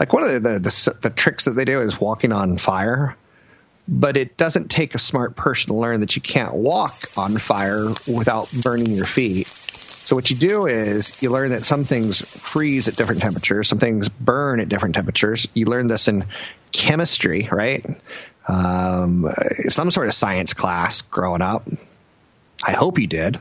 Like 0.00 0.12
one 0.12 0.22
of 0.22 0.42
the, 0.42 0.50
the, 0.50 0.58
the, 0.60 0.98
the 1.02 1.10
tricks 1.10 1.44
that 1.46 1.50
they 1.52 1.64
do 1.64 1.82
is 1.82 2.00
walking 2.00 2.32
on 2.32 2.56
fire, 2.56 3.16
but 3.88 4.16
it 4.16 4.36
doesn't 4.36 4.70
take 4.70 4.94
a 4.94 4.98
smart 4.98 5.34
person 5.34 5.68
to 5.68 5.74
learn 5.74 6.00
that 6.00 6.14
you 6.14 6.22
can't 6.22 6.54
walk 6.54 7.10
on 7.18 7.36
fire 7.38 7.88
without 8.06 8.50
burning 8.52 8.92
your 8.92 9.06
feet. 9.06 9.48
So 9.48 10.14
what 10.14 10.30
you 10.30 10.36
do 10.36 10.66
is 10.66 11.20
you 11.20 11.30
learn 11.30 11.50
that 11.50 11.66
some 11.66 11.84
things 11.84 12.20
freeze 12.22 12.88
at 12.88 12.96
different 12.96 13.20
temperatures, 13.20 13.68
some 13.68 13.78
things 13.78 14.08
burn 14.08 14.60
at 14.60 14.68
different 14.68 14.94
temperatures. 14.94 15.46
You 15.52 15.66
learn 15.66 15.86
this 15.86 16.08
in 16.08 16.24
chemistry, 16.72 17.48
right? 17.50 17.84
Um, 18.46 19.28
some 19.68 19.90
sort 19.90 20.06
of 20.06 20.14
science 20.14 20.54
class 20.54 21.02
growing 21.02 21.42
up. 21.42 21.68
I 22.62 22.72
hope 22.72 22.98
you 22.98 23.06
did. 23.06 23.38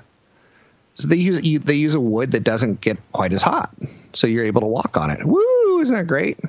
So 0.98 1.08
they 1.08 1.18
use 1.18 1.62
they 1.64 1.76
use 1.76 1.94
a 1.94 2.00
wood 2.00 2.32
that 2.32 2.44
doesn't 2.44 2.82
get 2.82 2.98
quite 3.12 3.32
as 3.32 3.44
hot, 3.44 3.72
so 4.14 4.26
you're 4.26 4.46
able 4.46 4.62
to 4.62 4.68
walk 4.68 4.98
on 4.98 5.12
it. 5.12 5.24
Woo! 5.24 5.80
Isn't 5.80 5.96
that 5.96 6.08
great? 6.08 6.40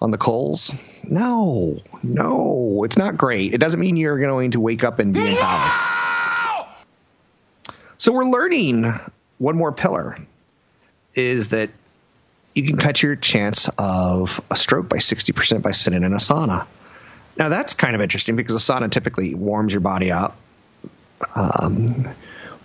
On 0.00 0.10
the 0.10 0.16
coals? 0.16 0.74
No, 1.04 1.78
no, 2.02 2.82
it's 2.84 2.96
not 2.96 3.18
great. 3.18 3.52
It 3.52 3.58
doesn't 3.58 3.78
mean 3.78 3.96
you're 3.96 4.18
going 4.18 4.52
to 4.52 4.60
wake 4.60 4.84
up 4.84 5.00
and 5.00 5.12
be 5.12 5.20
in 5.20 5.26
empowered. 5.26 6.66
So 7.98 8.12
we're 8.12 8.24
learning 8.24 8.92
one 9.38 9.56
more 9.56 9.70
pillar 9.70 10.16
is 11.14 11.48
that 11.48 11.70
you 12.54 12.64
can 12.64 12.78
cut 12.78 13.02
your 13.02 13.16
chance 13.16 13.68
of 13.78 14.40
a 14.50 14.56
stroke 14.56 14.88
by 14.88 14.96
60% 14.96 15.62
by 15.62 15.72
sitting 15.72 16.02
in 16.02 16.12
a 16.12 16.16
sauna. 16.16 16.66
Now 17.36 17.48
that's 17.50 17.74
kind 17.74 17.94
of 17.94 18.00
interesting 18.00 18.34
because 18.34 18.56
a 18.56 18.72
sauna 18.72 18.90
typically 18.90 19.34
warms 19.34 19.72
your 19.72 19.82
body 19.82 20.10
up. 20.10 20.36
Um, 21.36 22.08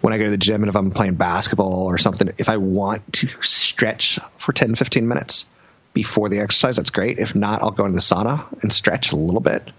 when 0.02 0.14
I 0.14 0.18
go 0.18 0.26
to 0.26 0.32
the 0.32 0.38
gym 0.38 0.64
and 0.64 0.70
if 0.70 0.76
I'm 0.76 0.92
playing 0.92 1.16
basketball 1.16 1.86
or 1.86 1.98
something, 1.98 2.34
if 2.38 2.50
I 2.50 2.58
want 2.58 3.14
to 3.14 3.28
stretch 3.42 4.20
for 4.38 4.54
10, 4.54 4.76
15 4.76 5.08
minutes 5.08 5.46
before 5.94 6.30
the 6.30 6.40
exercise, 6.40 6.76
that's 6.76 6.92
great. 6.92 7.20
If 7.20 7.36
not, 7.36 7.62
I'll 7.62 7.72
go 7.72 7.86
into 7.86 7.96
the 7.96 8.02
sauna 8.02 8.46
and 8.62 8.72
stretch 8.72 9.12
a 9.12 9.16
little 9.16 9.42
bit 9.42 9.70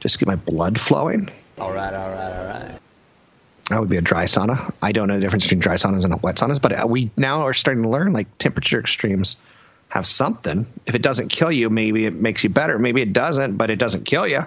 just 0.00 0.14
to 0.14 0.24
get 0.24 0.28
my 0.28 0.36
blood 0.36 0.80
flowing. 0.80 1.30
All 1.58 1.72
right, 1.72 1.92
all 1.92 2.10
right, 2.10 2.32
all 2.32 2.46
right. 2.46 2.78
That 3.70 3.80
would 3.80 3.88
be 3.88 3.96
a 3.96 4.02
dry 4.02 4.24
sauna. 4.24 4.72
I 4.80 4.92
don't 4.92 5.08
know 5.08 5.14
the 5.14 5.20
difference 5.20 5.44
between 5.44 5.60
dry 5.60 5.74
saunas 5.74 6.04
and 6.04 6.22
wet 6.22 6.36
saunas, 6.36 6.60
but 6.60 6.88
we 6.88 7.10
now 7.16 7.42
are 7.42 7.52
starting 7.52 7.82
to 7.82 7.88
learn 7.88 8.12
like 8.12 8.38
temperature 8.38 8.78
extremes 8.78 9.36
have 9.88 10.06
something. 10.06 10.66
If 10.86 10.94
it 10.94 11.02
doesn't 11.02 11.28
kill 11.28 11.50
you, 11.50 11.70
maybe 11.70 12.06
it 12.06 12.14
makes 12.14 12.44
you 12.44 12.50
better. 12.50 12.78
Maybe 12.78 13.02
it 13.02 13.12
doesn't, 13.12 13.56
but 13.56 13.70
it 13.70 13.76
doesn't 13.76 14.04
kill 14.04 14.26
you. 14.26 14.42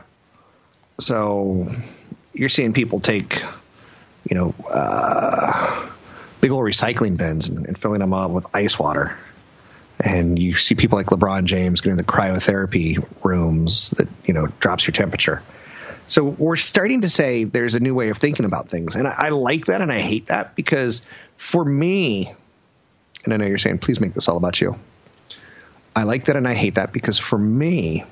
So 1.00 1.74
you're 2.34 2.50
seeing 2.50 2.74
people 2.74 3.00
take 3.00 3.44
you 4.30 4.38
know, 4.38 4.54
uh, 4.70 5.90
big 6.40 6.52
old 6.52 6.64
recycling 6.64 7.18
bins 7.18 7.50
and, 7.50 7.66
and, 7.66 7.78
filling 7.78 8.00
them 8.00 8.14
up 8.14 8.32
with 8.32 8.46
ice 8.54 8.78
water. 8.78 9.18
And 10.00 10.40
you 10.40 10.56
see 10.56 10.76
people 10.76 10.98
like 10.98 11.08
LeBron 11.08 11.46
James 11.46 11.82
getting 11.82 11.98
the 11.98 12.04
cryotherapy 12.04 13.04
rooms 13.24 13.90
that, 13.92 14.08
you 14.24 14.34
know, 14.34 14.48
drops 14.60 14.88
your 14.88 14.94
temperature. 14.94 15.42
So 16.08 16.24
we're 16.24 16.56
starting 16.56 17.02
to 17.02 17.10
say 17.10 17.44
there's 17.44 17.76
a 17.76 17.80
new 17.80 17.94
way 17.94 18.10
of 18.10 18.18
thinking 18.18 18.46
about 18.46 18.70
things. 18.70 18.96
And 18.96 19.08
I, 19.08 19.16
I 19.18 19.30
like 19.30 19.66
that 19.66 19.82
and 19.82 19.92
I 19.92 20.00
hate 20.00 20.28
that 20.28 20.56
because 20.56 21.02
for 21.38 21.64
me, 21.64 22.34
and 23.26 23.34
I 23.34 23.38
know 23.38 23.46
you're 23.46 23.58
saying, 23.58 23.80
please 23.80 24.00
make 24.00 24.14
this 24.14 24.28
all 24.28 24.38
about 24.38 24.62
you. 24.62 24.78
I 25.96 26.04
like 26.04 26.26
that 26.26 26.38
and 26.38 26.48
I 26.48 26.54
hate 26.54 26.76
that 26.76 26.94
because 26.94 27.20
for 27.20 27.38
me, 27.38 28.06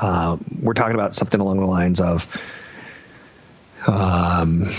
uh, 0.00 0.38
we're 0.60 0.72
talking 0.72 0.94
about 0.94 1.14
something 1.14 1.40
along 1.40 1.60
the 1.60 1.66
lines 1.66 2.00
of 2.00 2.26
um, 3.86 4.70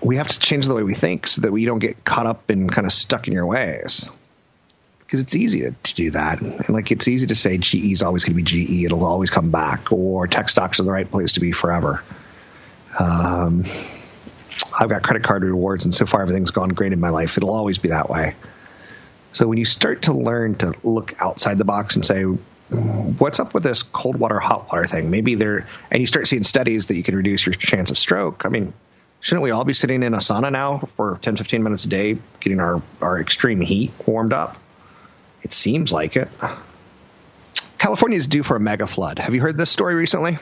we 0.00 0.16
have 0.16 0.28
to 0.28 0.38
change 0.38 0.66
the 0.66 0.74
way 0.74 0.82
we 0.82 0.94
think 0.94 1.26
so 1.26 1.42
that 1.42 1.52
we 1.52 1.64
don't 1.64 1.78
get 1.78 2.04
caught 2.04 2.26
up 2.26 2.50
and 2.50 2.70
kind 2.70 2.86
of 2.86 2.92
stuck 2.92 3.28
in 3.28 3.34
your 3.34 3.46
ways. 3.46 4.10
Because 5.00 5.20
it's 5.20 5.34
easy 5.34 5.60
to, 5.60 5.72
to, 5.72 5.94
do 5.94 6.10
that. 6.12 6.40
And 6.40 6.70
like 6.70 6.90
it's 6.90 7.06
easy 7.06 7.26
to 7.26 7.34
say 7.34 7.58
GE 7.58 7.92
is 7.92 8.02
always 8.02 8.24
going 8.24 8.36
to 8.36 8.42
be 8.42 8.64
GE, 8.64 8.84
it'll 8.84 9.04
always 9.04 9.30
come 9.30 9.50
back, 9.50 9.92
or 9.92 10.26
tech 10.26 10.48
stocks 10.48 10.80
are 10.80 10.84
the 10.84 10.92
right 10.92 11.10
place 11.10 11.32
to 11.32 11.40
be 11.40 11.52
forever. 11.52 12.02
Um, 12.98 13.64
I've 14.78 14.88
got 14.88 15.02
credit 15.02 15.22
card 15.22 15.44
rewards, 15.44 15.84
and 15.84 15.94
so 15.94 16.06
far 16.06 16.22
everything's 16.22 16.50
gone 16.50 16.70
great 16.70 16.92
in 16.92 17.00
my 17.00 17.10
life. 17.10 17.36
It'll 17.36 17.54
always 17.54 17.78
be 17.78 17.90
that 17.90 18.08
way. 18.08 18.34
So 19.34 19.46
when 19.46 19.58
you 19.58 19.64
start 19.64 20.02
to 20.02 20.12
learn 20.12 20.56
to 20.56 20.74
look 20.82 21.14
outside 21.20 21.58
the 21.58 21.64
box 21.64 21.96
and 21.96 22.04
say, 22.04 22.24
what's 22.74 23.40
up 23.40 23.54
with 23.54 23.62
this 23.62 23.82
cold 23.82 24.16
water, 24.16 24.38
hot 24.38 24.68
water 24.68 24.86
thing? 24.86 25.10
Maybe 25.10 25.34
there, 25.34 25.66
and 25.90 26.00
you 26.00 26.06
start 26.06 26.28
seeing 26.28 26.42
studies 26.42 26.88
that 26.88 26.96
you 26.96 27.02
can 27.02 27.16
reduce 27.16 27.46
your 27.46 27.54
chance 27.54 27.90
of 27.90 27.98
stroke. 27.98 28.44
I 28.44 28.48
mean, 28.48 28.72
shouldn't 29.20 29.42
we 29.42 29.50
all 29.50 29.64
be 29.64 29.72
sitting 29.72 30.02
in 30.02 30.14
a 30.14 30.18
sauna 30.18 30.50
now 30.50 30.78
for 30.78 31.18
10, 31.20 31.36
15 31.36 31.62
minutes 31.62 31.84
a 31.84 31.88
day, 31.88 32.18
getting 32.40 32.60
our, 32.60 32.82
our 33.00 33.20
extreme 33.20 33.60
heat 33.60 33.92
warmed 34.06 34.32
up? 34.32 34.56
It 35.42 35.52
seems 35.52 35.92
like 35.92 36.16
it. 36.16 36.28
California 37.78 38.18
is 38.18 38.28
due 38.28 38.44
for 38.44 38.56
a 38.56 38.60
mega 38.60 38.86
flood. 38.86 39.18
Have 39.18 39.34
you 39.34 39.40
heard 39.40 39.56
this 39.56 39.70
story 39.70 39.94
recently? 39.94 40.38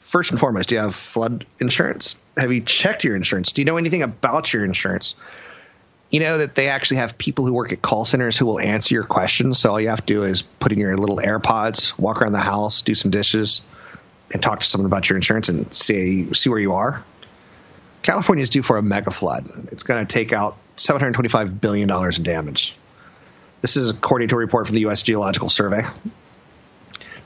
First 0.00 0.30
and 0.30 0.40
foremost, 0.40 0.68
do 0.68 0.76
you 0.76 0.80
have 0.80 0.94
flood 0.94 1.44
insurance? 1.60 2.16
Have 2.36 2.52
you 2.52 2.60
checked 2.60 3.04
your 3.04 3.16
insurance? 3.16 3.52
Do 3.52 3.60
you 3.60 3.66
know 3.66 3.76
anything 3.76 4.02
about 4.02 4.52
your 4.52 4.64
insurance? 4.64 5.16
You 6.10 6.20
know 6.20 6.38
that 6.38 6.54
they 6.54 6.68
actually 6.68 6.98
have 6.98 7.18
people 7.18 7.46
who 7.46 7.52
work 7.52 7.72
at 7.72 7.82
call 7.82 8.04
centers 8.04 8.36
who 8.36 8.46
will 8.46 8.60
answer 8.60 8.94
your 8.94 9.04
questions. 9.04 9.58
So 9.58 9.72
all 9.72 9.80
you 9.80 9.88
have 9.88 10.04
to 10.04 10.14
do 10.14 10.22
is 10.24 10.42
put 10.42 10.72
in 10.72 10.78
your 10.78 10.96
little 10.96 11.18
AirPods, 11.18 11.98
walk 11.98 12.22
around 12.22 12.32
the 12.32 12.38
house, 12.38 12.82
do 12.82 12.94
some 12.94 13.10
dishes, 13.10 13.62
and 14.32 14.42
talk 14.42 14.60
to 14.60 14.66
someone 14.66 14.86
about 14.86 15.08
your 15.08 15.16
insurance 15.16 15.48
and 15.48 15.72
see 15.72 16.32
see 16.34 16.48
where 16.48 16.58
you 16.58 16.72
are. 16.72 17.04
California 18.02 18.42
is 18.42 18.50
due 18.50 18.62
for 18.62 18.78
a 18.78 18.82
mega 18.82 19.10
flood. 19.10 19.68
It's 19.72 19.82
going 19.82 20.06
to 20.06 20.10
take 20.10 20.32
out 20.32 20.56
725 20.76 21.60
billion 21.60 21.88
dollars 21.88 22.18
in 22.18 22.24
damage. 22.24 22.76
This 23.60 23.76
is 23.76 23.90
according 23.90 24.28
to 24.28 24.36
a 24.36 24.38
report 24.38 24.66
from 24.66 24.74
the 24.74 24.80
U.S. 24.82 25.02
Geological 25.02 25.48
Survey. 25.48 25.82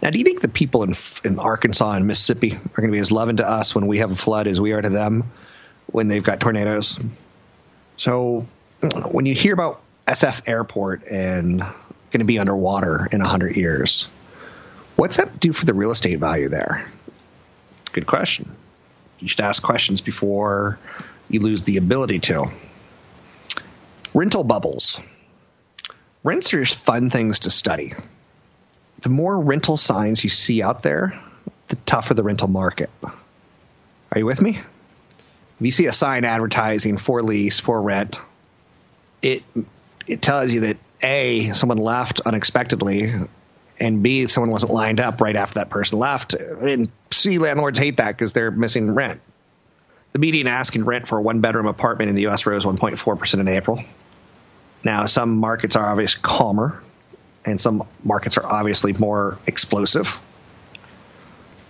Now, 0.03 0.11
do 0.11 0.19
you 0.19 0.25
think 0.25 0.41
the 0.41 0.49
people 0.49 0.83
in 0.83 0.95
in 1.25 1.39
Arkansas 1.39 1.93
and 1.93 2.07
Mississippi 2.07 2.55
are 2.55 2.81
going 2.81 2.89
to 2.89 2.93
be 2.93 2.99
as 2.99 3.13
loving 3.13 3.37
to 3.37 3.49
us 3.49 3.75
when 3.75 3.87
we 3.87 3.99
have 3.99 4.11
a 4.11 4.17
flood 4.17 4.49
as 4.49 4.61
we 4.61 4.73
are 4.73 4.83
to 4.83 4.89
them 4.89 5.31
when 5.87 6.09
they've 6.09 6.25
got 6.25 6.41
tornadoes? 6.41 6.99
So, 7.97 8.47
when 8.83 9.27
you 9.27 9.35
hear 9.35 9.55
about 9.55 9.81
SF 10.07 10.49
Airport 10.49 11.07
and 11.07 11.61
going 11.61 12.19
to 12.19 12.25
be 12.25 12.39
underwater 12.39 13.09
in 13.11 13.21
100 13.21 13.57
years, 13.57 14.09
what's 14.97 15.17
that 15.17 15.39
do 15.39 15.53
for 15.53 15.65
the 15.65 15.75
real 15.75 15.91
estate 15.91 16.19
value 16.19 16.49
there? 16.49 16.87
Good 17.93 18.07
question. 18.07 18.55
You 19.21 19.29
should 19.29 19.41
ask 19.41 19.63
questions 19.63 20.01
before 20.01 20.79
you 21.29 21.41
lose 21.41 21.63
the 21.63 21.77
ability 21.77 22.19
to. 22.21 22.51
Rental 24.15 24.45
bubbles. 24.45 25.01
Rents 26.25 26.53
are 26.53 26.65
fun 26.67 27.09
things 27.09 27.41
to 27.41 27.51
study. 27.51 27.93
The 29.01 29.09
more 29.09 29.39
rental 29.39 29.77
signs 29.77 30.23
you 30.23 30.31
see 30.31 30.63
out 30.63 30.83
there, 30.83 31.19
the 31.69 31.77
tougher 31.77 32.15
the 32.15 32.23
rental 32.23 32.49
market. 32.49 32.91
Are 33.03 34.19
you 34.19 34.27
with 34.27 34.41
me? 34.41 34.51
If 34.51 35.67
you 35.67 35.71
see 35.71 35.87
a 35.87 35.93
sign 35.93 36.25
advertising 36.25 36.97
for 36.97 37.23
lease, 37.23 37.61
for 37.61 37.81
rent, 37.81 38.19
it 39.23 39.43
it 40.07 40.21
tells 40.21 40.53
you 40.53 40.61
that 40.61 40.77
A, 41.03 41.53
someone 41.53 41.79
left 41.79 42.21
unexpectedly, 42.21 43.13
and 43.81 44.03
B, 44.03 44.27
someone 44.27 44.51
wasn't 44.51 44.73
lined 44.73 45.01
up 45.01 45.21
right 45.21 45.37
after 45.37 45.55
that 45.55 45.71
person 45.71 45.99
left. 45.99 46.35
And 46.35 46.91
C, 47.11 47.39
landlords 47.39 47.79
hate 47.79 47.99
that 47.99 48.09
because 48.09 48.33
they're 48.33 48.51
missing 48.51 48.93
rent. 48.95 49.21
The 50.13 50.19
median 50.19 50.47
asking 50.47 50.85
rent 50.85 51.09
for 51.09 51.19
a 51.19 51.23
one 51.23 51.41
bedroom 51.41 51.67
apartment 51.67 52.11
in 52.11 52.15
the 52.15 52.23
U.S. 52.23 52.45
rose 52.45 52.65
1.4% 52.65 53.41
in 53.41 53.49
April. 53.49 53.83
Now, 54.85 55.07
some 55.07 55.39
markets 55.39 55.77
are 55.77 55.89
obviously 55.89 56.21
calmer, 56.23 56.83
and 57.47 57.61
some 57.61 57.87
markets 58.05 58.37
are 58.37 58.47
obviously 58.47 58.93
more 58.93 59.39
explosive. 59.47 60.19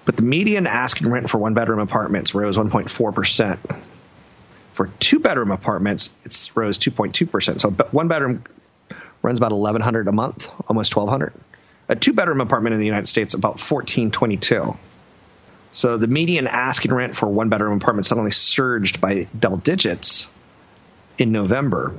But 0.05 0.17
the 0.17 0.23
median 0.23 0.67
asking 0.67 1.09
rent 1.09 1.31
for 1.31 1.39
one 1.39 1.55
bedroom 1.55 1.79
apartments 1.79 2.35
rose 2.35 2.57
1.4%. 2.57 3.59
For 4.73 4.89
two 4.99 5.21
bedroom 5.21 5.51
apartments, 5.51 6.11
it's 6.25 6.57
rose 6.57 6.79
2.2%. 6.79 7.61
So 7.61 7.71
one 7.71 8.09
bedroom 8.09 8.45
runs 9.23 9.39
about 9.39 9.53
1100 9.53 10.09
a 10.09 10.13
month, 10.13 10.51
almost 10.69 10.95
1200. 10.97 11.33
A 11.89 11.97
two 11.97 12.13
bedroom 12.13 12.41
apartment 12.41 12.75
in 12.75 12.81
the 12.81 12.87
United 12.87 13.07
States 13.07 13.35
about 13.35 13.61
1422. 13.61 14.77
So 15.73 15.97
the 15.97 16.07
median 16.07 16.47
asking 16.47 16.93
rent 16.93 17.17
for 17.17 17.27
one 17.27 17.49
bedroom 17.49 17.77
apartment 17.77 18.07
suddenly 18.07 18.31
surged 18.31 19.01
by 19.01 19.29
double 19.39 19.57
digits 19.57 20.27
in 21.19 21.33
November. 21.33 21.95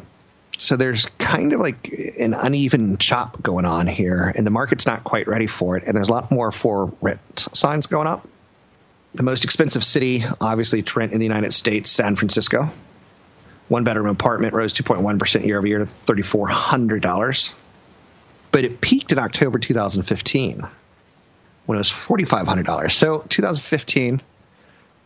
So 0.58 0.76
there's 0.76 1.06
kind 1.18 1.54
of 1.54 1.60
like 1.60 1.92
an 2.20 2.34
uneven 2.34 2.98
chop 2.98 3.42
going 3.42 3.66
on 3.66 3.88
here, 3.88 4.32
and 4.36 4.46
the 4.46 4.52
market's 4.52 4.86
not 4.86 5.04
quite 5.04 5.28
ready 5.28 5.48
for 5.48 5.78
it. 5.78 5.84
And 5.86 5.96
there's 5.96 6.10
a 6.10 6.12
lot 6.12 6.32
more 6.32 6.52
for 6.52 6.94
rent 7.02 7.20
signs 7.54 7.88
going 7.88 8.08
up. 8.08 8.28
The 9.16 9.24
most 9.24 9.44
expensive 9.44 9.84
city, 9.84 10.24
obviously, 10.42 10.82
to 10.82 11.00
rent 11.00 11.14
in 11.14 11.20
the 11.20 11.26
United 11.26 11.54
States, 11.54 11.90
San 11.92 12.16
Francisco. 12.16 12.72
One 13.68 13.84
bedroom 13.84 14.08
apartment 14.08 14.54
rose 14.54 14.74
2.1% 14.74 15.46
year 15.46 15.58
over 15.58 15.68
year 15.68 15.80
to 15.80 15.86
$3,400. 15.86 17.54
But 18.52 18.66
it 18.66 18.82
peaked 18.82 19.12
in 19.12 19.20
October 19.20 19.60
2015 19.60 20.68
when 21.66 21.78
it 21.78 21.80
was 21.80 21.90
$4,500. 21.90 22.92
So 22.92 23.20
2015, 23.20 24.22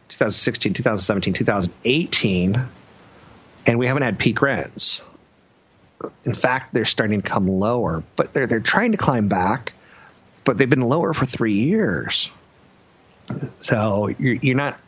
2016, 0.10 0.74
2017, 0.74 1.34
2018, 1.34 2.66
and 3.66 3.80
we 3.80 3.88
haven't 3.88 4.04
had 4.04 4.18
peak 4.18 4.42
rents. 4.42 5.04
In 6.24 6.34
fact, 6.34 6.74
they're 6.74 6.86
starting 6.86 7.22
to 7.22 7.30
come 7.30 7.48
lower, 7.48 8.04
but 8.16 8.34
they're 8.34 8.48
they're 8.48 8.60
trying 8.60 8.92
to 8.92 8.98
climb 8.98 9.28
back, 9.28 9.74
but 10.44 10.58
they've 10.58 10.70
been 10.70 10.82
lower 10.82 11.14
for 11.14 11.26
three 11.26 11.56
years. 11.56 12.32
So 13.60 14.08
you're, 14.08 14.36
you're 14.36 14.56
not 14.56 14.80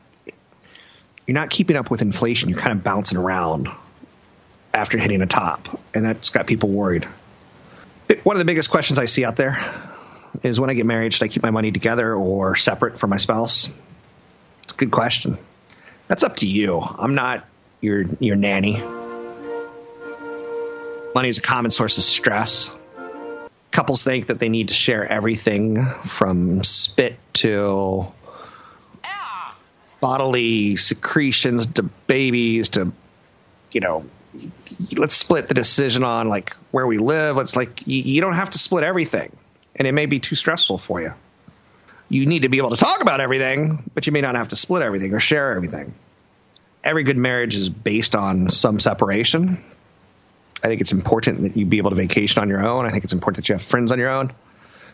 you're 1.27 1.35
not 1.35 1.49
keeping 1.49 1.75
up 1.75 1.91
with 1.91 2.01
inflation. 2.01 2.49
You're 2.49 2.59
kind 2.59 2.77
of 2.77 2.83
bouncing 2.83 3.17
around 3.17 3.69
after 4.73 4.97
hitting 4.97 5.21
a 5.21 5.27
top, 5.27 5.79
and 5.93 6.05
that's 6.05 6.29
got 6.29 6.47
people 6.47 6.69
worried. 6.69 7.07
One 8.23 8.35
of 8.35 8.39
the 8.39 8.45
biggest 8.45 8.71
questions 8.71 8.97
I 8.97 9.05
see 9.05 9.23
out 9.23 9.35
there 9.35 9.59
is 10.41 10.59
when 10.59 10.69
I 10.69 10.73
get 10.73 10.85
married, 10.85 11.13
should 11.13 11.23
I 11.23 11.27
keep 11.27 11.43
my 11.43 11.51
money 11.51 11.71
together 11.71 12.13
or 12.15 12.55
separate 12.55 12.97
from 12.97 13.11
my 13.11 13.17
spouse? 13.17 13.69
It's 14.63 14.73
a 14.73 14.77
good 14.77 14.91
question. 14.91 15.37
That's 16.07 16.23
up 16.23 16.37
to 16.37 16.47
you. 16.47 16.79
I'm 16.79 17.13
not 17.13 17.45
your 17.81 18.05
your 18.19 18.35
nanny. 18.35 18.81
Money 21.13 21.29
is 21.29 21.37
a 21.37 21.41
common 21.41 21.71
source 21.71 21.97
of 21.97 22.03
stress. 22.03 22.73
Couples 23.71 24.03
think 24.03 24.27
that 24.27 24.39
they 24.39 24.49
need 24.49 24.69
to 24.69 24.73
share 24.73 25.05
everything 25.05 25.85
from 25.85 26.63
spit 26.63 27.17
to 27.33 28.07
bodily 30.00 30.76
secretions 30.76 31.66
to 31.66 31.84
babies 31.84 32.70
to 32.70 32.91
you 33.72 33.82
know 33.82 34.06
let's 34.95 35.16
split 35.16 35.47
the 35.47 35.54
decision 35.54 36.04
on 36.04 36.30
like 36.30 36.54
where 36.72 36.86
we 36.86 36.97
live. 36.97 37.36
Let's 37.36 37.56
like 37.56 37.88
you, 37.88 38.02
you, 38.02 38.22
don't 38.22 38.34
have 38.34 38.52
to 38.52 38.58
split 38.58 38.84
everything 38.84 39.36
and 39.76 39.88
it 39.88 39.91
may 39.91 40.06
be 40.06 40.20
too 40.20 40.36
stressful 40.36 40.78
for 40.78 41.02
you. 41.02 41.14
You 42.10 42.26
need 42.26 42.43
to 42.43 42.50
be 42.50 42.58
able 42.58 42.72
to 42.72 42.78
talk 42.78 43.02
about 43.02 43.22
everything 43.22 43.89
but 43.93 44.06
you 44.06 44.14
may 44.14 44.22
not 44.22 44.36
have 44.36 44.50
to 44.50 44.56
split 44.56 44.82
everything 44.82 45.14
or 45.14 45.20
share 45.20 45.56
everything. 45.56 45.93
Every 46.84 47.04
good 47.04 47.18
marriage 47.18 47.56
is 47.56 47.70
based 47.70 48.16
on 48.16 48.50
some 48.50 48.80
separation. 48.80 49.64
I 50.64 50.68
think 50.68 50.82
it's 50.82 50.91
important 50.91 51.41
that 51.41 51.58
you 51.58 51.66
be 51.66 51.78
able 51.78 51.89
to 51.89 51.95
vacation 51.95 52.41
on 52.41 52.50
your 52.50 52.66
own. 52.66 52.86
I 52.86 52.89
think 52.89 53.04
it's 53.04 53.14
important 53.14 53.38
that 53.38 53.50
you 53.50 53.56
have 53.56 53.62
friends 53.62 53.91
on 53.91 54.00
your 54.00 54.10
own. 54.10 54.32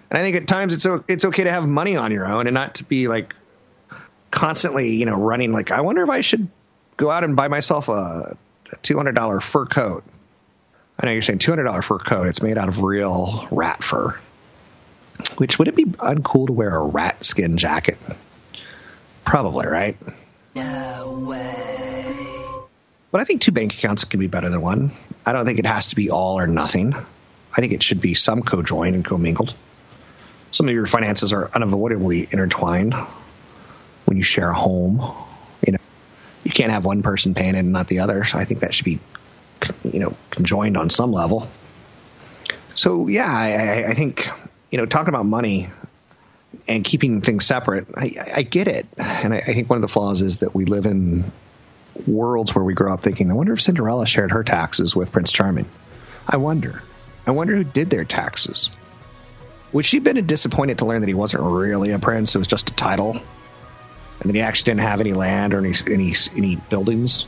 And 0.10 0.20
i 0.20 0.22
think 0.22 0.36
at 0.36 0.48
times 0.48 0.74
it's 0.74 0.86
it's 1.10 1.26
okay 1.26 1.44
to 1.44 1.52
have 1.52 1.68
money 1.68 1.96
on 1.96 2.12
your 2.12 2.28
own 2.28 2.48
and 2.48 2.54
not 2.54 2.76
to 2.76 2.84
be 2.84 3.08
like 3.08 3.36
constantly, 4.32 4.96
you 4.96 5.06
know, 5.06 5.16
running 5.16 5.52
like, 5.52 5.72
I 5.72 5.82
wonder 5.82 6.04
if 6.04 6.10
I 6.10 6.22
should 6.22 6.48
go 6.98 7.10
out 7.10 7.24
and 7.24 7.36
buy 7.36 7.48
myself 7.48 7.90
a, 7.90 8.38
a 8.72 8.76
$200 8.78 9.42
fur 9.42 9.66
coat. 9.66 10.04
I 11.00 11.06
know 11.06 11.12
you're 11.12 11.22
saying 11.22 11.40
$200 11.40 11.84
fur 11.84 12.00
coat. 12.00 12.28
It's 12.28 12.42
made 12.42 12.58
out 12.58 12.70
of 12.70 12.82
real 12.82 13.48
rat 13.52 13.84
fur. 13.84 14.20
Which 15.38 15.60
would 15.60 15.68
it 15.68 15.76
be 15.76 15.86
uncool 15.86 16.48
to 16.48 16.54
wear 16.54 16.76
a 16.76 16.82
rat 16.82 17.24
skin 17.24 17.58
jacket? 17.58 17.98
Probably, 19.24 19.68
right? 19.68 19.98
No 20.56 21.26
way. 21.28 22.46
But 23.12 23.22
I 23.22 23.24
think 23.24 23.42
two 23.42 23.52
bank 23.52 23.74
accounts 23.74 24.04
can 24.04 24.20
be 24.20 24.28
better 24.28 24.50
than 24.50 24.62
one. 24.62 24.92
I 25.26 25.32
don't 25.32 25.46
think 25.46 25.60
it 25.60 25.66
has 25.66 25.88
to 25.88 25.96
be 25.96 26.10
all 26.10 26.38
or 26.38 26.48
nothing. 26.48 26.94
I 26.94 27.62
think 27.62 27.72
it 27.72 27.82
should 27.82 28.02
be 28.02 28.14
some 28.14 28.42
co-joined 28.42 28.96
and 28.96 29.06
commingled. 29.06 29.54
Some 30.52 30.68
of 30.68 30.74
your 30.74 30.86
finances 30.86 31.34
are 31.34 31.50
unavoidably 31.54 32.28
intertwined 32.30 32.94
when 34.06 34.18
you 34.18 34.24
share 34.24 34.50
a 34.50 34.54
home. 34.54 35.02
You 35.66 35.74
know, 35.74 35.80
you 36.44 36.52
can't 36.52 36.72
have 36.72 36.86
one 36.86 37.04
person 37.04 37.34
paying 37.34 37.56
it 37.56 37.60
and 37.60 37.72
not 37.72 37.88
the 37.88 38.00
other. 38.00 38.24
So 38.24 38.38
I 38.38 38.46
think 38.46 38.62
that 38.62 38.74
should 38.74 38.86
be, 38.86 39.00
you 39.84 40.00
know, 40.00 40.16
conjoined 40.32 40.78
on 40.78 40.90
some 40.90 41.12
level. 41.12 41.48
So 42.76 43.08
yeah, 43.08 43.28
I, 43.28 43.90
I 43.90 43.94
think 43.94 44.30
you 44.70 44.78
know 44.78 44.86
talking 44.86 45.10
about 45.10 45.26
money 45.26 45.70
and 46.68 46.84
keeping 46.84 47.22
things 47.22 47.46
separate, 47.46 47.88
I, 47.96 48.16
I 48.36 48.42
get 48.44 48.68
it, 48.68 48.88
and 48.98 49.34
I, 49.34 49.38
I 49.38 49.54
think 49.54 49.70
one 49.70 49.78
of 49.78 49.82
the 49.82 49.88
flaws 49.88 50.22
is 50.22 50.38
that 50.38 50.56
we 50.56 50.66
live 50.66 50.86
in 50.86 51.32
worlds 52.08 52.54
where 52.54 52.64
we 52.64 52.74
grow 52.74 52.94
up 52.94 53.02
thinking, 53.02 53.30
I 53.30 53.34
wonder 53.34 53.54
if 53.54 53.62
Cinderella 53.62 54.06
shared 54.06 54.32
her 54.32 54.44
taxes 54.44 54.96
with 54.96 55.12
Prince 55.12 55.32
Charming. 55.32 55.70
I 56.28 56.38
wonder. 56.38 56.82
I 57.26 57.32
wonder 57.32 57.56
who 57.56 57.64
did 57.64 57.90
their 57.90 58.06
taxes. 58.06 58.72
Would 59.74 59.86
she 59.86 59.98
have 59.98 60.04
been 60.04 60.26
disappointed 60.26 60.80
to 60.80 60.86
learn 60.86 61.02
that 61.02 61.08
he 61.08 61.14
wasn't 61.14 61.44
really 61.44 61.92
a 61.92 62.00
prince? 62.00 62.36
It 62.36 62.38
was 62.38 62.48
just 62.48 62.70
a 62.70 62.74
title 62.74 63.20
and 64.22 64.30
then 64.30 64.36
he 64.36 64.42
actually 64.42 64.72
didn't 64.72 64.88
have 64.88 65.00
any 65.02 65.14
land 65.14 65.54
or 65.54 65.60
any 65.60 65.74
any 65.92 66.14
any 66.36 66.56
buildings. 66.58 67.28